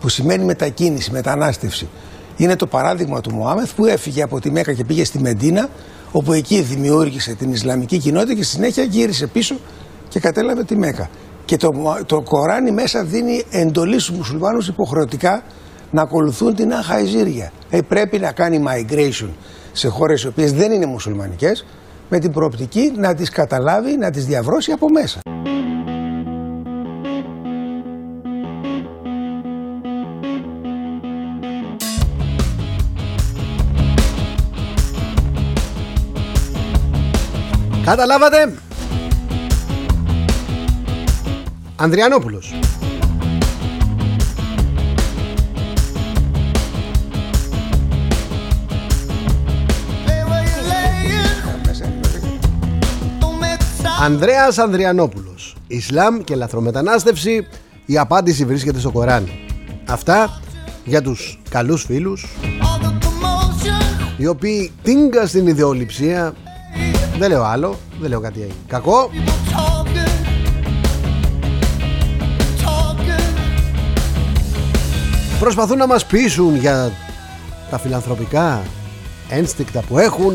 που 0.00 0.08
σημαίνει 0.08 0.44
μετακίνηση, 0.44 1.10
μετανάστευση. 1.10 1.88
Είναι 2.36 2.56
το 2.56 2.66
παράδειγμα 2.66 3.20
του 3.20 3.34
Μωάμεθ 3.34 3.74
που 3.74 3.86
έφυγε 3.86 4.22
από 4.22 4.40
τη 4.40 4.50
Μέκα 4.50 4.72
και 4.72 4.84
πήγε 4.84 5.04
στη 5.04 5.18
Μεντίνα 5.18 5.68
όπου 6.12 6.32
εκεί 6.32 6.60
δημιούργησε 6.60 7.34
την 7.34 7.52
Ισλαμική 7.52 7.98
κοινότητα 7.98 8.34
και 8.34 8.42
στη 8.42 8.54
συνέχεια 8.54 8.82
γύρισε 8.82 9.26
πίσω 9.26 9.56
και 10.08 10.20
κατέλαβε 10.20 10.64
τη 10.64 10.76
Μέκα. 10.76 11.08
Και 11.44 11.56
το, 11.56 11.70
το 12.06 12.20
Κοράνι 12.22 12.70
μέσα 12.70 13.04
δίνει 13.04 13.44
εντολή 13.50 13.98
στους 13.98 14.16
μουσουλμάνους 14.16 14.68
υποχρεωτικά 14.68 15.42
να 15.90 16.02
ακολουθούν 16.02 16.54
την 16.54 16.72
Αχαϊζήρια. 16.72 17.52
Ε, 17.70 17.80
πρέπει 17.80 18.18
να 18.18 18.32
κάνει 18.32 18.64
migration 18.66 19.28
σε 19.72 19.88
χώρες 19.88 20.22
οι 20.22 20.26
οποίες 20.26 20.52
δεν 20.52 20.72
είναι 20.72 20.86
μουσουλμανικές 20.86 21.66
με 22.08 22.18
την 22.18 22.32
προοπτική 22.32 22.92
να 22.96 23.14
τις 23.14 23.30
καταλάβει, 23.30 23.96
να 23.96 24.10
τις 24.10 24.26
διαβρώσει 24.26 24.72
από 24.72 24.86
μέσα. 24.88 25.20
Καταλάβατε. 37.90 38.52
Ανδριανόπουλος. 41.76 42.54
Ανδρέας 54.02 54.58
Ανδριανόπουλος. 54.58 55.56
Ισλάμ 55.66 56.20
και 56.20 56.34
λαθρομετανάστευση. 56.34 57.46
Η 57.86 57.98
απάντηση 57.98 58.44
βρίσκεται 58.44 58.78
στο 58.78 58.90
Κοράνι 58.90 59.46
Αυτά 59.88 60.40
για 60.84 61.02
τους 61.02 61.40
καλούς 61.50 61.84
φίλους 61.84 62.26
οι 64.16 64.26
οποίοι 64.26 64.72
τίνκα 64.82 65.26
στην 65.26 65.46
ιδεολειψία 65.46 66.34
δεν 67.18 67.30
λέω 67.30 67.44
άλλο, 67.44 67.78
δεν 68.00 68.10
λέω 68.10 68.20
κάτι 68.20 68.46
κακό. 68.66 69.10
Προσπαθούν 75.38 75.78
να 75.78 75.86
μας 75.86 76.06
πείσουν 76.06 76.56
για 76.56 76.92
τα 77.70 77.78
φιλανθρωπικά 77.78 78.62
ένστικτα 79.28 79.80
που 79.80 79.98
έχουν 79.98 80.34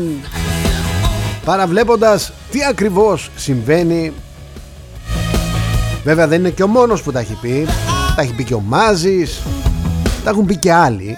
παραβλέποντας 1.44 2.32
τι 2.50 2.64
ακριβώς 2.64 3.30
συμβαίνει. 3.36 4.12
Βέβαια 6.04 6.26
δεν 6.26 6.38
είναι 6.38 6.50
και 6.50 6.62
ο 6.62 6.66
μόνος 6.66 7.02
που 7.02 7.12
τα 7.12 7.18
έχει 7.18 7.38
πει. 7.40 7.66
Τα 8.16 8.22
έχει 8.22 8.32
πει 8.34 8.44
και 8.44 8.54
ο 8.54 8.60
Μάζης. 8.60 9.42
Τα 10.24 10.30
έχουν 10.30 10.46
πει 10.46 10.56
και 10.56 10.72
άλλοι 10.72 11.16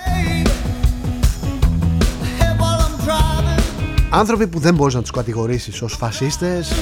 άνθρωποι 4.10 4.46
που 4.46 4.58
δεν 4.58 4.74
μπορείς 4.74 4.94
να 4.94 5.00
τους 5.00 5.10
κατηγορήσεις 5.10 5.82
ως 5.82 5.94
φασίστες 5.94 6.72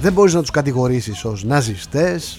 δεν 0.00 0.12
μπορείς 0.12 0.34
να 0.34 0.40
τους 0.40 0.50
κατηγορήσεις 0.50 1.24
ως 1.24 1.44
ναζιστές. 1.44 2.38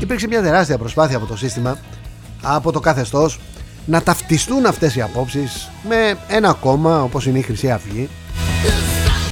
Υπήρξε 0.00 0.26
μια 0.26 0.42
τεράστια 0.42 0.78
προσπάθεια 0.78 1.16
από 1.16 1.26
το 1.26 1.36
σύστημα 1.36 1.78
από 2.42 2.72
το 2.72 2.80
καθεστώς 2.80 3.40
να 3.86 4.02
ταυτιστούν 4.02 4.66
αυτές 4.66 4.96
οι 4.96 5.00
απόψεις 5.00 5.70
με 5.88 6.18
ένα 6.28 6.52
κόμμα 6.52 7.02
όπως 7.02 7.26
είναι 7.26 7.38
η 7.38 7.42
Χρυσή 7.42 7.70
Αυγή. 7.70 8.08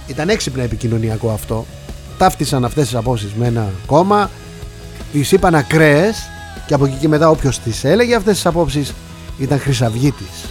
Ήταν 0.06 0.28
έξυπνα 0.28 0.62
επικοινωνιακό 0.62 1.30
αυτό. 1.30 1.66
Ταύτισαν 2.18 2.64
αυτές 2.64 2.84
τις 2.84 2.94
απόψεις 2.94 3.32
με 3.32 3.46
ένα 3.46 3.70
κόμμα. 3.86 4.30
Τις 5.12 5.32
είπαν 5.32 5.54
ακραίες 5.54 6.30
και 6.68 6.74
από 6.74 6.86
εκεί 6.86 6.96
και 6.96 7.08
μετά 7.08 7.30
όποιος 7.30 7.58
τις 7.58 7.84
έλεγε 7.84 8.14
αυτές 8.14 8.34
τις 8.34 8.46
απόψεις 8.46 8.94
ήταν 9.38 9.60
χρυσαυγίτης 9.60 10.44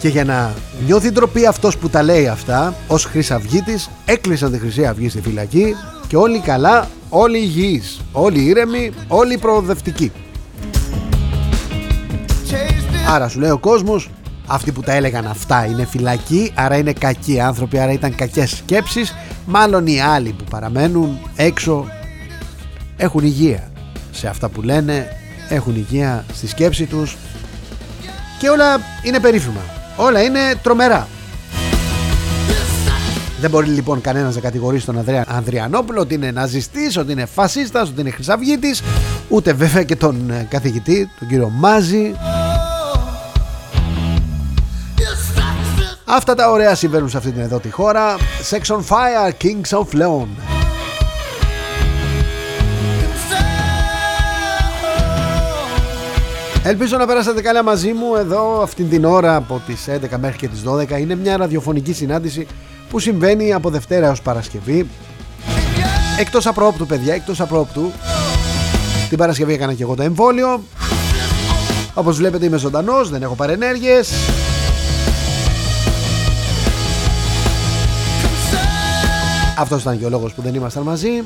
και 0.00 0.08
για 0.08 0.24
να 0.24 0.54
νιώθει 0.86 1.10
ντροπή 1.10 1.46
αυτός 1.46 1.76
που 1.76 1.88
τα 1.88 2.02
λέει 2.02 2.28
αυτά 2.28 2.74
ως 2.86 3.04
χρυσαυγίτης 3.04 3.90
έκλεισαν 4.04 4.52
τη 4.52 4.58
Χρυσή 4.58 4.86
Αυγή 4.86 5.08
στη 5.08 5.20
φυλακή 5.20 5.74
και 6.06 6.16
όλοι 6.16 6.38
καλά, 6.38 6.88
όλοι 7.08 7.38
υγιείς, 7.38 8.00
όλοι 8.12 8.44
ήρεμοι, 8.44 8.92
όλοι 9.08 9.38
προοδευτικοί. 9.38 10.12
Άρα 13.08 13.28
σου 13.28 13.40
λέει 13.40 13.50
ο 13.50 13.58
κόσμος 13.58 14.10
αυτοί 14.46 14.72
που 14.72 14.80
τα 14.80 14.92
έλεγαν 14.92 15.26
αυτά 15.26 15.66
είναι 15.66 15.84
φυλακοί 15.84 16.52
άρα 16.54 16.76
είναι 16.76 16.92
κακοί 16.92 17.40
άνθρωποι 17.40 17.78
άρα 17.78 17.92
ήταν 17.92 18.14
κακές 18.14 18.50
σκέψεις 18.50 19.14
μάλλον 19.46 19.86
οι 19.86 20.00
άλλοι 20.00 20.34
που 20.38 20.44
παραμένουν 20.50 21.18
έξω 21.36 21.86
έχουν 22.96 23.24
υγεία 23.24 23.70
σε 24.12 24.28
αυτά 24.28 24.48
που 24.48 24.62
λένε 24.62 25.08
έχουν 25.48 25.76
υγεία 25.76 26.24
στη 26.34 26.46
σκέψη 26.46 26.86
τους 26.86 27.16
και 28.38 28.48
όλα 28.48 28.80
είναι 29.02 29.20
περίφημα 29.20 29.60
όλα 29.96 30.22
είναι 30.22 30.40
τρομερά 30.62 31.08
δεν 33.44 33.52
μπορεί 33.52 33.66
λοιπόν 33.66 34.00
κανένας 34.00 34.34
να 34.34 34.40
κατηγορήσει 34.40 34.86
τον 34.86 34.98
Ανδρέα 34.98 35.24
Ανδριανόπουλο 35.28 36.00
ότι 36.00 36.14
είναι 36.14 36.30
ναζιστής, 36.30 36.96
ότι 36.96 37.12
είναι 37.12 37.26
φασίστας, 37.26 37.88
ότι 37.88 38.00
είναι 38.00 38.10
χρυσαυγίτης, 38.10 38.82
ούτε 39.28 39.52
βέβαια 39.52 39.82
και 39.82 39.96
τον 39.96 40.30
ε, 40.30 40.46
καθηγητή, 40.50 41.10
τον 41.18 41.28
κύριο 41.28 41.48
Μάζη. 41.48 42.14
Αυτά 46.04 46.34
τα 46.34 46.50
ωραία 46.50 46.74
συμβαίνουν 46.74 47.08
σε 47.08 47.16
αυτή 47.16 47.30
την 47.30 47.40
εδώ 47.40 47.58
τη 47.58 47.70
χώρα. 47.70 48.16
Sex 48.50 48.76
on 48.76 48.80
Fire, 48.80 49.32
Kings 49.42 49.78
of 49.78 50.00
Leon. 50.00 50.53
Ελπίζω 56.66 56.96
να 56.96 57.06
περάσατε 57.06 57.42
καλά 57.42 57.62
μαζί 57.62 57.92
μου 57.92 58.14
εδώ 58.14 58.62
αυτήν 58.62 58.88
την 58.88 59.04
ώρα 59.04 59.36
από 59.36 59.60
τις 59.66 59.88
11 59.88 60.16
μέχρι 60.20 60.38
και 60.38 60.48
τις 60.48 60.62
12 60.66 61.00
Είναι 61.00 61.14
μια 61.14 61.36
ραδιοφωνική 61.36 61.92
συνάντηση 61.92 62.46
που 62.90 62.98
συμβαίνει 62.98 63.52
από 63.52 63.70
Δευτέρα 63.70 64.06
έως 64.06 64.22
Παρασκευή. 64.22 64.86
Εκτός 66.18 66.46
απρόπτου 66.46 66.86
παιδιά, 66.86 67.14
εκτός 67.14 67.40
απρόπτου. 67.40 67.92
Την 69.08 69.18
Παρασκευή 69.18 69.52
έκανα 69.52 69.74
και 69.74 69.82
εγώ 69.82 69.94
το 69.94 70.02
εμβόλιο. 70.02 70.62
Όπως 71.94 72.16
βλέπετε 72.16 72.46
είμαι 72.46 72.56
ζωντανός, 72.56 73.10
δεν 73.10 73.22
έχω 73.22 73.34
παρενέργειες. 73.34 74.12
Αυτός 79.58 79.80
ήταν 79.80 79.98
και 79.98 80.04
ο 80.04 80.08
λόγος 80.08 80.32
που 80.32 80.42
δεν 80.42 80.54
ήμασταν 80.54 80.82
μαζί 80.82 81.22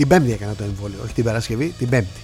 Την 0.00 0.08
Πέμπτη 0.08 0.32
έκανα 0.32 0.54
το 0.54 0.64
εμβόλιο, 0.64 0.98
όχι 1.04 1.12
την 1.12 1.24
Παρασκευή, 1.24 1.74
την 1.78 1.88
Πέμπτη. 1.88 2.20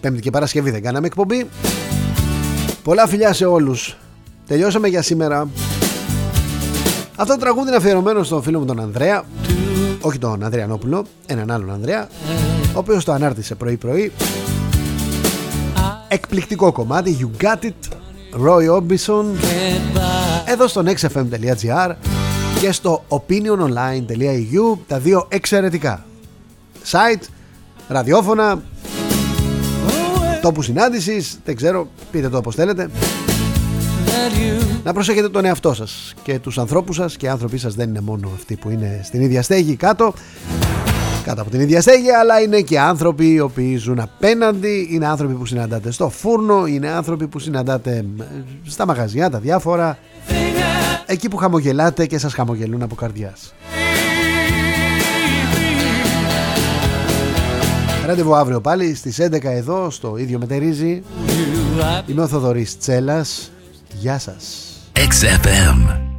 Πέμπτη 0.00 0.20
και 0.20 0.30
Παρασκευή 0.30 0.70
δεν 0.70 0.82
κάναμε 0.82 1.06
εκπομπή. 1.06 1.48
Πολλά 2.82 3.06
φιλιά 3.06 3.32
σε 3.32 3.44
όλους. 3.44 3.96
Τελειώσαμε 4.46 4.88
για 4.88 5.02
σήμερα. 5.02 5.48
Αυτό 7.16 7.34
το 7.34 7.40
τραγούδι 7.40 7.66
είναι 7.66 7.76
αφιερωμένο 7.76 8.22
στον 8.22 8.42
φίλο 8.42 8.58
μου 8.58 8.64
τον 8.64 8.80
Ανδρέα. 8.80 9.24
Όχι 10.00 10.18
τον 10.18 10.44
Ανδρέα 10.44 10.66
Νόπουλο, 10.66 11.06
έναν 11.26 11.50
άλλον 11.50 11.70
Ανδρέα. 11.70 12.08
Ο 12.74 12.78
οποίος 12.78 13.04
το 13.04 13.12
ανάρτησε 13.12 13.54
πρωί 13.54 13.76
πρωί. 13.76 14.12
Εκπληκτικό 16.08 16.72
κομμάτι, 16.72 17.16
You 17.20 17.44
Got 17.44 17.64
It, 17.64 17.96
Roy 18.46 18.76
Orbison. 18.76 19.24
Εδώ 20.46 20.68
στο 20.68 20.82
nextfm.gr 20.86 21.94
και 22.60 22.72
στο 22.72 23.04
opiniononline.eu 23.08 24.78
τα 24.86 24.98
δύο 24.98 25.26
εξαιρετικά. 25.28 26.04
Site, 26.90 27.22
ραδιόφωνα 27.88 28.62
τόπους 30.42 30.64
συνάντησης 30.64 31.38
δεν 31.44 31.56
ξέρω, 31.56 31.88
πείτε 32.10 32.28
το 32.28 32.36
όπως 32.36 32.54
θέλετε. 32.54 32.90
Να 34.84 34.92
προσέχετε 34.92 35.28
τον 35.28 35.44
εαυτό 35.44 35.74
σας 35.74 36.14
και 36.22 36.38
τους 36.38 36.58
ανθρώπους 36.58 36.96
σας 36.96 37.16
και 37.16 37.26
οι 37.26 37.28
άνθρωποι 37.28 37.58
σας 37.58 37.74
δεν 37.74 37.88
είναι 37.88 38.00
μόνο 38.00 38.30
αυτοί 38.34 38.56
που 38.56 38.70
είναι 38.70 39.00
στην 39.04 39.20
ίδια 39.20 39.42
στέγη 39.42 39.76
κάτω 39.76 40.12
κάτω 41.24 41.42
από 41.42 41.50
την 41.50 41.60
ίδια 41.60 41.80
στέγη 41.80 42.10
αλλά 42.10 42.40
είναι 42.40 42.60
και 42.60 42.80
άνθρωποι 42.80 43.32
οι 43.32 43.40
οποίοι 43.40 43.76
ζουν 43.76 44.00
απέναντι 44.00 44.88
είναι 44.90 45.06
άνθρωποι 45.06 45.34
που 45.34 45.46
συναντάτε 45.46 45.90
στο 45.90 46.08
φούρνο 46.08 46.66
είναι 46.66 46.88
άνθρωποι 46.88 47.26
που 47.26 47.38
συναντάτε 47.38 48.04
στα 48.66 48.86
μαγαζιά 48.86 49.30
τα 49.30 49.38
διάφορα 49.38 49.98
εκεί 51.10 51.28
που 51.28 51.36
χαμογελάτε 51.36 52.06
και 52.06 52.18
σας 52.18 52.34
χαμογελούν 52.34 52.82
από 52.82 52.94
καρδιάς. 52.94 53.54
Ραντεβού 58.06 58.34
αύριο 58.34 58.60
πάλι 58.60 58.94
στις 58.94 59.18
11 59.20 59.50
εδώ 59.50 59.90
στο 59.90 60.16
ίδιο 60.16 60.38
μετερίζει. 60.38 61.02
Είμαι 62.06 62.22
ο 62.22 62.26
Θοδωρής 62.26 62.78
Τσέλας. 62.78 63.50
Γεια 63.92 64.18
σας. 64.18 64.44
XFM. 64.94 66.09